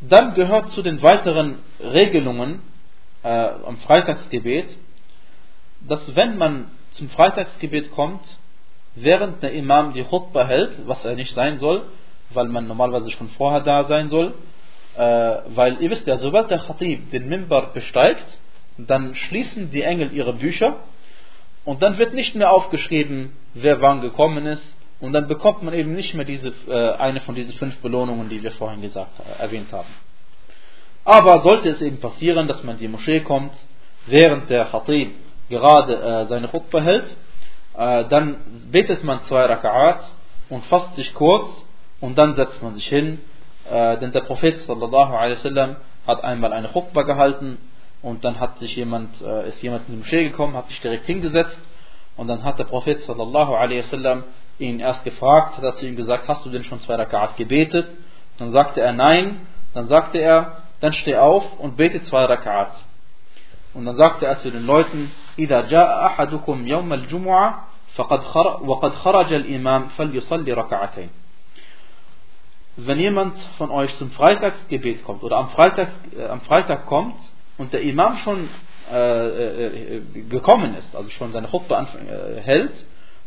Dann 0.00 0.34
gehört 0.34 0.72
zu 0.72 0.82
den 0.82 1.00
weiteren 1.02 1.58
Regelungen 1.80 2.60
äh, 3.22 3.28
am 3.28 3.78
Freitagsgebet, 3.78 4.68
dass 5.88 6.14
wenn 6.14 6.36
man 6.38 6.66
zum 6.92 7.08
Freitagsgebet 7.10 7.92
kommt, 7.92 8.22
während 8.94 9.42
der 9.42 9.52
Imam 9.52 9.92
die 9.92 10.04
Khutbah 10.04 10.46
hält, 10.46 10.86
was 10.86 11.04
er 11.04 11.14
nicht 11.14 11.34
sein 11.34 11.58
soll, 11.58 11.82
weil 12.30 12.46
man 12.46 12.66
normalerweise 12.66 13.10
schon 13.10 13.28
vorher 13.30 13.60
da 13.60 13.84
sein 13.84 14.08
soll, 14.08 14.34
äh, 14.96 15.00
weil 15.00 15.80
ihr 15.80 15.90
wisst 15.90 16.06
ja, 16.06 16.16
sobald 16.18 16.50
der 16.50 16.60
Khatib 16.60 17.10
den 17.10 17.28
Mimbar 17.28 17.72
besteigt, 17.72 18.24
dann 18.78 19.14
schließen 19.14 19.70
die 19.70 19.82
Engel 19.82 20.12
ihre 20.12 20.32
Bücher 20.32 20.76
und 21.64 21.82
dann 21.82 21.98
wird 21.98 22.14
nicht 22.14 22.34
mehr 22.34 22.52
aufgeschrieben, 22.52 23.32
wer 23.54 23.80
wann 23.80 24.00
gekommen 24.00 24.46
ist 24.46 24.76
und 25.00 25.12
dann 25.12 25.26
bekommt 25.28 25.62
man 25.62 25.74
eben 25.74 25.92
nicht 25.92 26.14
mehr 26.14 26.24
diese, 26.24 26.52
äh, 26.68 26.96
eine 26.96 27.20
von 27.20 27.34
diesen 27.34 27.52
fünf 27.54 27.76
Belohnungen, 27.78 28.28
die 28.28 28.42
wir 28.42 28.52
vorhin 28.52 28.82
gesagt, 28.82 29.10
äh, 29.20 29.42
erwähnt 29.42 29.72
haben. 29.72 29.88
Aber 31.04 31.40
sollte 31.40 31.68
es 31.68 31.80
eben 31.80 31.98
passieren, 31.98 32.48
dass 32.48 32.62
man 32.62 32.76
in 32.76 32.80
die 32.80 32.88
Moschee 32.88 33.20
kommt, 33.20 33.52
während 34.06 34.48
der 34.48 34.66
Khatib 34.66 35.12
gerade 35.54 35.94
äh, 35.94 36.26
seine 36.26 36.48
Khutbah 36.48 36.80
hält, 36.80 37.16
äh, 37.76 38.04
dann 38.08 38.36
betet 38.70 39.04
man 39.04 39.22
zwei 39.28 39.44
Raka'at 39.46 40.00
und 40.50 40.64
fasst 40.66 40.94
sich 40.96 41.14
kurz 41.14 41.48
und 42.00 42.18
dann 42.18 42.34
setzt 42.34 42.62
man 42.62 42.74
sich 42.74 42.86
hin, 42.86 43.20
äh, 43.70 43.98
denn 43.98 44.12
der 44.12 44.22
Prophet 44.22 44.58
sallallahu 44.58 45.12
alaihi 45.14 45.38
wasallam 45.38 45.76
hat 46.06 46.22
einmal 46.24 46.52
eine 46.52 46.68
Khutbah 46.68 47.02
gehalten 47.02 47.58
und 48.02 48.24
dann 48.24 48.38
hat 48.38 48.58
sich 48.58 48.76
jemand, 48.76 49.18
ist 49.22 49.62
jemand 49.62 49.88
in 49.88 49.94
die 49.94 50.00
Moschee 50.00 50.24
gekommen, 50.24 50.54
hat 50.54 50.68
sich 50.68 50.78
direkt 50.82 51.06
hingesetzt 51.06 51.58
und 52.18 52.28
dann 52.28 52.44
hat 52.44 52.58
der 52.58 52.64
Prophet 52.64 53.00
sallallahu 53.00 53.54
alaihi 53.54 53.78
wasallam 53.78 54.24
ihn 54.58 54.80
erst 54.80 55.02
gefragt, 55.04 55.56
hat 55.62 55.78
zu 55.78 55.86
ihm 55.86 55.96
gesagt, 55.96 56.28
hast 56.28 56.44
du 56.44 56.50
denn 56.50 56.64
schon 56.64 56.80
zwei 56.80 56.96
Raka'at 56.96 57.36
gebetet? 57.36 57.88
Dann 58.38 58.50
sagte 58.52 58.82
er 58.82 58.92
nein, 58.92 59.46
dann 59.72 59.86
sagte 59.86 60.18
er, 60.18 60.58
dann 60.80 60.92
steh 60.92 61.16
auf 61.16 61.44
und 61.58 61.78
bete 61.78 62.02
zwei 62.04 62.26
Raka'at. 62.26 62.72
Und 63.73 63.85
dann 63.85 63.97
sagte 63.97 64.25
er 64.25 64.37
zu 64.39 64.51
den 64.51 64.65
Leuten, 64.65 65.11
إذا 65.39 65.61
جاء 65.61 66.05
أحدكم 66.05 66.67
يوم 66.67 66.93
الجمعة 66.93 67.67
فقد 67.95 68.21
وقد 68.61 68.93
خرج 68.95 69.33
الإمام 69.33 69.87
فليصلي 69.97 70.53
ركعتين. 70.53 71.09
Wenn 72.77 72.99
jemand 72.99 73.37
von 73.57 73.71
euch 73.71 73.95
zum 73.97 74.11
Freitagsgebet 74.11 75.03
kommt 75.03 75.23
oder 75.23 75.37
am, 75.37 75.49
Freitags, 75.49 75.91
äh, 76.17 76.25
am 76.27 76.41
Freitag 76.41 76.85
kommt 76.85 77.15
und 77.57 77.73
der 77.73 77.81
Imam 77.81 78.17
schon 78.17 78.49
äh, 78.91 79.97
äh, 79.97 80.01
gekommen 80.29 80.75
ist, 80.75 80.95
also 80.95 81.09
schon 81.09 81.31
seine 81.31 81.47
Khutbah 81.47 81.81
äh, 81.81 82.39
hält, 82.41 82.73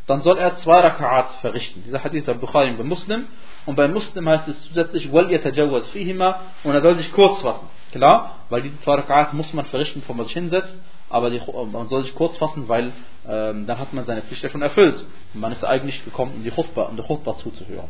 dann 0.07 0.22
soll 0.22 0.39
er 0.39 0.57
zwei 0.57 0.80
Raka'at 0.80 1.41
verrichten. 1.41 1.83
Dieser 1.85 2.03
Hadith 2.03 2.26
bei 2.26 2.35
Bukhari 2.35 2.70
und 2.70 2.78
bei 2.78 2.85
Muslim. 2.85 3.26
Und 3.66 3.76
bei 3.76 3.87
Muslim 3.89 4.28
heißt 4.28 4.49
es 4.49 4.66
zusätzlich, 4.68 5.12
wal 5.12 5.30
yatajawaz 5.30 5.87
fihima, 5.89 6.41
und 6.64 6.74
er 6.74 6.80
soll 6.80 6.97
sich 6.97 7.12
kurz 7.12 7.41
fassen. 7.41 7.68
Klar, 7.92 8.36
weil 8.50 8.62
diese 8.62 8.80
zwei 8.82 8.96
Raka'at 8.96 9.34
muss 9.34 9.54
man 9.54 9.66
verrichten, 9.66 10.02
bevor 10.02 10.16
man 10.16 10.26
sich 10.26 10.34
hinsetzt, 10.34 10.74
aber 11.10 11.30
die, 11.30 11.42
man 11.72 11.88
soll 11.88 12.04
sich 12.04 12.14
kurz 12.16 12.36
fassen, 12.38 12.68
weil 12.68 12.92
ähm, 13.28 13.66
dann 13.66 13.80
hat 13.80 13.94
man 13.94 14.06
seine 14.06 14.22
Pflicht 14.24 14.44
ja 14.44 14.50
schon 14.50 14.62
erfüllt. 14.62 15.06
Man 15.34 15.52
ist 15.54 15.64
eigentlich 15.64 16.04
gekommen, 16.04 16.34
um 16.36 16.44
die 16.44 16.52
Khutbah, 16.52 16.84
um 16.84 16.98
die 16.98 17.04
Khutbah 17.04 17.38
zuzuhören. 17.38 17.88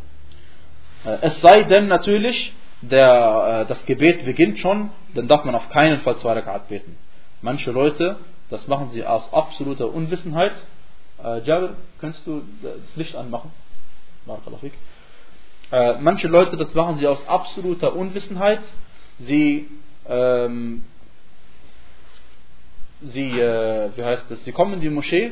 Äh, 1.03 1.17
es 1.21 1.41
sei 1.41 1.63
denn 1.63 1.87
natürlich, 1.87 2.53
der, 2.81 3.63
äh, 3.63 3.65
das 3.67 3.83
Gebet 3.85 4.23
beginnt 4.23 4.59
schon, 4.59 4.91
dann 5.15 5.27
darf 5.27 5.43
man 5.45 5.55
auf 5.55 5.67
keinen 5.69 5.99
Fall 6.01 6.17
zwei 6.17 6.33
Raka'at 6.33 6.67
beten. 6.69 6.95
Manche 7.41 7.71
Leute, 7.71 8.17
das 8.49 8.67
machen 8.67 8.89
sie 8.91 9.03
aus 9.03 9.33
absoluter 9.33 9.91
Unwissenheit, 9.91 10.53
äh, 11.23 11.39
Jabir, 11.41 11.75
kannst 11.99 12.25
du 12.27 12.43
das 12.61 12.95
Licht 12.95 13.15
anmachen? 13.15 13.51
Äh, 15.71 15.93
manche 15.99 16.27
Leute, 16.27 16.57
das 16.57 16.73
machen 16.73 16.97
sie 16.97 17.07
aus 17.07 17.27
absoluter 17.27 17.95
Unwissenheit. 17.95 18.61
Sie, 19.19 19.67
ähm, 20.09 20.83
sie, 23.01 23.39
äh, 23.39 23.89
wie 23.95 24.03
heißt 24.03 24.25
das? 24.29 24.43
Sie 24.45 24.51
kommen 24.51 24.73
in 24.75 24.81
die 24.81 24.89
Moschee 24.89 25.31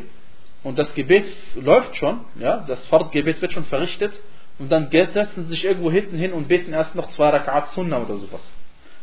und 0.64 0.78
das 0.78 0.94
Gebet 0.94 1.26
läuft 1.56 1.96
schon, 1.96 2.22
ja, 2.40 2.64
das 2.68 2.84
Fardgebet 2.88 3.42
wird 3.42 3.54
schon 3.54 3.66
verrichtet 3.66 4.14
und 4.58 4.72
dann 4.72 4.90
setzen 4.90 5.46
sie 5.46 5.52
sich 5.52 5.66
irgendwo 5.66 5.92
hinten 5.92 6.18
hin 6.18 6.34
und 6.34 6.48
beten 6.48 6.74
erst 6.74 6.96
noch 6.96 7.10
zwei 7.10 7.30
Rak'at 7.30 7.68
Sunnah 7.74 8.02
oder 8.02 8.16
sowas. 8.16 8.42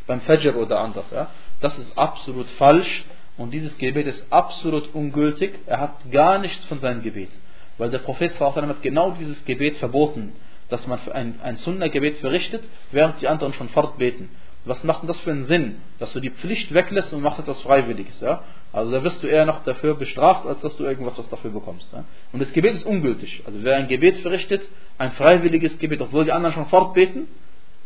Beim 0.06 0.20
Fajr 0.22 0.56
oder 0.56 0.80
anders, 0.80 1.10
ja. 1.10 1.28
Das 1.60 1.78
ist 1.78 1.96
absolut 1.96 2.50
falsch. 2.52 3.04
Und 3.36 3.52
dieses 3.52 3.76
Gebet 3.78 4.06
ist 4.06 4.26
absolut 4.30 4.94
ungültig. 4.94 5.58
Er 5.66 5.80
hat 5.80 6.10
gar 6.10 6.38
nichts 6.38 6.64
von 6.66 6.80
seinem 6.80 7.02
Gebet. 7.02 7.30
Weil 7.78 7.90
der 7.90 7.98
Prophet 7.98 8.38
hat 8.38 8.82
genau 8.82 9.12
dieses 9.12 9.44
Gebet 9.44 9.76
verboten, 9.78 10.32
dass 10.68 10.86
man 10.86 10.98
ein, 11.12 11.40
ein 11.42 11.56
Sunnah-Gebet 11.56 12.18
verrichtet, 12.18 12.62
während 12.90 13.20
die 13.20 13.28
anderen 13.28 13.54
schon 13.54 13.68
fortbeten. 13.70 14.28
Was 14.64 14.84
macht 14.84 15.02
denn 15.02 15.08
das 15.08 15.20
für 15.20 15.32
einen 15.32 15.46
Sinn? 15.46 15.80
Dass 15.98 16.12
du 16.12 16.20
die 16.20 16.30
Pflicht 16.30 16.72
weglässt 16.72 17.12
und 17.12 17.20
machst 17.20 17.40
etwas 17.40 17.60
Freiwilliges. 17.62 18.20
Ja? 18.20 18.44
Also 18.72 18.92
da 18.92 19.02
wirst 19.02 19.22
du 19.22 19.26
eher 19.26 19.44
noch 19.44 19.64
dafür 19.64 19.94
bestraft, 19.94 20.46
als 20.46 20.60
dass 20.60 20.76
du 20.76 20.84
irgendwas 20.84 21.18
was 21.18 21.28
dafür 21.28 21.50
bekommst. 21.50 21.92
Ja? 21.92 22.04
Und 22.32 22.40
das 22.40 22.52
Gebet 22.52 22.74
ist 22.74 22.86
ungültig. 22.86 23.42
Also 23.44 23.58
wer 23.62 23.76
ein 23.76 23.88
Gebet 23.88 24.18
verrichtet, 24.18 24.68
ein 24.98 25.10
freiwilliges 25.12 25.78
Gebet, 25.78 26.00
obwohl 26.00 26.24
die 26.24 26.32
anderen 26.32 26.54
schon 26.54 26.66
fortbeten, 26.66 27.26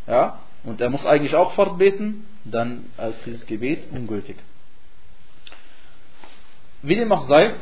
ja, 0.06 0.38
und 0.64 0.80
er 0.80 0.90
muss 0.90 1.06
eigentlich 1.06 1.34
auch 1.34 1.52
fortbeten, 1.52 2.26
dann 2.44 2.86
ist 2.98 3.24
dieses 3.24 3.46
Gebet 3.46 3.86
ungültig. 3.92 4.36
Wie 6.82 6.96
dem 6.96 7.10
auch 7.10 7.26
sei, 7.28 7.54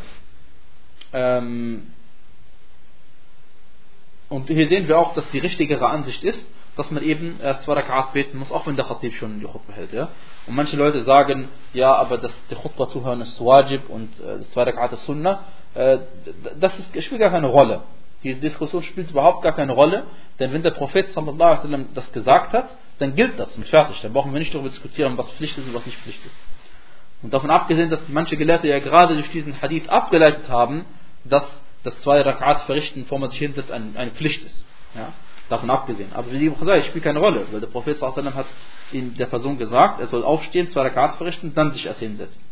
ähm, 1.12 1.87
und 4.29 4.49
hier 4.49 4.69
sehen 4.69 4.89
wir 4.89 4.99
auch, 4.99 5.15
dass 5.15 5.31
die 5.31 5.39
richtigere 5.39 5.89
Ansicht 5.89 6.25
ist, 6.25 6.45
dass 6.77 6.91
man 6.91 7.03
eben 7.03 7.39
erst 7.43 7.62
zwei 7.62 7.75
Rakat 7.75 8.12
beten 8.12 8.39
muss, 8.39 8.51
auch 8.51 8.66
wenn 8.66 8.77
der 8.77 8.85
Khatib 8.85 9.14
schon 9.14 9.41
die 9.41 9.47
Khutbah 9.47 9.75
hält. 9.75 9.93
Ja? 9.93 10.09
Und 10.47 10.55
manche 10.55 10.77
Leute 10.77 11.03
sagen, 11.03 11.49
ja, 11.72 11.95
aber 11.95 12.18
das, 12.18 12.33
die 12.51 12.55
Khutbah 12.55 12.89
zuhören 12.89 13.20
ist 13.20 13.41
Wajib 13.41 13.89
und 13.89 14.18
äh, 14.20 14.39
das 14.39 14.51
zwei 14.51 14.64
Rakat 14.64 14.93
ist 14.93 15.05
Sunnah. 15.05 15.45
Äh, 15.75 15.99
das 16.59 16.79
ist, 16.79 17.05
spielt 17.05 17.20
gar 17.20 17.31
keine 17.31 17.47
Rolle. 17.47 17.83
Diese 18.22 18.41
Diskussion 18.41 18.83
spielt 18.83 19.11
überhaupt 19.11 19.43
gar 19.43 19.53
keine 19.53 19.72
Rolle, 19.72 20.05
denn 20.39 20.53
wenn 20.53 20.62
der 20.62 20.70
Prophet 20.70 21.09
sallallahu 21.09 21.43
alaihi 21.43 21.59
wasallam 21.59 21.89
das 21.95 22.11
gesagt 22.12 22.55
hat, 22.55 22.68
dann 22.99 23.14
gilt 23.14 23.39
das 23.39 23.57
und 23.57 23.66
fertig. 23.68 24.01
Da 24.01 24.09
brauchen 24.09 24.33
wir 24.33 24.41
nicht 24.41 24.55
darüber 24.55 24.70
diskutieren, 24.70 25.16
was 25.18 25.31
Pflicht 25.33 25.59
ist 25.59 25.66
und 25.66 25.75
was 25.75 25.85
nicht 25.85 25.99
Pflicht 25.99 26.25
ist. 26.25 26.37
Und 27.22 27.33
davon 27.33 27.51
abgesehen, 27.51 27.91
dass 27.91 28.09
manche 28.09 28.37
Gelehrte 28.37 28.66
ja 28.66 28.79
gerade 28.79 29.14
durch 29.14 29.31
diesen 29.31 29.61
Hadith 29.61 29.89
abgeleitet 29.89 30.49
haben, 30.49 30.85
dass 31.25 31.47
das 31.83 31.99
zwei 32.01 32.22
Rak'at 32.22 32.61
verrichten, 32.61 33.03
bevor 33.03 33.18
man 33.18 33.31
sich 33.31 33.39
hinsetzt, 33.39 33.70
eine, 33.70 33.91
eine 33.95 34.11
Pflicht 34.12 34.45
ist. 34.45 34.64
Ja? 34.95 35.12
Davon 35.49 35.68
abgesehen. 35.68 36.11
Aber 36.14 36.30
wie 36.32 36.49
gesagt, 36.49 36.84
spielt 36.84 37.05
keine 37.05 37.18
Rolle, 37.20 37.47
weil 37.51 37.61
der 37.61 37.66
Prophet 37.66 38.01
hat 38.01 38.47
in 38.92 39.14
der 39.16 39.26
Person 39.26 39.59
gesagt, 39.59 40.01
er 40.01 40.07
soll 40.07 40.24
aufstehen, 40.24 40.68
zwei 40.70 40.88
Rak'at 40.88 41.16
verrichten, 41.16 41.53
dann 41.55 41.72
sich 41.72 41.84
erst 41.86 42.01
hinsetzen. 42.01 42.42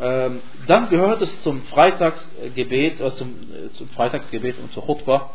Ähm, 0.00 0.40
dann 0.68 0.88
gehört 0.88 1.20
es 1.22 1.42
zum 1.42 1.62
Freitagsgebet, 1.64 3.00
äh, 3.00 3.14
zum, 3.14 3.30
äh, 3.30 3.72
zum 3.72 3.88
Freitagsgebet 3.88 4.56
und 4.60 4.70
zur 4.72 4.86
Chutbah, 4.86 5.30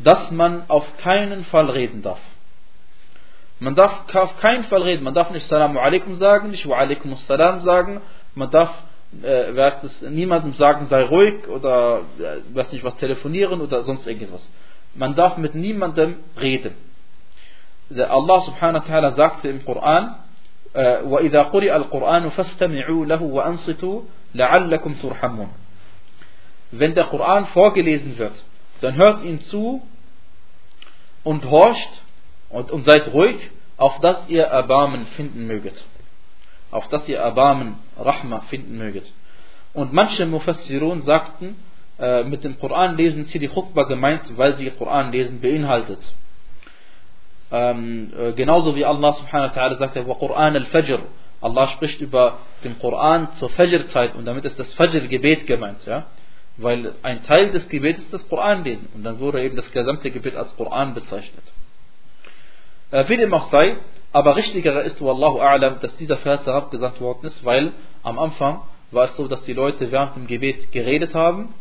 dass 0.00 0.32
man 0.32 0.68
auf 0.68 0.84
keinen 0.96 1.44
Fall 1.44 1.70
reden 1.70 2.02
darf. 2.02 2.20
Man 3.60 3.74
darf 3.74 4.12
auf 4.14 4.36
keinen 4.38 4.64
Fall 4.64 4.82
reden. 4.82 5.04
Man 5.04 5.14
darf 5.14 5.30
nicht 5.30 5.46
Salamu 5.46 5.78
alaikum 5.78 6.16
sagen, 6.16 6.50
nicht 6.50 6.66
Wa 6.68 6.78
alaikum 6.78 7.14
salam 7.14 7.60
sagen. 7.60 8.00
Man 8.34 8.50
darf, 8.50 8.70
äh, 9.22 9.54
weiß 9.54 10.02
niemandem 10.10 10.54
sagen, 10.54 10.86
sei 10.86 11.02
ruhig 11.04 11.46
oder 11.46 12.00
äh, 12.18 12.54
weiß 12.54 12.72
nicht 12.72 12.82
was 12.82 12.96
telefonieren 12.96 13.60
oder 13.60 13.82
sonst 13.82 14.06
irgendwas 14.06 14.50
Man 14.93 15.15
darf 15.15 15.37
mit 15.37 15.55
niemandem 15.55 16.17
reden. 16.39 16.73
Der 17.89 18.11
Allah 18.11 18.41
subhanahu 18.41 18.83
wa 18.83 18.87
ta'ala 18.87 19.15
sagte 19.15 19.49
im 19.49 19.63
Koran, 19.65 20.15
وإذا 21.03 21.41
قرئ 21.41 21.75
القرآن 21.75 22.29
فاستمعوا 22.29 23.05
له 23.05 23.21
وأنصتوا 23.21 24.01
لعلكم 24.35 24.93
ترحمون. 24.93 25.49
Wenn 26.71 26.95
der 26.95 27.05
Koran 27.05 27.45
vorgelesen 27.47 28.17
wird, 28.17 28.43
dann 28.81 28.95
hört 28.95 29.23
ihn 29.23 29.39
zu 29.41 29.81
und 31.23 31.45
horcht 31.49 32.01
und, 32.49 32.71
und 32.71 32.83
seid 32.83 33.13
ruhig, 33.13 33.51
auf 33.77 33.99
dass 34.01 34.27
ihr 34.27 34.43
Erbarmen 34.43 35.05
finden 35.15 35.47
möget. 35.47 35.81
Auf 36.71 36.89
dass 36.89 37.07
ihr 37.07 37.19
Erbarmen, 37.19 37.77
Rahma 37.97 38.41
finden 38.49 38.77
möget. 38.77 39.11
Und 39.73 39.93
manche 39.93 40.25
Mufassirun 40.25 41.03
sagten, 41.03 41.55
äh, 42.00 42.24
mit 42.24 42.44
dem 42.44 42.58
Koran 42.58 42.96
lesen 42.96 43.22
ist 43.22 43.32
hier 43.32 43.40
die 43.40 43.48
Khutbah 43.48 43.84
gemeint, 43.84 44.22
weil 44.36 44.54
sie 44.54 44.70
Koran 44.70 45.12
lesen 45.12 45.40
beinhaltet. 45.40 46.00
Ähm, 47.52 48.12
äh, 48.16 48.32
genauso 48.32 48.74
wie 48.76 48.84
Allah 48.84 49.12
subhanahu 49.12 49.54
wa 49.54 49.60
ta'ala 49.60 49.78
sagt, 49.78 49.96
wa 50.08 50.14
Quran 50.14 50.56
al-Fajr. 50.56 51.00
Allah 51.42 51.68
spricht 51.68 52.00
über 52.00 52.38
den 52.64 52.78
Koran 52.78 53.28
zur 53.34 53.50
Fajr-Zeit 53.50 54.14
und 54.14 54.24
damit 54.24 54.44
ist 54.44 54.58
das 54.58 54.72
Fajr-Gebet 54.74 55.46
gemeint, 55.46 55.84
ja. 55.86 56.06
Weil 56.56 56.94
ein 57.02 57.22
Teil 57.24 57.50
des 57.50 57.68
Gebets 57.68 58.00
ist 58.00 58.12
das 58.12 58.28
Koran 58.28 58.64
lesen 58.64 58.88
und 58.94 59.02
dann 59.02 59.18
wurde 59.18 59.42
eben 59.42 59.56
das 59.56 59.70
gesamte 59.72 60.10
Gebet 60.10 60.36
als 60.36 60.54
Koran 60.56 60.94
bezeichnet. 60.94 61.44
Äh, 62.92 63.08
wie 63.08 63.16
dem 63.16 63.32
auch 63.34 63.50
sei, 63.50 63.76
aber 64.12 64.36
richtiger 64.36 64.82
ist, 64.82 65.00
Wallahu 65.02 65.40
a'lam, 65.40 65.80
dass 65.80 65.96
dieser 65.96 66.18
Vers 66.18 66.46
herabgesandt 66.46 67.00
worden 67.00 67.26
ist, 67.26 67.44
weil 67.44 67.72
am 68.02 68.18
Anfang 68.18 68.62
war 68.90 69.06
es 69.06 69.16
so, 69.16 69.28
dass 69.28 69.44
die 69.44 69.52
Leute 69.52 69.90
während 69.90 70.16
dem 70.16 70.26
Gebet 70.26 70.72
geredet 70.72 71.14
haben 71.14 71.54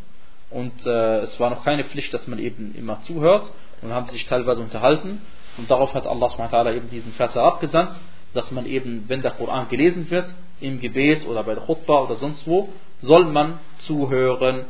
und 0.51 0.85
äh, 0.85 1.19
es 1.19 1.39
war 1.39 1.51
noch 1.51 1.63
keine 1.63 1.85
Pflicht, 1.85 2.13
dass 2.13 2.27
man 2.27 2.39
eben 2.39 2.73
immer 2.75 3.01
zuhört. 3.03 3.51
Und 3.81 3.93
haben 3.93 4.09
sich 4.09 4.25
teilweise 4.25 4.59
unterhalten. 4.59 5.21
Und 5.57 5.69
darauf 5.69 5.93
hat 5.93 6.05
Allah 6.05 6.29
subhanahu 6.29 6.69
eben 6.69 6.89
diesen 6.89 7.13
Vers 7.13 7.35
herabgesandt, 7.35 7.91
dass 8.33 8.51
man 8.51 8.65
eben, 8.65 9.05
wenn 9.07 9.21
der 9.21 9.31
Koran 9.31 9.69
gelesen 9.69 10.09
wird, 10.09 10.33
im 10.59 10.79
Gebet 10.79 11.25
oder 11.25 11.43
bei 11.43 11.55
der 11.55 11.63
Khutbah 11.63 12.03
oder 12.03 12.15
sonst 12.15 12.45
wo, 12.45 12.69
soll 13.01 13.25
man 13.25 13.59
zuhören, 13.85 14.65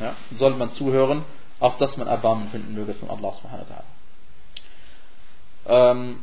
ja, 0.00 0.14
soll 0.34 0.54
man 0.54 0.72
zuhören, 0.72 1.24
auf 1.60 1.78
dass 1.78 1.96
man 1.96 2.08
Erbarmen 2.08 2.48
finden 2.48 2.74
möge 2.74 2.94
von 2.94 3.10
Allah 3.10 3.32
subhanahu 3.32 3.64
ähm, 5.68 6.20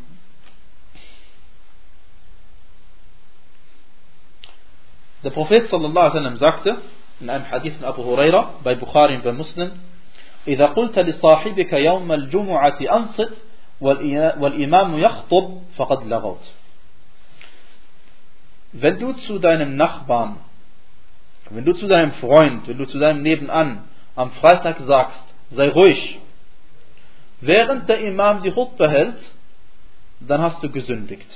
der 5.24 5.30
Prophet 5.30 5.70
sallallahu 5.70 5.97
alaihi 5.97 6.14
wasallam 6.14 6.38
sagte, 6.38 6.78
in 7.20 7.30
einem 7.30 7.51
Hadith 7.51 7.76
von 7.76 7.84
Abu 7.84 8.05
Huraira 8.05 8.55
bei 8.64 8.74
Bukhari 8.74 9.16
und 9.16 9.24
bei 9.24 9.32
Muslim 9.32 9.72
إذا 10.48 10.66
قلت 10.66 10.98
لصاحبك 10.98 11.72
يوم 11.72 12.12
الجمعة 12.12 12.78
أنصت 12.80 13.32
والإمام 13.80 14.98
يخطب 14.98 15.62
فقد 15.76 16.07
لغوت 16.07 16.44
Wenn 18.72 19.01
du 19.01 19.12
zu 19.14 19.40
deinem 19.40 19.74
Nachbarn, 19.74 20.36
wenn 21.51 21.64
du 21.64 21.72
zu 21.72 21.88
deinem 21.88 22.12
Freund, 22.12 22.68
wenn 22.68 22.78
du 22.78 22.86
zu 22.86 23.01
deinem 23.01 23.22
Nebenan 23.22 23.82
am 24.14 24.30
Freitag 24.30 24.78
sagst, 24.78 25.24
sei 25.51 25.70
ruhig, 25.70 26.20
während 27.40 27.88
der 27.88 28.01
Imam 28.01 28.42
die 28.42 28.53
Khutbah 28.53 28.88
hält, 28.88 29.20
dann 30.20 30.40
hast 30.40 30.62
du 30.62 30.70
gesündigt. 30.70 31.26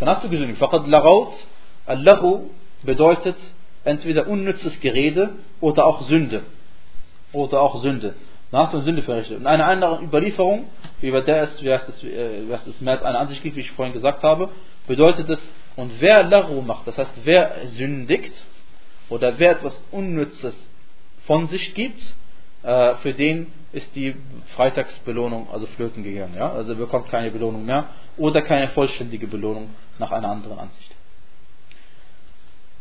Dann 0.00 0.08
hast 0.10 0.22
du 0.22 0.28
gesündigt. 0.28 0.58
Faqad 0.58 0.86
lagaut, 0.86 1.32
Allahu 1.86 2.50
bedeutet 2.82 3.36
entweder 3.89 4.27
unnützes 4.27 4.79
Gerede 4.79 5.31
oder 5.59 5.85
auch 5.85 6.01
Sünde. 6.03 6.43
Oder 7.33 7.61
auch 7.61 7.81
Sünde. 7.81 8.15
Du 8.51 8.57
eine 8.57 8.81
Sünde 8.81 9.03
verrichtet. 9.03 9.39
In 9.39 9.45
einer 9.45 9.67
anderen 9.67 10.03
Überlieferung, 10.03 10.65
über 11.01 11.21
der 11.21 11.43
es, 11.43 11.63
wer 11.63 11.75
es, 11.87 12.03
wer 12.03 12.59
es 12.65 12.81
mehr 12.81 12.93
als 12.93 13.03
eine 13.03 13.19
Ansicht 13.19 13.43
gibt, 13.43 13.55
wie 13.55 13.61
ich 13.61 13.71
vorhin 13.71 13.93
gesagt 13.93 14.23
habe, 14.23 14.49
bedeutet 14.87 15.29
es, 15.29 15.39
und 15.75 15.91
wer 15.99 16.23
Laru 16.23 16.61
macht, 16.61 16.87
das 16.87 16.97
heißt, 16.97 17.11
wer 17.23 17.67
sündigt, 17.67 18.33
oder 19.09 19.37
wer 19.37 19.51
etwas 19.51 19.79
Unnützes 19.91 20.55
von 21.25 21.47
sich 21.47 21.73
gibt, 21.73 22.01
äh, 22.63 22.95
für 22.95 23.13
den 23.13 23.47
ist 23.71 23.95
die 23.95 24.15
Freitagsbelohnung 24.55 25.47
also 25.51 25.67
flöten 25.67 26.03
gegangen. 26.03 26.33
Ja? 26.35 26.51
Also 26.51 26.75
bekommt 26.75 27.09
keine 27.09 27.29
Belohnung 27.31 27.65
mehr 27.65 27.85
oder 28.17 28.41
keine 28.41 28.69
vollständige 28.69 29.27
Belohnung 29.27 29.69
nach 29.99 30.11
einer 30.11 30.29
anderen 30.29 30.59
Ansicht. 30.59 30.95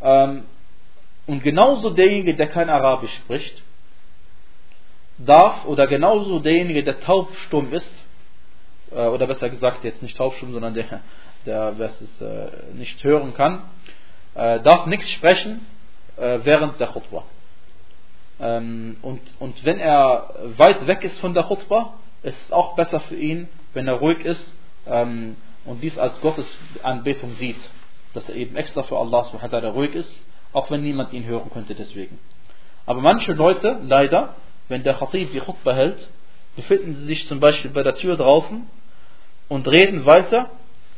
Ähm, 0.00 0.44
und 1.28 1.42
genauso 1.42 1.90
derjenige, 1.90 2.34
der 2.34 2.48
kein 2.48 2.70
Arabisch 2.70 3.14
spricht, 3.16 3.62
darf, 5.18 5.66
oder 5.66 5.86
genauso 5.86 6.38
derjenige, 6.38 6.82
der 6.82 7.00
taubstumm 7.00 7.72
ist, 7.74 7.94
äh, 8.90 9.06
oder 9.06 9.26
besser 9.26 9.50
gesagt 9.50 9.84
jetzt 9.84 10.02
nicht 10.02 10.16
taubstumm, 10.16 10.52
sondern 10.52 10.72
der, 10.72 11.02
der 11.44 11.78
es 11.78 12.20
äh, 12.22 12.72
nicht 12.72 13.04
hören 13.04 13.34
kann, 13.34 13.62
äh, 14.34 14.60
darf 14.60 14.86
nichts 14.86 15.10
sprechen 15.10 15.66
äh, 16.16 16.38
während 16.44 16.80
der 16.80 16.86
Khutbah. 16.86 17.24
Ähm, 18.40 18.96
und, 19.02 19.20
und 19.38 19.62
wenn 19.66 19.78
er 19.78 20.34
weit 20.56 20.86
weg 20.86 21.04
ist 21.04 21.20
von 21.20 21.34
der 21.34 21.42
Khutbah, 21.42 21.92
ist 22.22 22.40
es 22.40 22.52
auch 22.52 22.74
besser 22.74 23.00
für 23.00 23.16
ihn, 23.16 23.48
wenn 23.74 23.86
er 23.86 23.94
ruhig 23.94 24.24
ist 24.24 24.54
ähm, 24.86 25.36
und 25.66 25.82
dies 25.82 25.98
als 25.98 26.18
Gottes 26.22 26.50
Anbetung 26.82 27.34
sieht, 27.34 27.60
dass 28.14 28.26
er 28.30 28.34
eben 28.34 28.56
extra 28.56 28.82
für 28.84 28.96
Allah 28.96 29.24
subhanahu 29.24 29.72
ruhig 29.72 29.94
ist 29.94 30.18
auch 30.52 30.70
wenn 30.70 30.82
niemand 30.82 31.12
ihn 31.12 31.24
hören 31.24 31.50
könnte 31.52 31.74
deswegen. 31.74 32.18
Aber 32.86 33.00
manche 33.00 33.32
Leute, 33.32 33.78
leider, 33.82 34.34
wenn 34.68 34.82
der 34.82 34.94
Khatib 34.94 35.32
die 35.32 35.40
Khutbah 35.40 35.74
hält, 35.74 36.08
befinden 36.56 36.96
sie 36.96 37.04
sich 37.04 37.28
zum 37.28 37.40
Beispiel 37.40 37.70
bei 37.70 37.82
der 37.82 37.94
Tür 37.94 38.16
draußen 38.16 38.66
und 39.48 39.68
reden 39.68 40.06
weiter 40.06 40.50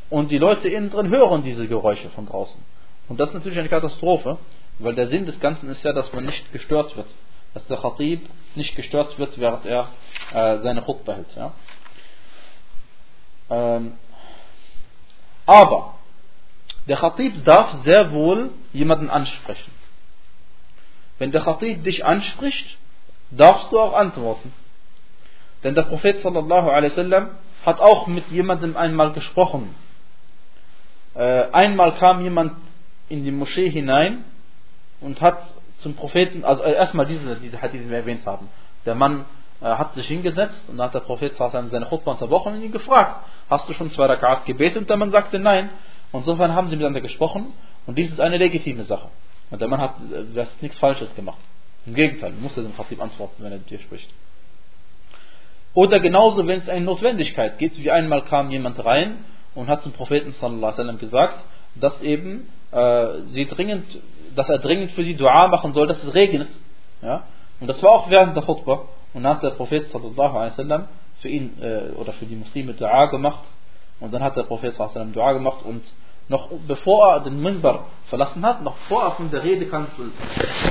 und 0.09 0.31
die 0.31 0.37
Leute 0.37 0.67
innen 0.67 0.89
drin 0.89 1.09
hören 1.09 1.43
diese 1.43 1.67
Geräusche 1.67 2.09
von 2.09 2.25
draußen. 2.25 2.59
Und 3.07 3.19
das 3.19 3.29
ist 3.29 3.35
natürlich 3.35 3.59
eine 3.59 3.69
Katastrophe, 3.69 4.37
weil 4.79 4.95
der 4.95 5.09
Sinn 5.09 5.25
des 5.25 5.39
Ganzen 5.39 5.69
ist 5.69 5.83
ja, 5.83 5.93
dass 5.93 6.11
man 6.13 6.25
nicht 6.25 6.51
gestört 6.51 6.95
wird. 6.95 7.07
Dass 7.53 7.65
der 7.67 7.77
Khatib 7.77 8.21
nicht 8.55 8.75
gestört 8.75 9.19
wird, 9.19 9.37
während 9.39 9.65
er 9.65 9.89
äh, 10.33 10.59
seine 10.59 10.81
Khutbah 10.81 11.13
hält. 11.13 11.35
Ja? 11.35 11.53
Ähm, 13.49 13.93
aber 15.45 15.95
der 16.87 16.97
Khatib 16.97 17.45
darf 17.45 17.83
sehr 17.83 18.11
wohl 18.11 18.51
jemanden 18.73 19.09
ansprechen. 19.09 19.71
Wenn 21.19 21.31
der 21.31 21.41
Khatib 21.41 21.83
dich 21.83 22.05
anspricht, 22.05 22.77
darfst 23.29 23.71
du 23.71 23.79
auch 23.79 23.93
antworten. 23.93 24.51
Denn 25.63 25.75
der 25.75 25.83
Prophet 25.83 26.19
sallallahu 26.19 26.67
wasallam 26.67 27.29
hat 27.65 27.79
auch 27.79 28.07
mit 28.07 28.27
jemandem 28.29 28.75
einmal 28.75 29.11
gesprochen. 29.11 29.75
Äh, 31.13 31.51
einmal 31.51 31.93
kam 31.95 32.23
jemand 32.23 32.53
in 33.09 33.23
die 33.23 33.31
Moschee 33.31 33.69
hinein 33.69 34.23
und 35.01 35.21
hat 35.21 35.37
zum 35.77 35.95
Propheten, 35.95 36.43
also 36.43 36.63
äh, 36.63 36.73
erstmal 36.73 37.05
diese, 37.05 37.35
diese 37.35 37.61
Hadith, 37.61 37.81
die 37.83 37.89
wir 37.89 37.97
erwähnt 37.97 38.25
haben. 38.25 38.47
Der 38.85 38.95
Mann 38.95 39.25
äh, 39.61 39.65
hat 39.65 39.93
sich 39.93 40.07
hingesetzt 40.07 40.63
und 40.69 40.77
dann 40.77 40.87
hat 40.87 40.95
der 40.95 41.01
Prophet 41.01 41.35
seine 41.35 41.87
Chutbah 41.87 42.11
unterbrochen 42.11 42.53
und 42.53 42.61
ihn 42.61 42.71
gefragt, 42.71 43.17
hast 43.49 43.69
du 43.69 43.73
schon 43.73 43.91
zwei 43.91 44.05
Rakat 44.05 44.45
gebetet? 44.45 44.77
Und 44.77 44.89
der 44.89 44.97
Mann 44.97 45.11
sagte 45.11 45.37
nein. 45.37 45.69
Und 46.11 46.21
insofern 46.21 46.53
haben 46.53 46.69
sie 46.69 46.75
miteinander 46.75 47.01
gesprochen 47.01 47.53
und 47.85 47.97
dies 47.97 48.11
ist 48.11 48.19
eine 48.19 48.37
legitime 48.37 48.83
Sache. 48.83 49.09
Und 49.49 49.61
der 49.61 49.67
Mann 49.67 49.81
hat 49.81 49.95
das 50.35 50.49
nichts 50.61 50.77
Falsches 50.77 51.13
gemacht. 51.15 51.39
Im 51.85 51.95
Gegenteil, 51.95 52.31
muss 52.31 52.55
er 52.57 52.63
dem 52.63 52.75
Khatib 52.75 53.01
antworten, 53.01 53.43
wenn 53.43 53.51
er 53.51 53.57
dir 53.57 53.79
spricht. 53.79 54.09
Oder 55.73 55.99
genauso, 55.99 56.45
wenn 56.47 56.59
es 56.59 56.69
eine 56.69 56.85
Notwendigkeit 56.85 57.57
gibt, 57.57 57.77
wie 57.77 57.91
einmal 57.91 58.23
kam 58.25 58.51
jemand 58.51 58.83
rein 58.83 59.17
und 59.55 59.67
hat 59.67 59.81
zum 59.81 59.93
Propheten 59.93 60.33
sallallahu 60.33 60.97
gesagt, 60.97 61.43
dass 61.75 62.01
eben 62.01 62.49
äh, 62.71 63.21
sie 63.27 63.45
dringend, 63.45 63.99
dass 64.35 64.49
er 64.49 64.59
dringend 64.59 64.91
für 64.91 65.03
sie 65.03 65.15
Dua 65.15 65.47
machen 65.47 65.73
soll, 65.73 65.87
dass 65.87 66.03
es 66.03 66.13
regnet. 66.13 66.49
Ja? 67.01 67.23
Und 67.59 67.67
das 67.67 67.81
war 67.81 67.91
auch 67.91 68.09
während 68.09 68.35
der 68.35 68.43
Khutbah. 68.43 68.87
Und 69.13 69.23
dann 69.23 69.35
hat 69.35 69.43
der 69.43 69.51
Prophet 69.51 69.89
sallallahu 69.91 70.51
für 71.19 71.29
ihn 71.29 71.57
äh, 71.61 71.91
oder 71.95 72.13
für 72.13 72.25
die 72.25 72.35
Muslime 72.35 72.73
Dua 72.73 73.05
gemacht. 73.05 73.43
Und 74.01 74.13
dann 74.13 74.23
hat 74.23 74.35
der 74.35 74.43
Prophet 74.43 74.73
sallallahu 74.73 74.99
alaihi 74.99 75.13
Dua 75.13 75.33
gemacht 75.33 75.63
und 75.63 75.81
noch 76.27 76.49
bevor 76.67 77.13
er 77.13 77.19
den 77.21 77.41
Minbar 77.41 77.87
verlassen 78.07 78.43
hat, 78.45 78.63
noch 78.63 78.75
bevor 78.75 79.03
er 79.03 79.11
von 79.11 79.31
der 79.31 79.43
Redekanzel 79.43 80.11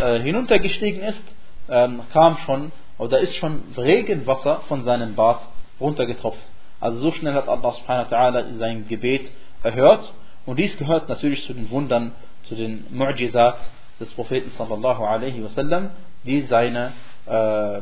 äh, 0.03 0.19
hinuntergestiegen 0.21 1.03
ist, 1.03 1.23
ähm, 1.69 2.03
kam 2.13 2.37
schon, 2.39 2.73
oder 2.99 3.21
ist 3.21 3.37
schon 3.37 3.63
Regenwasser 3.77 4.61
von 4.69 4.85
seinem 4.85 5.15
Bart 5.15 5.41
runtergetropft. 5.81 6.41
Also 6.81 6.99
so 6.99 7.13
schnell 7.13 7.35
hat 7.35 7.49
Allah 7.49 7.73
subhanahu 7.73 8.11
wa 8.11 8.17
ta'ala 8.17 8.55
sein 8.59 8.89
Gebet 8.89 9.31
erhört. 9.63 10.13
Und 10.47 10.59
dies 10.59 10.77
gehört 10.79 11.09
natürlich 11.09 11.45
zu 11.47 11.53
den 11.53 11.71
Wundern, 11.71 12.13
zu 12.49 12.55
den 12.55 12.87
Mu'jizat 12.93 13.57
des 14.01 14.09
Propheten 14.15 14.51
sallallahu 14.57 15.05
alaihi 15.05 15.45
wasallam, 15.45 15.91
die 16.25 16.41
seine, 16.43 16.93
äh, 17.27 17.81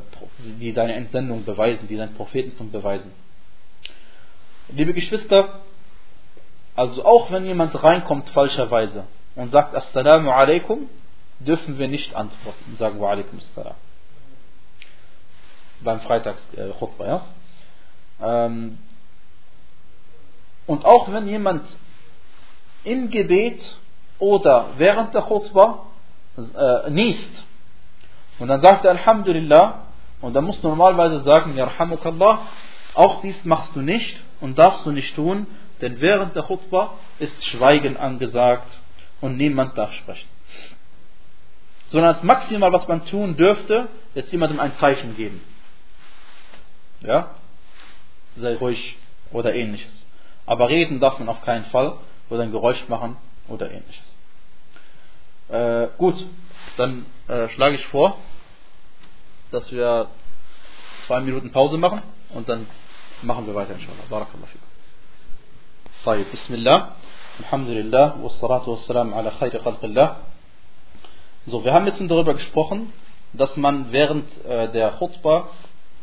die 0.61 0.72
seine 0.72 0.94
Entsendung 0.94 1.44
beweisen, 1.44 1.86
die 1.88 1.96
sein 1.96 2.12
Prophetentum 2.14 2.70
beweisen. 2.72 3.12
Liebe 4.71 4.93
Geschwister, 4.93 5.61
also 6.77 7.05
auch 7.05 7.31
wenn 7.31 7.47
jemand 7.47 7.83
reinkommt 7.83 8.29
falscherweise 8.31 9.05
und 9.35 9.51
sagt 9.51 9.75
Assalamu 9.75 10.31
alaikum, 10.31 10.91
dürfen 11.41 11.79
wir 11.79 11.89
nicht 11.89 12.14
antworten 12.14 12.64
und 12.66 12.79
sagen 12.79 13.01
Wa 13.01 13.11
alaikum 13.11 13.39
assalam. 13.39 13.75
Beim 15.81 16.01
Freitags 16.01 16.47
äh, 16.57 16.71
ja. 17.01 17.25
Ähm, 18.21 18.79
und 20.66 20.85
auch 20.85 21.11
wenn 21.12 21.29
jemand 21.29 21.64
im 22.85 23.09
Gebet 23.09 23.62
oder 24.19 24.66
während 24.77 25.14
der 25.14 25.23
Khutbah 25.23 25.87
äh, 26.37 26.91
niest 26.91 27.31
und 28.39 28.49
dann 28.49 28.61
sagt 28.61 28.85
er 28.85 28.91
Alhamdulillah 28.91 29.87
und 30.21 30.35
dann 30.35 30.45
musst 30.45 30.62
du 30.62 30.69
normalerweise 30.69 31.23
sagen 31.23 31.57
Yarhamukallah, 31.57 32.41
auch 32.99 33.20
dies 33.20 33.44
machst 33.44 33.76
du 33.76 33.80
nicht 33.80 34.20
und 34.40 34.59
darfst 34.59 34.84
du 34.84 34.90
nicht 34.90 35.14
tun, 35.14 35.46
denn 35.80 36.01
während 36.01 36.34
der 36.34 36.42
Khutbah 36.42 36.94
ist 37.20 37.44
Schweigen 37.44 37.96
angesagt 37.96 38.78
und 39.20 39.36
niemand 39.36 39.78
darf 39.78 39.92
sprechen. 39.92 40.28
sondern 41.90 42.12
das 42.12 42.22
Maximal, 42.24 42.72
was 42.72 42.88
man 42.88 43.07
tun 43.07 43.36
dürfte, 43.36 43.88
ist 44.14 44.32
jemandem 44.32 44.59
ein 44.61 44.76
Zeichen 44.78 45.16
geben. 45.16 45.40
Ja? 47.01 47.30
Sei 48.36 48.57
ruhig 48.57 48.96
oder 49.30 49.55
ähnliches. 49.55 50.05
Aber 50.44 50.68
reden 50.68 50.99
darf 50.99 51.18
man 51.20 51.28
auf 51.28 51.40
keinen 51.42 51.66
Fall 51.66 51.99
oder 52.28 52.42
ein 52.42 52.51
Geräusch 52.51 52.88
machen 52.88 53.16
oder 53.46 53.70
ähnliches. 53.70 54.05
Äh, 55.49 55.88
gut, 55.99 56.16
dann 56.76 57.07
äh, 57.28 57.49
schlage 57.51 57.76
ich 57.76 57.86
vor, 57.86 58.18
dass 59.53 59.70
wir 59.70 60.09
zwei 61.07 61.20
Minuten 61.20 61.53
Pause 61.53 61.78
machen 61.78 62.03
und 62.30 62.49
dann 62.49 62.66
machen 63.22 63.47
wir 63.47 63.55
weiter 63.55 63.74
inshallah. 63.74 64.05
Barakallah 64.09 64.47
fikum. 64.47 64.70
طيب 66.05 66.26
بسم 66.34 66.53
الله 66.53 66.88
الحمد 67.39 67.70
لله 67.70 68.22
والصلاة 68.22 68.70
والسلام 68.70 69.14
على 69.14 69.32
خير 69.32 69.61
خلق 69.64 69.84
الله 69.84 70.16
So, 71.45 71.64
wir 71.66 71.74
haben 71.74 71.86
jetzt 71.86 71.99
darüber 71.99 72.34
gesprochen, 72.34 72.91
dass 73.34 73.55
man 73.57 73.91
während 73.91 74.26
äh, 74.45 74.70
der 74.72 74.91
Khutbah 74.91 75.49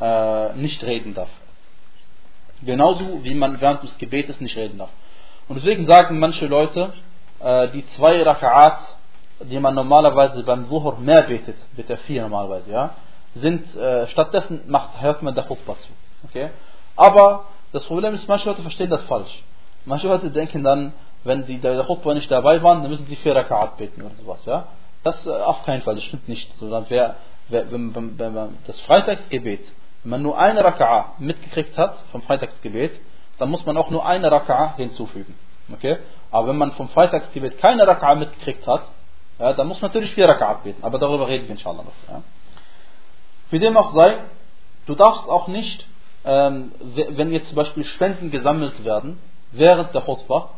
äh, 0.00 0.52
nicht 0.54 0.82
reden 0.84 1.14
darf. 1.14 1.30
Genauso 2.62 3.24
wie 3.24 3.34
man 3.34 3.61
während 3.61 3.82
des 3.82 3.96
Gebetes 3.96 4.40
nicht 4.40 4.56
reden 4.56 4.78
darf. 4.78 4.90
Und 5.48 5.56
deswegen 5.56 5.86
sagen 5.86 6.18
manche 6.18 6.46
Leute, 6.46 6.92
äh, 7.40 7.68
die 7.68 7.86
zwei 7.96 8.22
Raka'at, 8.22 8.78
die 9.40 9.58
man 9.58 9.74
normalerweise 9.74 10.42
beim 10.42 10.68
Zuhur 10.68 10.98
mehr 10.98 11.22
betet, 11.22 11.56
bitte 11.74 11.96
vier 11.98 12.22
normalerweise, 12.22 12.70
ja, 12.70 12.94
sind, 13.34 13.74
äh, 13.76 14.06
stattdessen 14.08 14.62
macht, 14.66 15.00
hört 15.00 15.22
man 15.22 15.34
der 15.34 15.44
Khutbah 15.44 15.76
zu. 15.78 15.88
Okay? 16.24 16.50
Aber 16.95 17.45
das 17.71 17.85
Problem 17.85 18.13
ist, 18.13 18.27
manche 18.27 18.47
Leute 18.47 18.61
verstehen 18.61 18.89
das 18.89 19.03
falsch. 19.03 19.43
Manche 19.85 20.07
Leute 20.07 20.29
denken 20.29 20.63
dann, 20.63 20.93
wenn 21.23 21.43
sie 21.43 21.57
der 21.57 21.83
Khutbah 21.83 22.13
nicht 22.13 22.31
dabei 22.31 22.61
waren, 22.63 22.81
dann 22.81 22.91
müssen 22.91 23.07
sie 23.07 23.15
vier 23.15 23.35
Raka'at 23.35 23.77
beten 23.77 24.01
oder 24.01 24.15
sowas, 24.15 24.45
ja. 24.45 24.67
Das 25.03 25.25
äh, 25.25 25.29
auf 25.29 25.65
keinen 25.65 25.81
Fall, 25.81 25.95
das 25.95 26.03
stimmt 26.03 26.27
nicht. 26.29 26.51
Sondern 26.57 26.85
wer, 26.89 27.15
wer 27.49 27.71
wenn, 27.71 27.95
wenn, 27.95 28.17
wenn 28.17 28.33
man 28.33 28.57
das 28.65 28.79
Freitagsgebet, 28.81 29.61
wenn 30.03 30.09
man 30.09 30.21
nur 30.21 30.37
eine 30.37 30.61
Raka'a 30.63 31.05
mitgekriegt 31.19 31.77
hat 31.77 31.97
vom 32.11 32.21
Freitagsgebet, 32.21 32.99
dann 33.37 33.49
muss 33.49 33.65
man 33.65 33.75
auch 33.77 33.89
nur 33.89 34.05
eine 34.05 34.29
Raka'a 34.31 34.75
hinzufügen. 34.77 35.35
Okay? 35.73 35.97
Aber 36.31 36.47
wenn 36.47 36.57
man 36.57 36.71
vom 36.71 36.89
Freitagsgebet 36.89 37.57
keine 37.59 37.83
Raka'a 37.83 38.15
mitgekriegt 38.15 38.65
hat, 38.67 38.83
ja, 39.39 39.53
dann 39.53 39.67
muss 39.67 39.81
man 39.81 39.89
natürlich 39.89 40.13
vier 40.13 40.29
Raka'a 40.29 40.63
beten. 40.63 40.83
Aber 40.83 40.97
darüber 40.97 41.27
reden 41.27 41.45
wir 41.47 41.55
inshallah 41.55 41.83
noch. 41.83 42.09
Ja. 42.09 42.21
Wie 43.49 43.59
dem 43.59 43.75
auch 43.75 43.93
sei, 43.93 44.17
du 44.85 44.95
darfst 44.95 45.27
auch 45.27 45.47
nicht, 45.47 45.87
wenn 46.26 47.32
jetzt 47.32 47.47
zum 47.47 47.55
Beispiel 47.55 47.84
Spenden 47.86 48.32
gesammelt 48.32 48.84
werden, 48.84 49.19
während 49.51 49.93
der 49.93 50.01
Khutbah, 50.01 50.49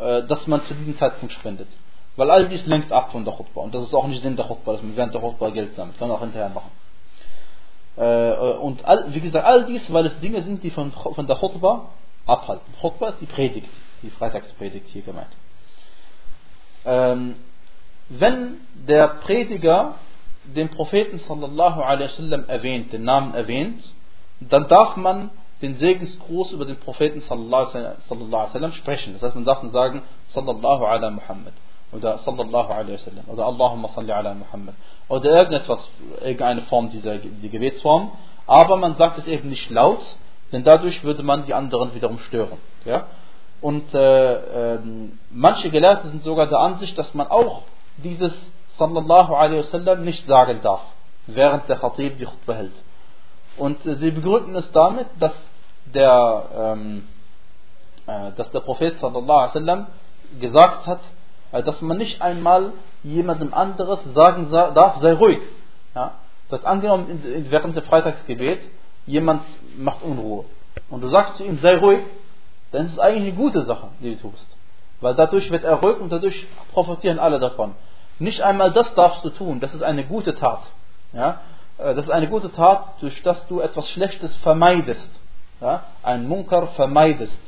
äh, 0.00 0.22
dass 0.24 0.46
man 0.46 0.62
zu 0.64 0.74
diesem 0.74 0.96
Zeitpunkt 0.96 1.34
spendet. 1.34 1.68
Weil 2.16 2.30
all 2.30 2.48
dies 2.48 2.66
lenkt 2.66 2.92
ab 2.92 3.12
von 3.12 3.24
der 3.24 3.34
Khutbah. 3.34 3.62
Und 3.62 3.74
das 3.74 3.84
ist 3.84 3.94
auch 3.94 4.06
nicht 4.06 4.22
Sinn 4.22 4.36
der 4.36 4.46
Khutbah, 4.46 4.72
dass 4.72 4.82
man 4.82 4.96
während 4.96 5.14
der 5.14 5.20
Khutbah 5.20 5.50
Geld 5.50 5.74
sammelt. 5.74 5.98
Kann 5.98 6.08
man 6.08 6.16
auch 6.16 6.22
hinterher 6.22 6.48
machen. 6.48 6.70
Äh, 7.96 8.56
und 8.58 8.84
all, 8.84 9.12
wie 9.14 9.20
gesagt, 9.20 9.44
all 9.44 9.66
dies, 9.66 9.82
weil 9.92 10.06
es 10.06 10.18
Dinge 10.20 10.42
sind, 10.42 10.62
die 10.62 10.70
von, 10.70 10.90
von 10.92 11.26
der 11.26 11.36
Khutbah 11.36 11.90
abhalten. 12.26 12.72
Khutbah 12.80 13.10
ist 13.10 13.20
die 13.20 13.26
Predigt, 13.26 13.70
die 14.02 14.10
Freitagspredigt 14.10 14.88
hier 14.88 15.02
gemeint. 15.02 15.36
Ähm, 16.84 17.36
wenn 18.08 18.56
der 18.88 19.06
Prediger 19.08 19.94
den 20.44 20.70
Propheten 20.70 21.18
sallallahu 21.18 21.82
alaihi 21.82 22.08
wasallam 22.08 22.48
erwähnt, 22.48 22.92
den 22.92 23.04
Namen 23.04 23.34
erwähnt, 23.34 23.82
dann 24.40 24.68
darf 24.68 24.96
man 24.96 25.30
den 25.62 25.76
Segensgruß 25.76 26.52
über 26.52 26.64
den 26.64 26.76
Propheten 26.76 27.20
sallallahu 27.20 27.76
alaihi 27.76 28.32
wasallam 28.32 28.72
sprechen. 28.72 29.12
Das 29.12 29.22
heißt, 29.22 29.34
man 29.34 29.44
darf 29.44 29.60
dann 29.60 29.70
sagen 29.70 30.02
sallallahu 30.28 30.84
ala 30.84 31.10
Muhammad 31.10 31.52
oder 31.92 32.18
sallallahu 32.18 32.72
alaihi 32.72 32.94
wasallam 32.94 33.24
oder 33.28 33.46
Allahumma 33.46 33.88
salli 33.88 34.12
ala 34.12 34.34
Muhammad 34.34 34.74
oder 35.08 35.30
irgendetwas, 35.30 35.86
irgendeine 36.20 36.62
Form 36.62 36.90
dieser 36.90 37.18
die 37.18 37.50
Gebetsform. 37.50 38.12
Aber 38.46 38.76
man 38.76 38.96
sagt 38.96 39.18
es 39.18 39.26
eben 39.26 39.48
nicht 39.48 39.70
laut, 39.70 40.00
denn 40.52 40.64
dadurch 40.64 41.04
würde 41.04 41.22
man 41.22 41.44
die 41.44 41.54
anderen 41.54 41.94
wiederum 41.94 42.18
stören. 42.20 42.58
Ja? 42.84 43.06
Und 43.60 43.92
äh, 43.94 44.74
äh, 44.74 44.78
manche 45.30 45.70
Gelehrte 45.70 46.08
sind 46.08 46.24
sogar 46.24 46.46
der 46.46 46.58
Ansicht, 46.58 46.98
dass 46.98 47.12
man 47.12 47.28
auch 47.28 47.62
dieses 47.98 48.34
sallallahu 48.78 49.34
alaihi 49.34 49.58
wasallam 49.58 50.04
nicht 50.04 50.26
sagen 50.26 50.60
darf, 50.62 50.80
während 51.26 51.68
der 51.68 51.76
Khatib 51.76 52.18
die 52.18 52.24
Khutbah 52.24 52.54
hält. 52.54 52.72
Und 53.56 53.82
sie 53.82 54.10
begründen 54.10 54.54
es 54.56 54.70
damit, 54.72 55.06
dass 55.18 55.32
der, 55.86 56.44
ähm, 56.54 57.08
äh, 58.06 58.32
dass 58.36 58.50
der 58.50 58.60
Prophet 58.60 58.98
sallallahu 58.98 59.58
alaihi 59.58 59.86
gesagt 60.40 60.86
hat, 60.86 61.00
äh, 61.52 61.62
dass 61.62 61.80
man 61.80 61.98
nicht 61.98 62.22
einmal 62.22 62.72
jemandem 63.02 63.52
anderes 63.54 64.02
sagen 64.14 64.50
darf, 64.50 64.98
sei 64.98 65.12
ruhig. 65.12 65.40
Ja? 65.94 66.12
Das 66.48 66.64
angenommen 66.64 67.46
während 67.50 67.76
der 67.76 67.82
Freitagsgebet, 67.82 68.60
jemand 69.06 69.42
macht 69.78 70.02
Unruhe. 70.02 70.44
Und 70.88 71.02
du 71.02 71.08
sagst 71.08 71.36
zu 71.36 71.44
ihm, 71.44 71.58
sei 71.58 71.76
ruhig, 71.76 72.00
dann 72.72 72.86
ist 72.86 72.92
es 72.92 72.98
eigentlich 72.98 73.28
eine 73.28 73.32
gute 73.32 73.62
Sache, 73.62 73.88
die 74.00 74.14
du 74.14 74.20
tust. 74.20 74.46
Weil 75.00 75.14
dadurch 75.14 75.50
wird 75.50 75.64
er 75.64 75.76
ruhig 75.76 75.98
und 76.00 76.12
dadurch 76.12 76.46
profitieren 76.72 77.18
alle 77.18 77.38
davon. 77.40 77.74
Nicht 78.18 78.42
einmal 78.42 78.70
das 78.72 78.92
darfst 78.94 79.24
du 79.24 79.30
tun, 79.30 79.60
das 79.60 79.74
ist 79.74 79.82
eine 79.82 80.04
gute 80.04 80.34
Tat. 80.34 80.60
Ja? 81.12 81.40
Äh, 81.82 81.94
das 81.94 82.04
ist 82.04 82.10
eine 82.10 82.28
gute 82.28 82.52
Tat, 82.52 83.00
durch 83.00 83.22
das 83.22 83.46
du 83.46 83.60
etwas 83.60 83.88
Schlechtes 83.90 84.36
vermeidest. 84.38 85.10
Ja? 85.60 85.84
Ein 86.02 86.28
Munkar 86.28 86.68
vermeidest. 86.68 87.38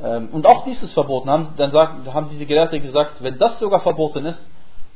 Ähm, 0.00 0.28
und 0.32 0.46
auch 0.46 0.64
dies 0.64 0.82
ist 0.82 0.92
verboten. 0.94 1.30
Haben, 1.30 1.54
dann 1.56 1.72
haben 1.72 2.28
diese 2.30 2.46
Gelehrte 2.46 2.80
gesagt, 2.80 3.22
wenn 3.22 3.38
das 3.38 3.58
sogar 3.58 3.80
verboten 3.80 4.24
ist, 4.26 4.46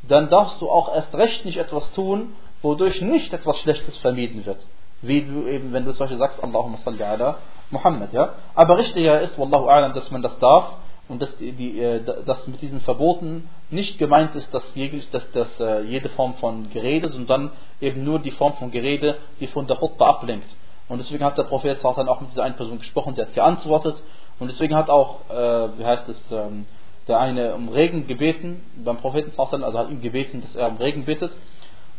dann 0.08 0.28
darfst 0.28 0.60
du 0.60 0.68
auch 0.68 0.94
erst 0.94 1.14
recht 1.14 1.44
nicht 1.44 1.58
etwas 1.58 1.92
tun, 1.92 2.34
wodurch 2.60 3.00
nicht 3.00 3.32
etwas 3.32 3.58
Schlechtes 3.58 3.96
vermieden 3.98 4.44
wird. 4.46 4.58
Wie 5.00 5.22
du 5.22 5.46
eben, 5.48 5.72
wenn 5.72 5.84
du 5.84 5.92
zum 5.92 6.00
Beispiel 6.00 6.18
sagst, 6.18 6.42
Allahumma 6.42 6.76
salli 6.78 7.02
ala 7.02 7.38
Muhammad, 7.70 8.12
ja. 8.12 8.34
Aber 8.54 8.78
richtiger 8.78 9.20
ist, 9.20 9.38
Wallahu 9.38 9.68
a'lam, 9.68 9.92
dass 9.94 10.10
man 10.10 10.22
das 10.22 10.38
darf 10.38 10.76
und 11.08 11.20
dass, 11.20 11.36
die, 11.36 11.52
die, 11.52 11.80
äh, 11.80 12.02
dass 12.24 12.46
mit 12.46 12.62
diesen 12.62 12.80
Verboten 12.80 13.48
nicht 13.70 13.98
gemeint 13.98 14.34
ist, 14.34 14.52
dass, 14.54 14.64
jeglich, 14.74 15.10
dass, 15.10 15.30
dass 15.32 15.60
äh, 15.60 15.82
jede 15.82 16.08
Form 16.10 16.34
von 16.34 16.70
Gerede, 16.70 17.08
sondern 17.08 17.50
eben 17.80 18.04
nur 18.04 18.18
die 18.18 18.30
Form 18.30 18.54
von 18.54 18.70
Gerede, 18.70 19.18
die 19.40 19.46
von 19.48 19.66
der 19.66 19.76
Khutbah 19.76 20.10
ablenkt. 20.10 20.48
Und 20.88 20.98
deswegen 20.98 21.24
hat 21.24 21.38
der 21.38 21.44
Prophet 21.44 21.78
dann 21.82 22.08
auch 22.08 22.20
mit 22.20 22.30
dieser 22.30 22.42
einen 22.42 22.56
Person 22.56 22.78
gesprochen, 22.78 23.14
sie 23.14 23.22
hat 23.22 23.34
geantwortet 23.34 24.02
und 24.38 24.48
deswegen 24.48 24.74
hat 24.74 24.90
auch, 24.90 25.28
äh, 25.30 25.78
wie 25.78 25.84
heißt 25.84 26.08
es, 26.08 26.32
ähm, 26.32 26.66
der 27.08 27.18
eine 27.18 27.54
um 27.54 27.68
Regen 27.68 28.06
gebeten, 28.06 28.62
beim 28.84 28.98
Propheten 28.98 29.32
also 29.36 29.78
hat 29.78 29.90
ihm 29.90 30.00
gebeten, 30.00 30.42
dass 30.42 30.54
er 30.54 30.68
um 30.68 30.76
Regen 30.76 31.04
bittet. 31.04 31.32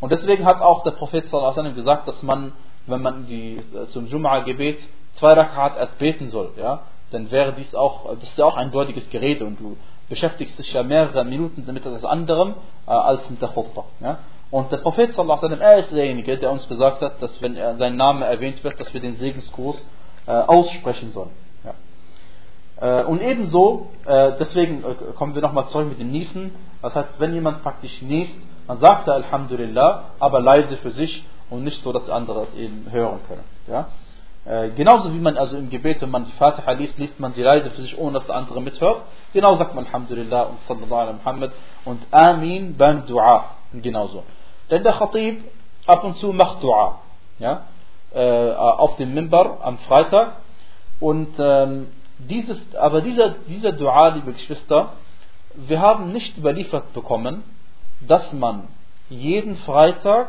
Und 0.00 0.12
deswegen 0.12 0.44
hat 0.44 0.60
auch 0.60 0.82
der 0.82 0.92
Prophet 0.92 1.30
gesagt, 1.30 2.08
dass 2.08 2.22
man, 2.22 2.52
wenn 2.86 3.02
man 3.02 3.26
die, 3.26 3.56
äh, 3.56 3.86
zum 3.88 4.06
Jum'a-Gebet 4.06 4.78
zwei 5.14 5.34
Rakat 5.34 5.76
erst 5.76 5.98
beten 5.98 6.28
soll, 6.28 6.52
ja, 6.56 6.82
dann 7.10 7.30
wäre 7.30 7.52
dies 7.52 7.74
auch, 7.74 8.14
das 8.14 8.24
ist 8.24 8.38
ja 8.38 8.44
auch 8.44 8.56
ein 8.56 8.70
deutiges 8.70 9.08
Gerede 9.10 9.44
und 9.44 9.60
du 9.60 9.76
beschäftigst 10.08 10.58
dich 10.58 10.72
ja 10.72 10.82
mehrere 10.82 11.24
Minuten 11.24 11.64
mit 11.72 11.86
etwas 11.86 12.04
anderem 12.04 12.54
äh, 12.86 12.90
als 12.90 13.28
mit 13.30 13.40
der 13.40 13.48
Khutbah. 13.48 13.84
Ja? 14.00 14.18
Und 14.50 14.70
der 14.70 14.78
Prophet 14.78 15.14
sallallahu 15.14 15.46
er 15.46 15.78
ist 15.78 15.90
derjenige, 15.92 16.36
der 16.38 16.50
uns 16.52 16.68
gesagt 16.68 17.00
hat, 17.00 17.20
dass 17.22 17.40
wenn 17.42 17.56
er, 17.56 17.76
sein 17.76 17.96
Name 17.96 18.24
erwähnt 18.26 18.62
wird, 18.62 18.78
dass 18.78 18.92
wir 18.92 19.00
den 19.00 19.16
Segensgruß 19.16 19.84
äh, 20.26 20.30
aussprechen 20.30 21.12
sollen. 21.12 21.30
Ja? 21.64 23.00
Äh, 23.00 23.04
und 23.04 23.20
ebenso, 23.20 23.88
äh, 24.04 24.32
deswegen 24.38 24.84
äh, 24.84 25.12
kommen 25.14 25.34
wir 25.34 25.42
nochmal 25.42 25.68
zurück 25.68 25.88
mit 25.88 26.00
dem 26.00 26.10
Niesen. 26.10 26.54
Das 26.82 26.94
heißt, 26.94 27.08
wenn 27.18 27.34
jemand 27.34 27.62
praktisch 27.62 28.02
niest, 28.02 28.34
dann 28.66 28.78
sagt 28.78 29.08
er 29.08 29.14
Alhamdulillah, 29.14 30.10
aber 30.18 30.40
leise 30.40 30.76
für 30.76 30.90
sich 30.90 31.24
und 31.50 31.64
nicht 31.64 31.82
so, 31.82 31.92
dass 31.92 32.08
andere 32.08 32.42
es 32.42 32.54
eben 32.54 32.86
hören 32.90 33.20
können. 33.28 33.44
Ja? 33.66 33.88
Äh, 34.46 34.70
genauso 34.70 35.12
wie 35.12 35.18
man 35.18 35.38
also 35.38 35.56
im 35.56 35.70
Gebet, 35.70 36.02
wenn 36.02 36.10
man 36.10 36.26
die 36.26 36.32
Fatiha 36.32 36.72
liest, 36.72 36.98
liest 36.98 37.18
man 37.18 37.32
die 37.32 37.42
leise 37.42 37.70
für 37.70 37.80
sich, 37.80 37.96
ohne 37.96 38.14
dass 38.14 38.26
der 38.26 38.36
andere 38.36 38.60
mithört. 38.60 39.02
Genau 39.32 39.56
sagt 39.56 39.74
man 39.74 39.86
Alhamdulillah 39.86 40.42
und 40.42 40.60
Sallallahu 40.68 40.94
alaihi 40.94 41.16
Muhammad 41.24 41.52
und 41.86 42.06
Amin 42.10 42.76
beim 42.76 43.06
Dua. 43.06 43.46
Genauso. 43.72 44.24
Denn 44.70 44.82
der 44.82 44.92
Khatib 44.92 45.44
ab 45.86 46.04
und 46.04 46.18
zu 46.18 46.32
macht 46.32 46.62
Dua. 46.62 47.00
Ja? 47.38 47.64
Äh, 48.12 48.52
auf 48.52 48.96
dem 48.96 49.14
Mimbar 49.14 49.58
am 49.62 49.78
Freitag. 49.78 50.36
Und 51.00 51.34
ähm, 51.38 51.88
dieses, 52.18 52.74
aber 52.76 53.00
dieser, 53.00 53.30
dieser 53.48 53.72
Dua, 53.72 54.08
liebe 54.08 54.32
Geschwister, 54.34 54.92
wir 55.54 55.80
haben 55.80 56.12
nicht 56.12 56.36
überliefert 56.36 56.92
bekommen, 56.92 57.44
dass 58.06 58.32
man 58.32 58.68
jeden 59.08 59.56
Freitag 59.56 60.28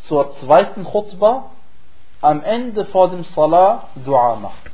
zur 0.00 0.32
zweiten 0.36 0.84
Khutbah 0.84 1.50
am 2.21 2.41
Ende 2.43 2.85
vor 2.85 3.09
dem 3.09 3.23
Salah 3.23 3.89
Dua 3.95 4.35
macht. 4.35 4.71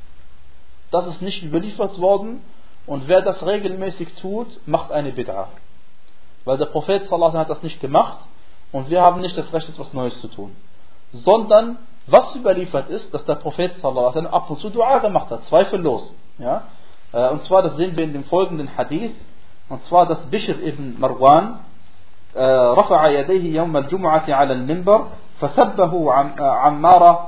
Das 0.92 1.08
ist 1.08 1.22
nicht 1.22 1.44
überliefert 1.44 2.00
worden 2.00 2.42
und 2.86 3.08
wer 3.08 3.22
das 3.22 3.46
regelmäßig 3.46 4.16
tut, 4.16 4.48
macht 4.68 4.92
eine 4.92 5.12
Bid'ah. 5.12 5.48
Weil 6.46 6.58
der 6.58 6.66
Prophet 6.66 7.04
sallallahu 7.04 7.38
hat 7.38 7.50
das 7.50 7.64
nicht 7.64 7.82
gemacht 7.82 8.20
und 8.72 8.90
wir 8.90 9.02
haben 9.02 9.22
nicht 9.22 9.38
das 9.38 9.52
Recht, 9.54 9.70
etwas 9.70 9.94
Neues 9.94 10.20
zu 10.22 10.28
tun. 10.28 10.56
Sondern, 11.12 11.78
was 12.08 12.36
überliefert 12.36 12.90
ist, 12.90 13.14
dass 13.14 13.26
der 13.26 13.36
Prophet 13.36 13.76
sallallahu 13.82 14.28
ab 14.28 14.50
und 14.50 14.60
zu 14.60 14.70
Dua 14.70 15.00
gemacht 15.00 15.30
hat, 15.32 15.44
zweifellos. 15.46 16.16
Ja? 16.38 16.64
Äh, 17.12 17.30
und 17.30 17.44
zwar, 17.44 17.64
das 17.64 17.76
sehen 17.76 17.98
wir 17.98 18.04
in 18.04 18.14
dem 18.14 18.26
folgenden 18.26 18.78
Hadith, 18.78 19.16
und 19.70 19.84
zwar, 19.86 20.08
dass 20.08 20.20
Bishr 20.30 20.60
ibn 20.60 21.00
Marwan 21.00 21.60
رفع 22.38 23.08
يديه 23.08 23.56
يوم 23.56 23.78
الجمعة 23.78 24.24
على 24.28 24.54
المنبر 24.54 25.08
فسبه 25.40 26.14
عمار 26.40 27.28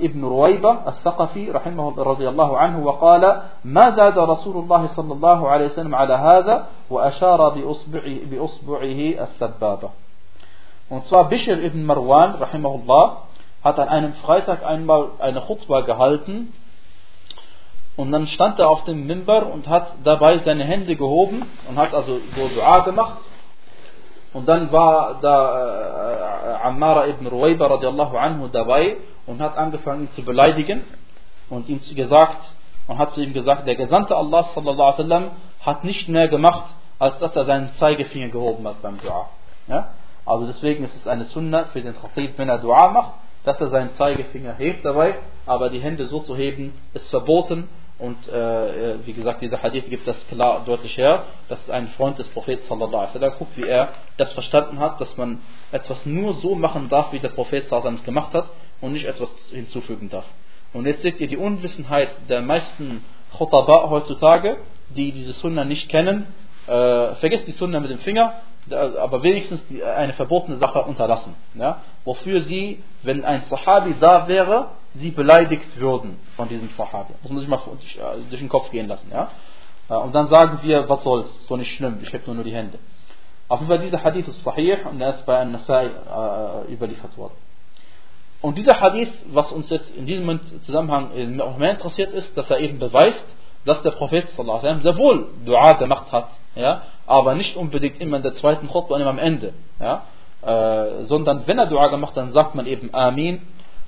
ابن 0.00 0.24
رويبة 0.24 0.88
الثقفي 0.88 1.50
رحمه 1.50 2.02
رضي 2.02 2.28
الله 2.28 2.58
عنه 2.58 2.78
وقال 2.86 3.42
ما 3.64 3.90
زاد 3.90 4.18
رسول 4.18 4.56
الله 4.56 4.86
صلى 4.86 5.12
الله 5.12 5.48
عليه 5.48 5.66
وسلم 5.66 5.94
على 5.94 6.14
هذا 6.14 6.66
وأشار 6.90 7.48
بأصبعه, 7.48 8.18
بأصبعه 8.30 9.00
السبابة 9.24 9.90
Und 10.90 11.06
zwar 11.06 11.30
Bishr 11.30 11.56
ibn 11.62 11.86
Marwan, 11.86 12.34
rahimahullah, 12.34 13.22
hat 13.64 13.78
an 13.78 13.88
einem 13.88 14.12
Freitag 14.14 14.66
einmal 14.66 15.12
eine 15.18 15.40
Chutbah 15.46 15.80
gehalten 15.80 16.52
und 17.96 18.12
dann 18.12 18.26
stand 18.26 18.58
er 18.58 18.68
auf 18.68 18.84
dem 18.84 19.06
Mimbar 19.06 19.50
und 19.50 19.66
hat 19.68 19.94
dabei 20.04 20.38
seine 20.38 20.64
Hände 20.64 20.94
gehoben 20.96 21.46
und 21.68 21.78
hat 21.78 21.94
also 21.94 22.18
so 22.36 22.48
Dua 22.48 22.80
gemacht 22.80 23.18
und 24.33 24.47
dann 24.47 24.71
war 24.71 25.19
da 25.21 26.61
äh, 26.61 26.67
Ammar 26.67 27.07
ibn 27.07 27.25
Ruwayba 27.27 27.67
radiallahu 27.67 28.17
anhu 28.17 28.47
dabei 28.47 28.97
und 29.25 29.41
hat 29.41 29.57
angefangen 29.57 30.03
ihn 30.03 30.11
zu 30.13 30.23
beleidigen 30.23 30.83
und 31.49 31.67
ihm 31.67 31.81
gesagt 31.95 32.37
und 32.87 32.97
hat 32.97 33.11
zu 33.13 33.21
ihm 33.21 33.33
gesagt, 33.33 33.67
der 33.67 33.75
Gesandte 33.75 34.15
Allah 34.15 34.49
sallallahu 34.53 35.03
alaihi 35.03 35.29
hat 35.61 35.83
nicht 35.83 36.07
mehr 36.09 36.27
gemacht, 36.27 36.65
als 36.99 37.17
dass 37.19 37.35
er 37.35 37.45
seinen 37.45 37.73
Zeigefinger 37.73 38.29
gehoben 38.29 38.67
hat 38.67 38.81
beim 38.81 38.99
Dua. 38.99 39.29
Ja? 39.67 39.89
Also 40.25 40.45
deswegen 40.45 40.83
ist 40.83 40.95
es 40.95 41.07
eine 41.07 41.25
Sunna 41.25 41.65
für 41.65 41.81
den 41.81 41.95
Khatib, 41.99 42.37
wenn 42.37 42.49
er 42.49 42.59
Dua 42.59 42.89
macht, 42.89 43.13
dass 43.45 43.59
er 43.59 43.69
seinen 43.69 43.93
Zeigefinger 43.95 44.53
hebt 44.53 44.85
dabei, 44.85 45.15
aber 45.45 45.69
die 45.69 45.79
Hände 45.79 46.05
so 46.05 46.19
zu 46.19 46.35
heben, 46.35 46.73
ist 46.93 47.09
verboten 47.09 47.67
und 47.99 48.29
äh, 48.29 49.05
wie 49.05 49.11
gesagt, 49.11 49.41
dieser 49.41 49.61
Hadith 49.61 49.89
gibt 49.89 50.07
das 50.07 50.25
klar 50.27 50.63
deutlich 50.65 50.97
her, 50.97 51.23
dass 51.49 51.69
ein 51.69 51.89
Freund 51.89 52.17
des 52.17 52.29
Propheten 52.29 52.65
sallallahu 52.65 52.95
alaihi 52.95 53.15
wasallam 53.15 53.37
guckt, 53.37 53.57
wie 53.57 53.67
er 53.67 53.89
das 54.15 54.31
verstanden 54.31 54.79
hat, 54.79 55.01
dass 55.01 55.17
man 55.17 55.41
etwas 55.73 56.05
nur 56.05 56.33
so 56.35 56.55
machen 56.55 56.87
darf, 56.87 57.11
wie 57.11 57.19
der 57.19 57.29
Prophet 57.29 57.67
sallallahu 57.67 57.89
alaihi 57.89 58.05
gemacht 58.05 58.33
hat 58.33 58.49
und 58.79 58.93
nicht 58.93 59.05
etwas 59.05 59.29
hinzufügen 59.51 60.09
darf. 60.09 60.25
Und 60.71 60.85
jetzt 60.85 61.01
seht 61.01 61.19
ihr 61.19 61.27
die 61.27 61.35
Unwissenheit 61.35 62.09
der 62.29 62.41
meisten 62.41 63.03
Khutaba 63.37 63.89
heutzutage, 63.89 64.57
die 64.95 65.11
diese 65.11 65.33
Sunna 65.33 65.65
nicht 65.65 65.89
kennen. 65.89 66.27
Äh, 66.67 67.15
vergesst 67.15 67.47
die 67.47 67.51
Sunna 67.51 67.81
mit 67.81 67.91
dem 67.91 67.99
Finger, 67.99 68.33
aber 68.73 69.23
wenigstens 69.23 69.61
eine 69.83 70.13
verbotene 70.13 70.57
Sache 70.57 70.81
unterlassen. 70.81 71.35
Ja? 71.55 71.81
Wofür 72.05 72.41
sie, 72.41 72.83
wenn 73.03 73.25
ein 73.25 73.43
Sahabi 73.49 73.95
da 73.99 74.27
wäre, 74.27 74.67
sie 74.95 75.11
beleidigt 75.11 75.79
würden 75.79 76.19
von 76.35 76.47
diesem 76.47 76.69
Sahabi. 76.69 77.13
Das 77.21 77.31
muss 77.31 77.43
ich 77.43 77.49
mal 77.49 77.57
äh, 77.57 78.29
durch 78.29 78.41
den 78.41 78.49
Kopf 78.49 78.71
gehen 78.71 78.87
lassen. 78.87 79.09
Ja? 79.11 79.29
Äh, 79.89 79.95
und 79.95 80.13
dann 80.13 80.27
sagen 80.27 80.59
wir, 80.61 80.87
was 80.87 81.03
soll's, 81.03 81.27
ist 81.39 81.49
doch 81.49 81.57
nicht 81.57 81.75
schlimm, 81.75 81.99
ich 82.01 82.13
habe 82.13 82.33
nur, 82.33 82.43
die 82.43 82.53
Hände. 82.53 82.79
Auf 83.47 83.59
jeden 83.59 83.69
Fall, 83.69 83.79
dieser 83.79 84.03
Hadith 84.03 84.27
ist 84.27 84.43
sahih 84.43 84.77
und 84.89 85.01
er 85.01 85.09
ist 85.09 85.25
bei 85.25 85.39
An-Nasai 85.39 85.85
äh, 85.87 86.73
überliefert 86.73 87.17
worden. 87.17 87.33
Und 88.41 88.57
dieser 88.57 88.79
Hadith, 88.79 89.11
was 89.31 89.51
uns 89.51 89.69
jetzt 89.69 89.91
in 89.91 90.05
diesem 90.05 90.39
Zusammenhang 90.63 91.35
noch 91.35 91.57
mehr 91.57 91.71
interessiert 91.71 92.13
ist, 92.13 92.37
dass 92.37 92.49
er 92.49 92.59
eben 92.59 92.79
beweist, 92.79 93.25
dass 93.65 93.81
der 93.81 93.91
Prophet 93.91 94.29
sallam, 94.29 94.81
sehr 94.81 94.97
wohl 94.97 95.27
Dua 95.45 95.73
gemacht 95.73 96.11
hat, 96.11 96.29
ja, 96.55 96.83
aber 97.09 97.33
nicht 97.33 97.55
unbedingt 97.57 97.99
immer 97.99 98.17
in 98.17 98.23
der 98.23 98.35
zweiten 98.35 98.67
Khutbah 98.67 98.95
und 98.95 99.01
immer 99.01 99.09
am 99.09 99.17
Ende, 99.17 99.53
ja, 99.79 100.03
äh, 100.43 101.05
sondern 101.05 101.47
wenn 101.47 101.57
er 101.57 101.65
Dua 101.65 101.87
gemacht, 101.87 102.15
dann 102.15 102.31
sagt 102.33 102.53
man 102.53 102.67
eben 102.67 102.93
Amin 102.93 103.41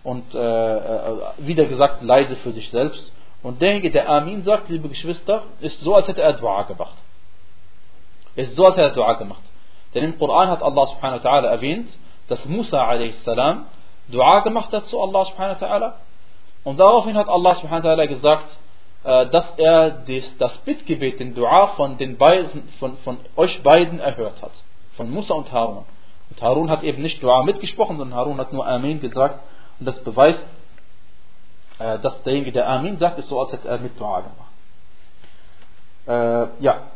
und 0.03 0.33
äh, 0.33 0.39
äh, 0.39 1.17
wieder 1.37 1.65
gesagt 1.65 2.01
leise 2.01 2.35
für 2.37 2.51
sich 2.51 2.69
selbst. 2.71 3.13
Und 3.43 3.61
derjenige, 3.61 3.91
der 3.91 4.09
Amin 4.09 4.43
sagt, 4.43 4.69
liebe 4.69 4.89
Geschwister, 4.89 5.43
ist 5.59 5.79
so, 5.81 5.93
als 5.93 6.07
hätte 6.07 6.21
er 6.21 6.33
Dua 6.33 6.63
gemacht. 6.63 6.95
Ist 8.35 8.55
so, 8.55 8.65
als 8.65 8.75
hätte 8.75 8.87
er 8.89 8.93
Dua 8.93 9.13
gemacht. 9.13 9.43
Denn 9.93 10.03
im 10.03 10.17
Koran 10.17 10.49
hat 10.49 10.63
Allah 10.63 10.87
subhanahu 10.87 11.23
wa 11.23 11.29
ta'ala 11.29 11.47
erwähnt, 11.47 11.89
dass 12.27 12.43
Musa 12.45 12.83
a.s. 12.87 13.23
Dua 14.07 14.39
gemacht 14.39 14.73
hat 14.73 14.85
zu 14.85 14.99
Allah 14.99 15.25
subhanahu 15.25 15.61
wa 15.61 15.67
ta'ala. 15.67 15.93
Und 16.63 16.79
daraufhin 16.79 17.15
hat 17.15 17.29
Allah 17.29 17.55
subhanahu 17.55 17.83
wa 17.83 17.89
ta'ala 17.91 18.07
gesagt, 18.07 18.47
dass 19.03 19.45
er 19.57 20.03
das 20.37 20.57
Bittgebet, 20.59 21.19
den 21.19 21.33
Dua 21.33 21.67
von, 21.75 21.97
den 21.97 22.17
beiden, 22.17 22.69
von, 22.79 22.97
von 22.97 23.17
euch 23.35 23.63
beiden 23.63 23.99
erhört 23.99 24.41
hat. 24.41 24.51
Von 24.95 25.09
Musa 25.09 25.33
und 25.33 25.51
Harun. 25.51 25.85
Und 26.29 26.41
Harun 26.41 26.69
hat 26.69 26.83
eben 26.83 27.01
nicht 27.01 27.21
Dua 27.21 27.43
mitgesprochen, 27.43 27.97
sondern 27.97 28.17
Harun 28.17 28.37
hat 28.37 28.53
nur 28.53 28.67
Amin 28.67 29.01
gesagt 29.01 29.39
und 29.79 29.85
das 29.85 30.01
beweist, 30.03 30.43
äh, 31.79 31.99
dass 31.99 32.21
derjenige, 32.23 32.51
der 32.51 32.69
Amin 32.69 32.99
sagt, 32.99 33.17
ist 33.17 33.27
so, 33.27 33.39
als 33.39 33.51
hätte 33.51 33.67
er 33.67 33.79
mit 33.79 33.99
Dua 33.99 34.21
gemacht. 34.21 34.51
Äh, 36.07 36.63
ja. 36.63 36.91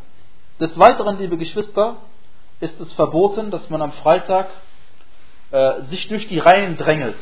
Des 0.59 0.77
Weiteren, 0.79 1.17
liebe 1.17 1.37
Geschwister, 1.37 1.97
ist 2.59 2.79
es 2.79 2.93
verboten, 2.93 3.51
dass 3.51 3.69
man 3.69 3.81
am 3.81 3.91
Freitag 3.91 4.47
äh, 5.51 5.81
sich 5.89 6.07
durch 6.07 6.27
die 6.27 6.39
Reihen 6.39 6.77
drängelt, 6.77 7.17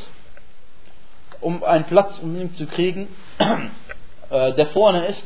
um 1.42 1.64
einen 1.64 1.86
Platz 1.86 2.20
um 2.20 2.36
ihn 2.36 2.54
zu 2.56 2.68
kriegen, 2.68 3.08
äh, 3.40 3.46
der 4.33 4.67
vorne 4.67 5.07
ist. 5.07 5.25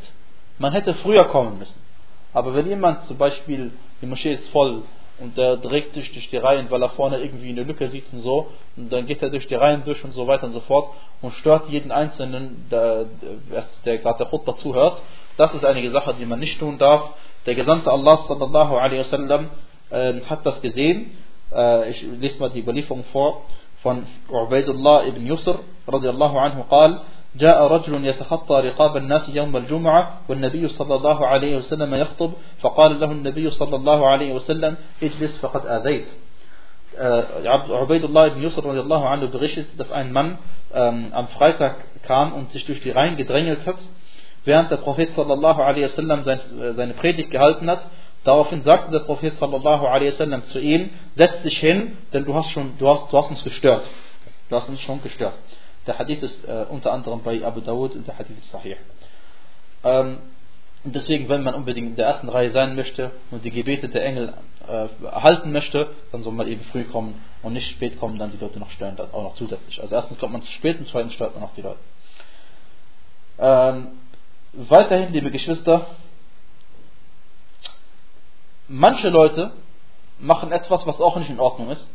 Man 0.58 0.72
hätte 0.72 0.94
früher 0.94 1.24
kommen 1.24 1.58
müssen. 1.58 1.80
Aber 2.32 2.54
wenn 2.54 2.68
jemand 2.68 3.04
zum 3.06 3.18
Beispiel, 3.18 3.72
die 4.00 4.06
Moschee 4.06 4.34
ist 4.34 4.48
voll, 4.50 4.82
und 5.22 5.36
der 5.36 5.60
trägt 5.60 5.92
sich 5.94 6.12
durch 6.12 6.28
die 6.30 6.36
Reihen, 6.36 6.70
weil 6.70 6.82
er 6.82 6.90
vorne 6.90 7.18
irgendwie 7.18 7.50
eine 7.50 7.62
Lücke 7.62 7.88
sieht 7.88 8.12
und 8.12 8.20
so. 8.20 8.48
Und 8.76 8.92
dann 8.92 9.06
geht 9.06 9.22
er 9.22 9.30
durch 9.30 9.46
die 9.46 9.54
Reihen 9.54 9.84
durch 9.84 10.02
und 10.04 10.12
so 10.12 10.26
weiter 10.26 10.46
und 10.46 10.52
so 10.52 10.60
fort 10.60 10.90
und 11.20 11.32
stört 11.34 11.68
jeden 11.68 11.92
Einzelnen, 11.92 12.66
der, 12.70 13.06
der 13.84 13.98
gerade 13.98 14.18
der 14.18 14.26
Khutbah 14.26 14.56
zuhört. 14.56 15.00
Das 15.36 15.54
ist 15.54 15.64
eine 15.64 15.88
Sache, 15.90 16.14
die 16.18 16.26
man 16.26 16.40
nicht 16.40 16.58
tun 16.58 16.76
darf. 16.78 17.10
Der 17.46 17.54
Gesandte 17.54 17.90
Allah 17.90 18.16
sallallahu 18.16 18.76
alaihi 18.76 19.00
wasallam 19.00 19.50
äh, 19.90 20.20
hat 20.22 20.44
das 20.44 20.60
gesehen. 20.60 21.12
Äh, 21.54 21.90
ich 21.90 22.02
lese 22.02 22.40
mal 22.40 22.50
die 22.50 22.60
Überlieferung 22.60 23.04
vor 23.12 23.42
von 23.82 24.06
Ubaidullah 24.28 25.06
ibn 25.06 25.26
Yusr 25.26 25.58
radiallahu 25.86 26.38
anhu 26.38 26.62
قال 26.70 27.00
جاء 27.36 27.66
رجل 27.66 28.06
يتخطى 28.06 28.60
رقاب 28.60 28.96
الناس 28.96 29.28
يوم 29.28 29.56
الجمعة 29.56 30.20
والنبي 30.28 30.68
صلى 30.68 30.94
الله 30.94 31.26
عليه 31.26 31.56
وسلم 31.56 31.94
يخطب 31.94 32.32
فقال 32.60 33.00
له 33.00 33.12
النبي 33.12 33.50
صلى 33.50 33.76
الله 33.76 34.06
عليه 34.06 34.32
وسلم 34.32 34.76
اجلس 35.02 35.38
فقد 35.38 35.66
آذيت 35.66 36.06
Ubaidullah 36.92 38.26
ibn 38.28 38.42
Yusr 38.42 38.64
radiallahu 38.64 39.06
anhu 39.06 39.28
berichtet, 39.28 39.68
dass 39.78 39.90
ein 39.90 40.12
Mann 40.12 40.38
ähm, 40.74 41.08
am 41.12 41.26
Freitag 41.28 41.76
kam 42.02 42.34
und 42.34 42.50
sich 42.50 42.66
durch 42.66 42.82
die 42.82 42.90
Reihen 42.90 43.16
gedrängelt 43.16 43.66
hat, 43.66 43.76
während 44.44 44.70
der 44.70 44.76
Prophet 44.76 45.08
sallallahu 45.10 45.62
alaihi 45.62 45.84
wasallam 45.84 46.22
sein, 46.22 46.40
äh, 46.60 46.72
seine 46.74 46.94
Predigt 46.94 47.30
gehalten 47.30 47.70
hat. 47.70 47.86
Daraufhin 48.24 48.60
sagte 48.62 48.92
der 48.92 49.00
Prophet 49.00 49.34
sallallahu 49.34 49.86
alaihi 49.86 50.08
wasallam 50.08 50.44
zu 50.44 50.60
ihm, 50.60 50.90
setz 51.14 51.42
dich 51.42 51.58
hin, 51.58 51.96
denn 52.12 52.24
du 52.24 52.34
hast 52.34 52.50
schon, 52.50 52.76
du 52.78 52.88
hast, 52.88 53.10
du 53.10 53.16
hast 53.16 53.30
uns 53.30 53.42
gestört. 53.42 53.88
Du 54.50 54.56
hast 54.56 54.68
uns 54.68 54.80
schon 54.80 55.02
gestört. 55.02 55.38
Der 55.87 55.97
Hadith 55.97 56.21
ist 56.21 56.45
äh, 56.45 56.65
unter 56.69 56.91
anderem 56.91 57.23
bei 57.23 57.43
Abu 57.45 57.61
Dawud 57.61 57.95
und 57.95 58.05
der 58.05 58.17
Hadith 58.17 58.37
ist 58.37 58.51
sahih. 58.51 58.75
Ähm, 59.83 60.17
deswegen, 60.83 61.29
wenn 61.29 61.43
man 61.43 61.55
unbedingt 61.55 61.87
in 61.87 61.95
der 61.95 62.07
ersten 62.07 62.27
Reihe 62.27 62.51
sein 62.51 62.75
möchte 62.75 63.11
und 63.31 63.45
die 63.45 63.51
Gebete 63.51 63.87
der 63.87 64.03
Engel 64.05 64.33
äh, 64.67 64.87
erhalten 65.05 65.53
möchte, 65.53 65.91
dann 66.11 66.23
soll 66.23 66.33
man 66.33 66.47
eben 66.47 66.61
früh 66.65 66.83
kommen 66.83 67.23
und 67.41 67.53
nicht 67.53 67.71
spät 67.71 67.99
kommen, 67.99 68.19
dann 68.19 68.31
die 68.31 68.37
Leute 68.37 68.59
noch 68.59 68.69
stören, 68.71 68.97
auch 68.99 69.23
noch 69.23 69.35
zusätzlich. 69.35 69.81
Also 69.81 69.95
erstens 69.95 70.19
kommt 70.19 70.33
man 70.33 70.41
zu 70.41 70.51
spät 70.51 70.77
und 70.79 70.89
zweitens 70.89 71.13
stört 71.13 71.35
man 71.35 71.43
auch 71.45 71.53
die 71.55 71.61
Leute. 71.61 71.79
Ähm, 73.39 73.87
weiterhin, 74.53 75.13
liebe 75.13 75.31
Geschwister, 75.31 75.87
manche 78.67 79.07
Leute 79.07 79.51
machen 80.19 80.51
etwas, 80.51 80.85
was 80.85 80.99
auch 80.99 81.15
nicht 81.15 81.29
in 81.29 81.39
Ordnung 81.39 81.69
ist, 81.69 81.89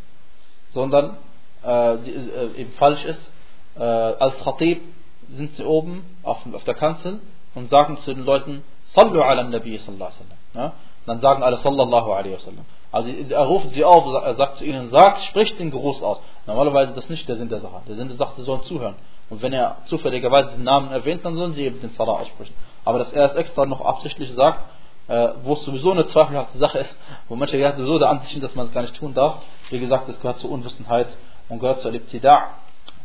sondern 0.70 1.18
äh, 1.62 1.98
sie, 1.98 2.12
äh, 2.12 2.54
eben 2.56 2.72
falsch 2.72 3.04
ist 3.04 3.30
äh, 3.78 3.82
als 3.82 4.38
Khatib 4.42 4.80
sind 5.28 5.54
sie 5.54 5.64
oben 5.64 6.04
auf, 6.22 6.38
auf, 6.52 6.64
der 6.64 6.74
Kanzel 6.74 7.20
und 7.54 7.70
sagen 7.70 7.96
zu 7.98 8.12
den 8.14 8.24
Leuten, 8.24 8.62
Sallu 8.84 9.22
ala 9.22 9.44
Nabi 9.44 9.78
sallallahu 9.78 10.10
alaihi 10.10 10.20
wasallam. 10.20 10.38
Ja? 10.54 10.72
Dann 11.06 11.20
sagen 11.20 11.42
alle 11.42 11.56
Sallallahu 11.56 12.12
alaihi 12.12 12.34
wasallam. 12.34 12.64
Also 12.92 13.08
er 13.08 13.44
ruft 13.44 13.70
sie 13.70 13.84
auf, 13.84 14.04
er 14.22 14.34
sagt 14.34 14.58
zu 14.58 14.64
ihnen, 14.64 14.90
sagt, 14.90 15.22
spricht 15.22 15.58
den 15.58 15.70
Gruß 15.70 16.02
aus. 16.02 16.20
Normalerweise 16.46 16.90
ist 16.90 16.98
das 16.98 17.08
nicht 17.08 17.28
der 17.28 17.36
Sinn 17.36 17.48
der 17.48 17.60
Sache. 17.60 17.80
Der 17.88 17.96
Sinn 17.96 18.08
der 18.08 18.16
Sache, 18.18 18.34
sie 18.36 18.42
sollen 18.42 18.62
zuhören. 18.64 18.96
Und 19.30 19.40
wenn 19.40 19.52
er 19.54 19.78
zufälligerweise 19.86 20.50
den 20.50 20.64
Namen 20.64 20.92
erwähnt, 20.92 21.24
dann 21.24 21.34
sollen 21.34 21.54
sie 21.54 21.64
eben 21.64 21.80
den 21.80 21.90
Salah 21.90 22.20
aussprechen. 22.20 22.54
Aber 22.84 22.98
dass 22.98 23.10
er 23.12 23.30
es 23.30 23.36
extra 23.36 23.64
noch 23.64 23.80
absichtlich 23.80 24.30
sagt, 24.34 24.60
äh, 25.08 25.28
wo 25.42 25.54
es 25.54 25.62
sowieso 25.62 25.92
eine 25.92 26.06
zweifelhafte 26.06 26.58
Sache 26.58 26.80
ist, 26.80 26.94
wo 27.28 27.36
manche 27.36 27.58
Leute 27.58 27.78
sowieso 27.78 27.98
der 27.98 28.10
Ansicht 28.10 28.32
sind, 28.32 28.44
dass 28.44 28.54
man 28.54 28.66
es 28.66 28.72
gar 28.72 28.82
nicht 28.82 28.94
tun 28.94 29.14
darf. 29.14 29.36
Wie 29.70 29.80
gesagt, 29.80 30.08
das 30.08 30.20
gehört 30.20 30.38
zur 30.38 30.50
Unwissenheit 30.50 31.08
und 31.48 31.60
gehört 31.60 31.80
zur 31.80 31.92
Ibtida' 31.92 32.48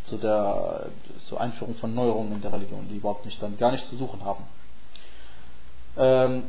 zu 0.07 0.17
der 0.17 0.87
zur 1.27 1.39
Einführung 1.41 1.75
von 1.75 1.93
Neuerungen 1.93 2.33
in 2.33 2.41
der 2.41 2.53
Religion, 2.53 2.87
die 2.89 2.97
überhaupt 2.97 3.25
nicht 3.25 3.41
dann 3.41 3.57
gar 3.57 3.71
nichts 3.71 3.89
zu 3.89 3.95
suchen 3.95 4.23
haben. 4.23 4.43
Ähm, 5.97 6.43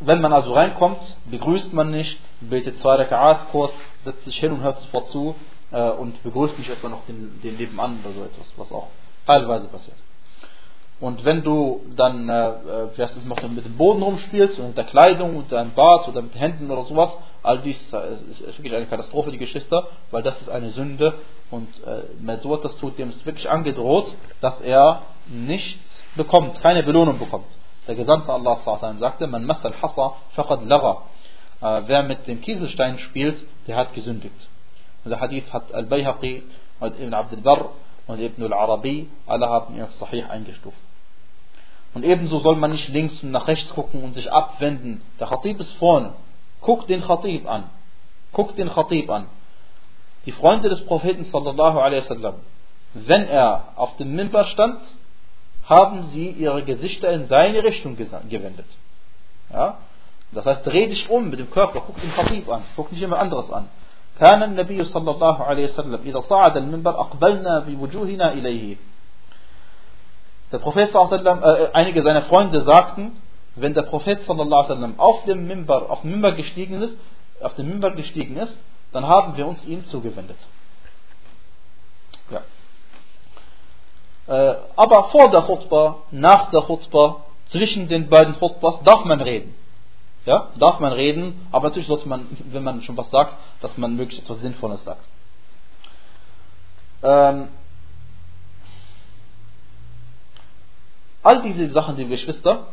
wenn 0.00 0.20
man 0.20 0.32
also 0.32 0.52
reinkommt, 0.54 1.16
begrüßt 1.26 1.72
man 1.72 1.90
nicht, 1.90 2.20
betet 2.40 2.78
zwei 2.80 2.96
Raka'at 2.96 3.46
kurz, 3.50 3.72
setzt 4.04 4.24
sich 4.24 4.38
hin 4.38 4.52
und 4.52 4.60
hört 4.60 4.78
sofort 4.80 5.08
zu 5.08 5.34
äh, 5.72 5.90
und 5.90 6.22
begrüßt 6.22 6.58
nicht 6.58 6.70
etwa 6.70 6.88
noch 6.88 7.04
den, 7.06 7.40
den 7.42 7.56
nebenan 7.56 7.98
oder 8.04 8.14
so 8.14 8.22
etwas, 8.24 8.52
was 8.56 8.70
auch 8.70 8.88
teilweise 9.26 9.66
passiert. 9.66 9.96
Und 11.00 11.24
wenn 11.24 11.44
du 11.44 11.80
dann, 11.94 12.28
äh, 12.28 12.52
wie 12.96 13.02
heißt 13.02 13.16
es, 13.16 13.24
noch 13.24 13.40
mit 13.42 13.64
dem 13.64 13.76
Boden 13.76 14.02
rumspielst 14.02 14.58
und 14.58 14.68
mit 14.68 14.76
der 14.76 14.84
Kleidung 14.84 15.36
und 15.36 15.52
deinem 15.52 15.72
Bart 15.72 16.08
oder 16.08 16.22
mit 16.22 16.34
den 16.34 16.40
Händen 16.40 16.70
oder 16.70 16.82
sowas, 16.82 17.10
all 17.42 17.60
dies 17.60 17.76
ist, 17.76 18.40
ist 18.40 18.58
wirklich 18.58 18.74
eine 18.74 18.86
Katastrophe, 18.86 19.30
die 19.30 19.38
Geschwister, 19.38 19.86
weil 20.10 20.24
das 20.24 20.40
ist 20.40 20.50
eine 20.50 20.70
Sünde 20.70 21.14
und 21.52 21.68
äh, 21.86 22.02
wer 22.20 22.38
so 22.40 22.56
tut, 22.56 22.98
dem 22.98 23.10
ist 23.10 23.24
wirklich 23.24 23.48
angedroht, 23.48 24.12
dass 24.40 24.60
er 24.60 25.02
nichts 25.28 26.02
bekommt, 26.16 26.60
keine 26.60 26.82
Belohnung 26.82 27.18
bekommt. 27.20 27.46
Der 27.86 27.94
Gesandte 27.94 28.32
Allah 28.32 28.56
sagte, 28.98 29.26
man 29.28 29.44
massal 29.44 29.74
hasa 29.80 30.14
faqad 30.34 30.64
laga. 30.64 31.02
Äh, 31.60 31.82
wer 31.86 32.02
mit 32.02 32.26
dem 32.26 32.40
Kieselstein 32.40 32.98
spielt, 32.98 33.40
der 33.68 33.76
hat 33.76 33.94
gesündigt. 33.94 34.48
Und 35.04 35.10
der 35.10 35.20
Hadith 35.20 35.52
hat 35.52 35.72
Al-Bayhaqi 35.72 36.42
und 36.80 37.00
Ibn 37.00 37.14
Abd 37.14 37.36
al-Barr 37.36 37.70
und 38.08 38.20
Ibn 38.20 38.52
al-Arabi, 38.52 39.08
alle 39.26 39.48
haben 39.48 39.76
ihn 39.76 39.86
Sahih 39.98 40.24
eingestuft. 40.24 40.87
Und 41.93 42.03
ebenso 42.03 42.39
soll 42.39 42.55
man 42.55 42.71
nicht 42.71 42.89
links 42.89 43.21
und 43.21 43.31
nach 43.31 43.47
rechts 43.47 43.69
gucken 43.73 44.03
und 44.03 44.15
sich 44.15 44.31
abwenden. 44.31 45.01
Der 45.19 45.27
Khatib 45.27 45.59
ist 45.59 45.73
vorne. 45.73 46.13
Guck 46.61 46.87
den 46.87 47.01
Khatib 47.01 47.47
an. 47.47 47.65
Guck 48.31 48.55
den 48.55 48.69
Khatib 48.69 49.09
an. 49.09 49.27
Die 50.25 50.31
Freunde 50.31 50.69
des 50.69 50.85
Propheten 50.85 51.25
sallallahu 51.25 51.79
alaihi 51.79 52.01
wasallam, 52.01 52.35
wenn 52.93 53.27
er 53.27 53.73
auf 53.75 53.95
dem 53.97 54.15
Mimbar 54.15 54.45
stand, 54.45 54.79
haben 55.65 56.03
sie 56.11 56.29
ihre 56.29 56.63
Gesichter 56.63 57.11
in 57.11 57.27
seine 57.27 57.63
Richtung 57.63 57.95
gewendet. 57.95 58.65
Ja? 59.51 59.77
Das 60.31 60.45
heißt, 60.45 60.65
dreh 60.65 60.87
dich 60.87 61.09
um 61.09 61.29
mit 61.29 61.39
dem 61.39 61.51
Körper, 61.51 61.83
guck 61.85 61.99
den 62.01 62.11
Khatib 62.11 62.49
an, 62.49 62.63
guck 62.75 62.91
nicht 62.91 63.01
jemand 63.01 63.21
anderes 63.21 63.51
an. 63.51 63.67
كان 64.19 64.43
النبي 64.43 64.83
صلى 64.83 65.11
الله 65.11 65.43
عليه 65.43 65.63
وسلم 65.63 65.99
إذا 66.05 66.21
صعد 66.21 66.57
المنبر 66.57 66.99
أقبلنا 66.99 67.59
بوجوهنا 67.59 68.33
إليه 68.33 68.75
Der 70.50 70.58
Prophet 70.58 70.92
sallam, 70.92 71.42
äh, 71.42 71.68
einige 71.72 72.02
seiner 72.02 72.22
Freunde 72.22 72.62
sagten, 72.62 73.20
wenn 73.54 73.74
der 73.74 73.82
Prophet 73.82 74.20
auf 74.28 75.24
dem 75.24 75.46
Mimbar, 75.46 75.90
auf 75.90 76.04
Mimbar 76.04 76.32
gestiegen 76.32 76.80
ist, 76.80 76.94
auf 77.40 77.54
dem 77.54 77.68
Mimbar 77.68 77.92
gestiegen 77.92 78.36
ist, 78.36 78.56
dann 78.92 79.06
haben 79.06 79.36
wir 79.36 79.46
uns 79.46 79.64
ihm 79.64 79.84
zugewendet. 79.86 80.38
Ja. 82.30 82.42
Äh, 84.26 84.56
aber 84.76 85.04
vor 85.10 85.30
der 85.30 85.42
Khutbah, 85.42 86.02
nach 86.10 86.50
der 86.50 86.62
Khutbah, 86.62 87.24
zwischen 87.50 87.88
den 87.88 88.08
beiden 88.08 88.38
Khutbahs 88.38 88.82
darf 88.84 89.04
man 89.04 89.20
reden. 89.20 89.54
Ja, 90.26 90.48
darf 90.58 90.80
man 90.80 90.92
reden, 90.92 91.46
aber 91.52 91.68
natürlich 91.68 91.88
sollte 91.88 92.08
man, 92.08 92.26
wenn 92.50 92.62
man 92.62 92.82
schon 92.82 92.96
was 92.96 93.10
sagt, 93.10 93.34
dass 93.62 93.78
man 93.78 93.96
möglichst 93.96 94.24
etwas 94.24 94.40
Sinnvolles 94.40 94.84
sagt. 94.84 95.02
Ähm, 97.02 97.48
all 101.28 101.42
diese 101.42 101.68
Sachen, 101.70 101.96
die 101.96 102.06
Geschwister, 102.06 102.68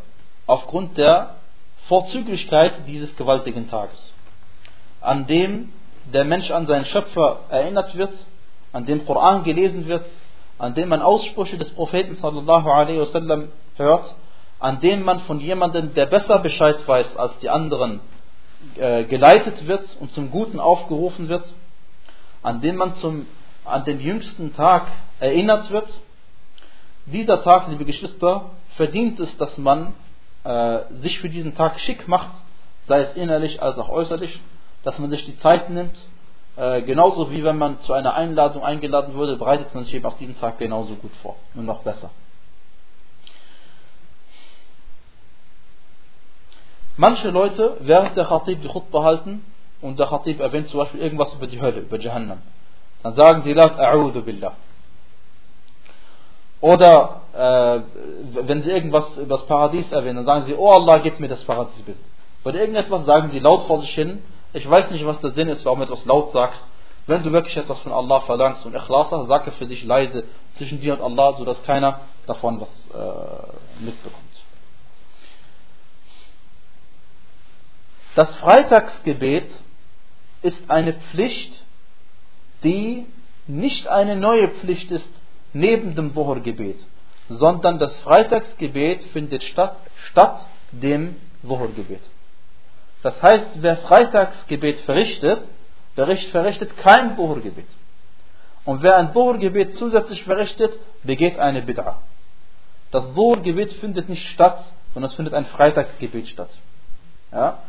aufgrund 0.48 0.98
der 0.98 1.36
Vorzüglichkeit 1.88 2.74
dieses 2.88 3.16
gewaltigen 3.16 3.70
Tages, 3.70 4.14
an 5.02 5.28
dem 5.28 5.74
der 6.14 6.24
Mensch 6.24 6.50
an 6.52 6.66
seinen 6.66 6.86
Schöpfer 6.86 7.40
erinnert 7.50 7.98
wird, 7.98 8.14
an 8.72 8.86
dem 8.86 9.06
Koran 9.06 9.44
gelesen 9.44 9.88
wird, 9.88 10.06
an 10.58 10.74
dem 10.74 10.88
man 10.90 11.02
Aussprüche 11.02 11.58
des 11.58 11.72
Propheten 11.72 12.16
sallallahu 12.16 12.70
alaihi 12.70 13.00
wasallam 13.00 13.50
hört, 13.76 14.16
an 14.60 14.80
dem 14.80 15.04
man 15.04 15.20
von 15.20 15.40
jemandem, 15.40 15.94
der 15.94 16.06
besser 16.06 16.40
Bescheid 16.40 16.78
weiß 16.88 17.18
als 17.18 17.38
die 17.40 17.50
anderen, 17.50 18.00
äh, 18.78 19.04
geleitet 19.04 19.68
wird 19.68 19.86
und 20.00 20.12
zum 20.12 20.32
Guten 20.32 20.60
aufgerufen 20.62 21.28
wird, 21.28 21.52
an 22.42 22.62
dem 22.62 22.78
man 22.78 22.96
zum, 22.96 23.28
an 23.66 23.84
den 23.84 24.00
jüngsten 24.00 24.56
Tag 24.56 24.88
erinnert 25.20 25.72
wird. 25.72 25.88
Dieser 27.08 27.44
Tag, 27.44 27.68
liebe 27.68 27.86
Geschwister, 27.86 28.52
verdient 28.76 29.20
es, 29.20 29.38
dass 29.38 29.58
man 29.58 29.94
äh, 30.44 30.80
sich 31.02 31.20
für 31.20 31.30
diesen 31.30 31.56
Tag 31.56 31.80
schick 31.80 32.08
macht, 32.08 32.32
sei 32.88 33.02
es 33.02 33.14
innerlich 33.14 33.62
als 33.62 33.78
auch 33.78 33.90
äußerlich, 33.90 34.40
dass 34.84 34.98
man 34.98 35.12
sich 35.12 35.24
die 35.26 35.38
Zeit 35.40 35.70
nimmt, 35.70 36.08
äh, 36.56 36.82
genauso 36.82 37.30
wie 37.32 37.44
wenn 37.44 37.58
man 37.58 37.80
zu 37.82 37.94
einer 37.94 38.16
Einladung 38.16 38.64
eingeladen 38.64 39.14
würde, 39.14 39.38
bereitet 39.38 39.74
man 39.76 39.84
sich 39.84 39.94
eben 39.94 40.06
auch 40.06 40.18
diesen 40.18 40.40
Tag 40.40 40.58
genauso 40.58 40.96
gut 40.96 41.12
vor, 41.22 41.36
nur 41.54 41.64
noch 41.64 41.84
besser. 41.84 42.10
Manche 46.98 47.30
Leute, 47.30 47.78
während 47.82 48.16
der 48.16 48.26
Khatib 48.26 48.62
die 48.62 48.70
Khutbah 48.70 49.04
halten 49.04 49.44
und 49.82 50.00
der 50.00 50.08
Khatib 50.08 50.40
erwähnt 50.40 50.70
zum 50.70 50.80
Beispiel 50.80 51.02
irgendwas 51.02 51.34
über 51.34 51.46
die 51.46 51.62
Hölle, 51.62 51.82
über 51.82 52.00
Jahannam, 52.00 52.42
dann 53.04 53.14
sagen 53.16 53.44
sie 53.44 53.54
laut 53.54 53.74
A'udhu 53.74 54.22
Billah. 54.22 54.54
Oder 56.62 57.22
äh, 57.34 57.82
wenn 58.48 58.64
sie 58.64 58.72
irgendwas 58.72 59.18
über 59.18 59.38
das 59.38 59.46
Paradies 59.46 59.92
erwähnen, 59.92 60.18
dann 60.18 60.26
sagen 60.26 60.46
sie, 60.46 60.56
oh 60.56 60.72
Allah, 60.72 61.00
gib 61.00 61.20
mir 61.20 61.28
das 61.28 61.44
Paradies 61.44 61.82
bitte. 61.82 62.00
Oder 62.44 62.60
irgendetwas 62.60 63.06
sagen 63.06 63.30
sie 63.32 63.40
laut 63.40 63.66
vor 63.68 63.82
sich 63.82 63.94
hin, 63.94 64.22
ich 64.54 64.70
weiß 64.70 64.92
nicht, 64.92 65.06
was 65.06 65.20
der 65.20 65.32
Sinn 65.32 65.50
ist, 65.50 65.66
warum 65.66 65.80
du 65.80 65.86
etwas 65.86 66.06
laut 66.06 66.32
sagst. 66.32 66.64
Wenn 67.08 67.24
du 67.24 67.32
wirklich 67.32 67.58
etwas 67.58 67.80
von 67.80 67.92
Allah 67.92 68.22
verlangst 68.22 68.66
und 68.66 68.74
Ikhlas 68.74 69.12
hast, 69.12 69.28
sag 69.28 69.46
es 69.48 69.56
für 69.56 69.68
dich 69.68 69.84
leise 69.84 70.24
zwischen 70.56 70.80
dir 70.80 70.94
und 70.94 71.02
Allah, 71.02 71.34
sodass 71.34 71.62
keiner 71.64 72.00
davon 72.26 72.62
was 72.62 72.70
äh, 72.70 73.84
mitbekommt. 73.84 74.24
Das 78.16 78.34
Freitagsgebet 78.36 79.52
ist 80.42 80.70
eine 80.70 80.94
Pflicht, 80.94 81.66
die 82.64 83.06
nicht 83.46 83.88
eine 83.88 84.16
neue 84.16 84.48
Pflicht 84.48 84.90
ist 84.90 85.10
neben 85.56 85.96
dem 85.96 86.14
Wochergebet, 86.16 86.78
sondern 87.30 87.80
das 87.80 87.98
Freitagsgebet 88.02 89.06
findet 89.06 89.42
statt, 89.42 89.78
statt 90.10 90.46
dem 90.72 91.16
Wochergebet. 91.44 92.02
Das 93.02 93.22
heißt, 93.24 93.48
wer 93.56 93.78
Freitagsgebet 93.78 94.82
verrichtet, 94.82 95.50
verrichtet 95.96 96.76
kein 96.78 97.18
Wochergebet. 97.18 97.68
Und 98.66 98.84
wer 98.84 98.98
ein 98.98 99.16
Wochergebet 99.16 99.76
zusätzlich 99.78 100.24
verrichtet, 100.24 100.78
begeht 101.04 101.40
eine 101.40 101.62
Bid'ah. 101.62 101.96
Das 102.92 103.16
Wochergebet 103.16 103.74
findet 103.74 104.10
nicht 104.10 104.28
statt, 104.30 104.62
sondern 104.94 105.10
es 105.10 105.16
findet 105.16 105.34
ein 105.34 105.46
Freitagsgebet 105.46 106.28
statt. 106.28 106.50
Ja? 107.32 107.60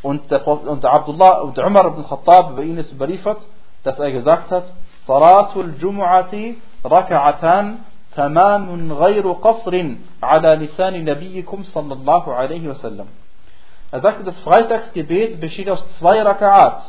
Und 0.00 0.30
der, 0.30 0.46
und 0.46 0.82
der 0.82 0.92
Abdullah 0.92 1.40
und 1.40 1.56
der 1.56 1.66
Umar 1.66 1.86
ibn 1.86 2.04
Khattab 2.04 2.56
bei 2.56 2.62
ihnen 2.62 2.78
ist 2.78 2.92
überliefert, 2.92 3.42
dass 3.82 3.98
er 3.98 4.12
gesagt 4.12 4.50
hat, 4.50 4.72
Salatul 5.06 5.74
Jumu'ati 5.78 6.56
raka'atan 6.84 7.78
tamamun 8.14 8.88
ghayru 8.88 9.40
qasrin 9.40 9.98
ala 10.20 10.54
lisani 10.54 11.02
nabiyikum 11.02 11.64
sallallahu 11.64 12.30
alaihi 12.30 12.68
wasallam. 12.68 13.08
Er 13.90 14.00
sagte, 14.00 14.24
das 14.24 14.38
Freitagsgebet 14.40 15.40
besteht 15.40 15.70
aus 15.70 15.84
zwei 15.98 16.20
Raka'at. 16.20 16.80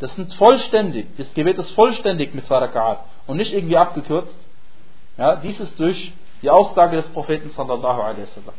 Das 0.00 0.14
sind 0.16 0.32
vollständig. 0.34 1.06
Das 1.16 1.32
Gebet 1.34 1.58
ist 1.58 1.70
vollständig 1.72 2.34
mit 2.34 2.46
zwei 2.46 2.58
Raka'at 2.58 2.98
und 3.26 3.36
nicht 3.36 3.52
irgendwie 3.52 3.76
abgekürzt. 3.76 4.36
Ja, 5.16 5.36
dies 5.36 5.58
ist 5.60 5.78
durch 5.78 6.12
die 6.42 6.50
Aussage 6.50 6.96
des 6.96 7.08
Propheten 7.08 7.50
sallallahu 7.50 8.00
alaihi 8.00 8.22
wasallam. 8.22 8.54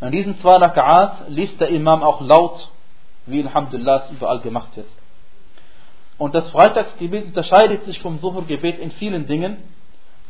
In 0.00 0.10
diesen 0.12 0.38
zwei 0.40 0.56
Raka'at 0.56 1.28
liest 1.28 1.60
der 1.60 1.68
Imam 1.68 2.02
auch 2.02 2.20
laut, 2.20 2.70
wie 3.26 3.42
Alhamdulillah 3.42 4.04
es 4.04 4.10
überall 4.10 4.40
gemacht 4.40 4.76
wird. 4.76 4.88
Und 6.18 6.34
das 6.34 6.48
Freitagsgebet 6.50 7.26
unterscheidet 7.26 7.84
sich 7.84 8.00
vom 8.00 8.18
Suhur-Gebet 8.18 8.78
in 8.78 8.90
vielen 8.92 9.26
Dingen. 9.26 9.58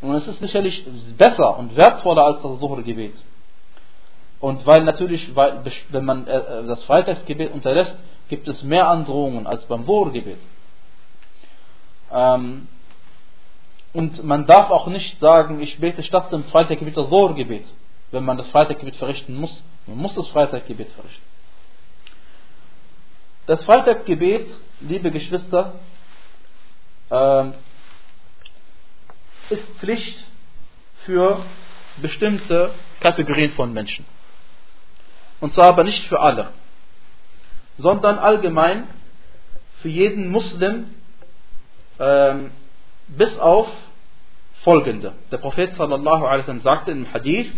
Und 0.00 0.14
es 0.14 0.26
ist 0.26 0.40
sicherlich 0.40 0.84
besser 1.16 1.58
und 1.58 1.76
wertvoller 1.76 2.24
als 2.24 2.42
das 2.42 2.58
Suhur-Gebet. 2.58 3.14
Und 4.40 4.66
weil 4.66 4.84
natürlich, 4.84 5.34
weil, 5.34 5.62
wenn 5.90 6.04
man 6.04 6.26
äh, 6.26 6.36
äh, 6.36 6.66
das 6.66 6.82
Freitagsgebet 6.84 7.52
unterlässt, 7.52 7.96
gibt 8.28 8.48
es 8.48 8.62
mehr 8.62 8.88
Androhungen 8.88 9.46
als 9.46 9.64
beim 9.66 9.84
Suhur-Gebet. 9.84 10.38
Ähm, 12.12 12.68
und 13.92 14.24
man 14.24 14.46
darf 14.46 14.70
auch 14.70 14.88
nicht 14.88 15.18
sagen, 15.20 15.60
ich 15.60 15.78
bete 15.78 16.02
statt 16.02 16.30
dem 16.32 16.44
Freitagsgebet 16.44 16.96
das 16.96 17.08
Suhur-Gebet 17.08 17.64
wenn 18.10 18.24
man 18.24 18.36
das 18.36 18.48
Freitaggebet 18.48 18.96
verrichten 18.96 19.34
muss. 19.34 19.62
Man 19.86 19.98
muss 19.98 20.14
das 20.14 20.26
Freitaggebet 20.28 20.90
verrichten. 20.90 21.22
Das 23.46 23.64
Freitaggebet, 23.64 24.48
liebe 24.80 25.10
Geschwister, 25.10 25.74
ähm, 27.10 27.54
ist 29.50 29.66
Pflicht 29.78 30.18
für 31.04 31.44
bestimmte 31.98 32.70
Kategorien 33.00 33.52
von 33.52 33.72
Menschen. 33.72 34.04
Und 35.40 35.54
zwar 35.54 35.68
aber 35.68 35.84
nicht 35.84 36.04
für 36.06 36.20
alle, 36.20 36.48
sondern 37.78 38.18
allgemein 38.18 38.88
für 39.80 39.88
jeden 39.88 40.28
Muslim 40.28 40.94
ähm, 41.98 42.50
bis 43.08 43.38
auf 43.38 43.68
folgende. 44.62 45.12
Der 45.30 45.38
Prophet 45.38 45.72
sallallahu 45.74 46.24
alaihi 46.24 46.40
wasallam 46.40 46.62
sagte 46.62 46.90
im 46.90 47.12
Hadith: 47.12 47.52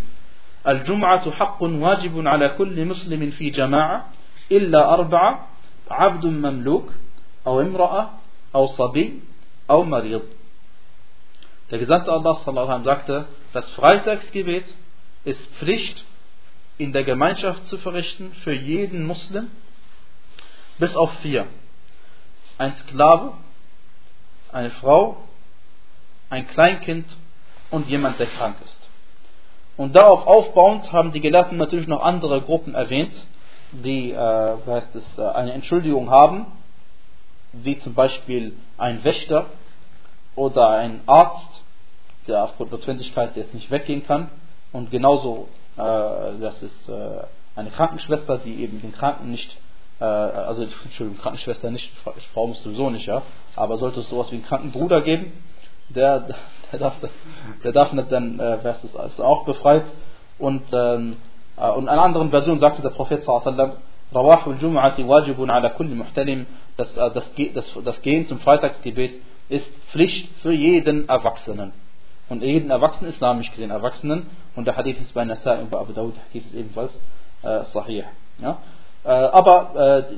Al-Jum'atu 0.64 1.32
haqqun 1.38 1.80
wajibun 1.80 2.26
ala 2.26 2.50
kulli 2.50 2.84
muslimin 2.84 3.32
fi 3.32 3.52
jama'a 3.52 4.06
illa 4.48 4.98
arba'a 4.98 5.46
abdun 5.88 6.40
mamluk. 6.40 6.92
أو 7.47 7.61
امرأة 7.61 8.09
أو 8.55 8.67
صبي 8.67 9.19
أو 9.69 9.83
مريض 9.83 10.21
Der 11.69 11.79
Gesandte 11.79 12.11
Allah 12.11 12.37
sallallahu 12.43 12.83
sagte, 12.83 13.25
das 13.53 13.67
Freitagsgebet 13.71 14.65
ist 15.23 15.41
Pflicht 15.57 16.03
in 16.77 16.91
der 16.91 17.03
Gemeinschaft 17.03 17.65
zu 17.67 17.77
verrichten 17.77 18.33
für 18.43 18.53
jeden 18.53 19.07
Muslim, 19.07 19.49
bis 20.77 20.95
auf 20.95 21.11
vier. 21.21 21.47
Ein 22.57 22.73
Sklave, 22.73 23.33
eine 24.51 24.69
Frau, 24.69 25.17
ein 26.29 26.47
Kleinkind 26.47 27.05
und 27.71 27.87
jemand, 27.87 28.19
der 28.19 28.27
krank 28.27 28.57
ist. 28.63 28.77
Und 29.77 29.95
darauf 29.95 30.27
aufbauend 30.27 30.91
haben 30.91 31.11
die 31.11 31.21
Gelehrten 31.21 31.57
natürlich 31.57 31.87
noch 31.87 32.03
andere 32.03 32.41
Gruppen 32.41 32.75
erwähnt, 32.75 33.15
die 33.71 34.11
äh, 34.11 34.57
heißt 34.67 34.93
es, 34.95 35.17
äh, 35.17 35.23
eine 35.23 35.53
Entschuldigung 35.53 36.11
haben, 36.11 36.45
wie 37.52 37.78
zum 37.78 37.94
Beispiel 37.94 38.54
ein 38.76 39.02
Wächter 39.04 39.46
oder 40.34 40.70
ein 40.70 41.00
Arzt, 41.06 41.62
der 42.26 42.44
aufgrund 42.44 42.72
Notwendigkeit 42.72 43.36
jetzt 43.36 43.54
nicht 43.54 43.70
weggehen 43.70 44.06
kann. 44.06 44.28
Und 44.72 44.90
genauso, 44.90 45.48
äh, 45.76 45.80
das 45.80 46.62
ist 46.62 46.88
äh, 46.88 47.22
eine 47.56 47.70
Krankenschwester, 47.70 48.38
die 48.38 48.62
eben 48.62 48.80
den 48.80 48.92
Kranken 48.92 49.30
nicht, 49.30 49.56
äh, 50.00 50.04
also 50.04 50.62
Entschuldigung, 50.62 51.20
Krankenschwester 51.20 51.70
nicht, 51.70 51.90
Frau 52.32 52.46
muss 52.46 52.62
sowieso 52.62 52.90
nicht, 52.90 53.06
ja, 53.06 53.22
aber 53.56 53.78
sollte 53.78 54.00
es 54.00 54.08
sowas 54.08 54.30
wie 54.30 54.36
einen 54.36 54.44
Krankenbruder 54.44 55.00
geben, 55.00 55.32
der, 55.88 56.28
der, 56.70 56.78
darf, 56.78 56.94
der 57.64 57.72
darf 57.72 57.92
nicht 57.92 58.12
dann, 58.12 58.38
äh, 58.38 58.56
ist 58.70 58.94
das, 58.94 59.18
auch 59.20 59.44
befreit. 59.44 59.84
Und, 60.38 60.62
ähm, 60.72 61.16
äh, 61.56 61.70
und 61.70 61.84
in 61.84 61.88
einer 61.88 62.02
anderen 62.02 62.30
Version 62.30 62.60
sagte 62.60 62.82
der 62.82 62.90
Prophet 62.90 63.24
sallallahu 63.24 63.76
Rawah 64.12 64.46
al-Jum'ati 64.46 65.06
wajibun 65.06 65.50
ala 65.50 65.70
kulli 65.70 65.94
muhtalim, 65.94 66.46
das, 66.76 66.96
äh, 66.96 67.10
das, 67.12 67.30
das, 67.54 67.78
das 67.84 68.02
Gehen 68.02 68.26
zum 68.26 68.38
Freitagsgebet 68.40 69.12
ist 69.48 69.68
Pflicht 69.90 70.30
für 70.42 70.52
jeden 70.52 71.08
Erwachsenen. 71.08 71.72
Und 72.28 72.42
jeden 72.42 72.70
Erwachsenen, 72.70 73.12
islamisch 73.12 73.50
gesehen 73.50 73.70
Erwachsenen, 73.70 74.26
und 74.54 74.66
der 74.66 74.76
Hadith 74.76 75.00
ist 75.00 75.14
bei 75.14 75.24
Nasai 75.24 75.60
und 75.60 75.70
bei 75.70 75.78
Abu 75.78 75.92
Dawud, 75.92 76.14
der 76.16 76.22
Hadith 76.24 76.46
ist 76.46 76.54
ebenfalls 76.54 76.94
äh, 77.42 77.64
sahih. 77.72 78.04
Ja? 78.40 78.58
Äh, 79.04 79.08
aber 79.08 80.06
äh, 80.10 80.14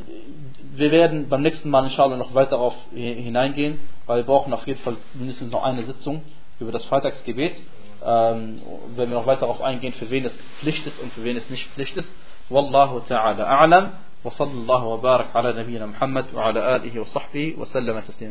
wir 0.76 0.90
werden 0.90 1.28
beim 1.28 1.42
nächsten 1.42 1.70
Mal 1.70 1.84
inshallah 1.84 2.16
noch 2.16 2.34
weiter 2.34 2.50
darauf 2.50 2.74
hineingehen, 2.92 3.78
weil 4.06 4.18
wir 4.18 4.24
brauchen 4.24 4.52
auf 4.52 4.66
jeden 4.66 4.80
Fall 4.80 4.96
mindestens 5.14 5.52
noch 5.52 5.62
eine 5.62 5.84
Sitzung 5.84 6.22
über 6.58 6.72
das 6.72 6.84
Freitagsgebet. 6.86 7.54
Ähm, 8.02 8.62
wenn 8.96 9.10
wir 9.10 9.18
noch 9.18 9.26
weiter 9.26 9.40
darauf 9.40 9.60
eingehen, 9.60 9.92
für 9.92 10.10
wen 10.10 10.24
es 10.24 10.32
Pflicht 10.60 10.86
ist 10.86 10.98
und 11.00 11.12
für 11.12 11.22
wen 11.22 11.36
es 11.36 11.50
nicht 11.50 11.66
Pflicht 11.72 11.96
ist. 11.96 12.12
Wallahu 12.50 13.06
ta'ala 13.08 13.46
a'lam. 13.46 14.10
وصلى 14.24 14.52
الله 14.52 14.84
وبارك 14.84 15.36
على 15.36 15.52
نبينا 15.64 15.86
محمد 15.96 16.26
وعلى 16.34 16.76
آله 16.76 17.00
وصحبه 17.00 17.54
وسلم 17.58 18.00
تسليما 18.00 18.28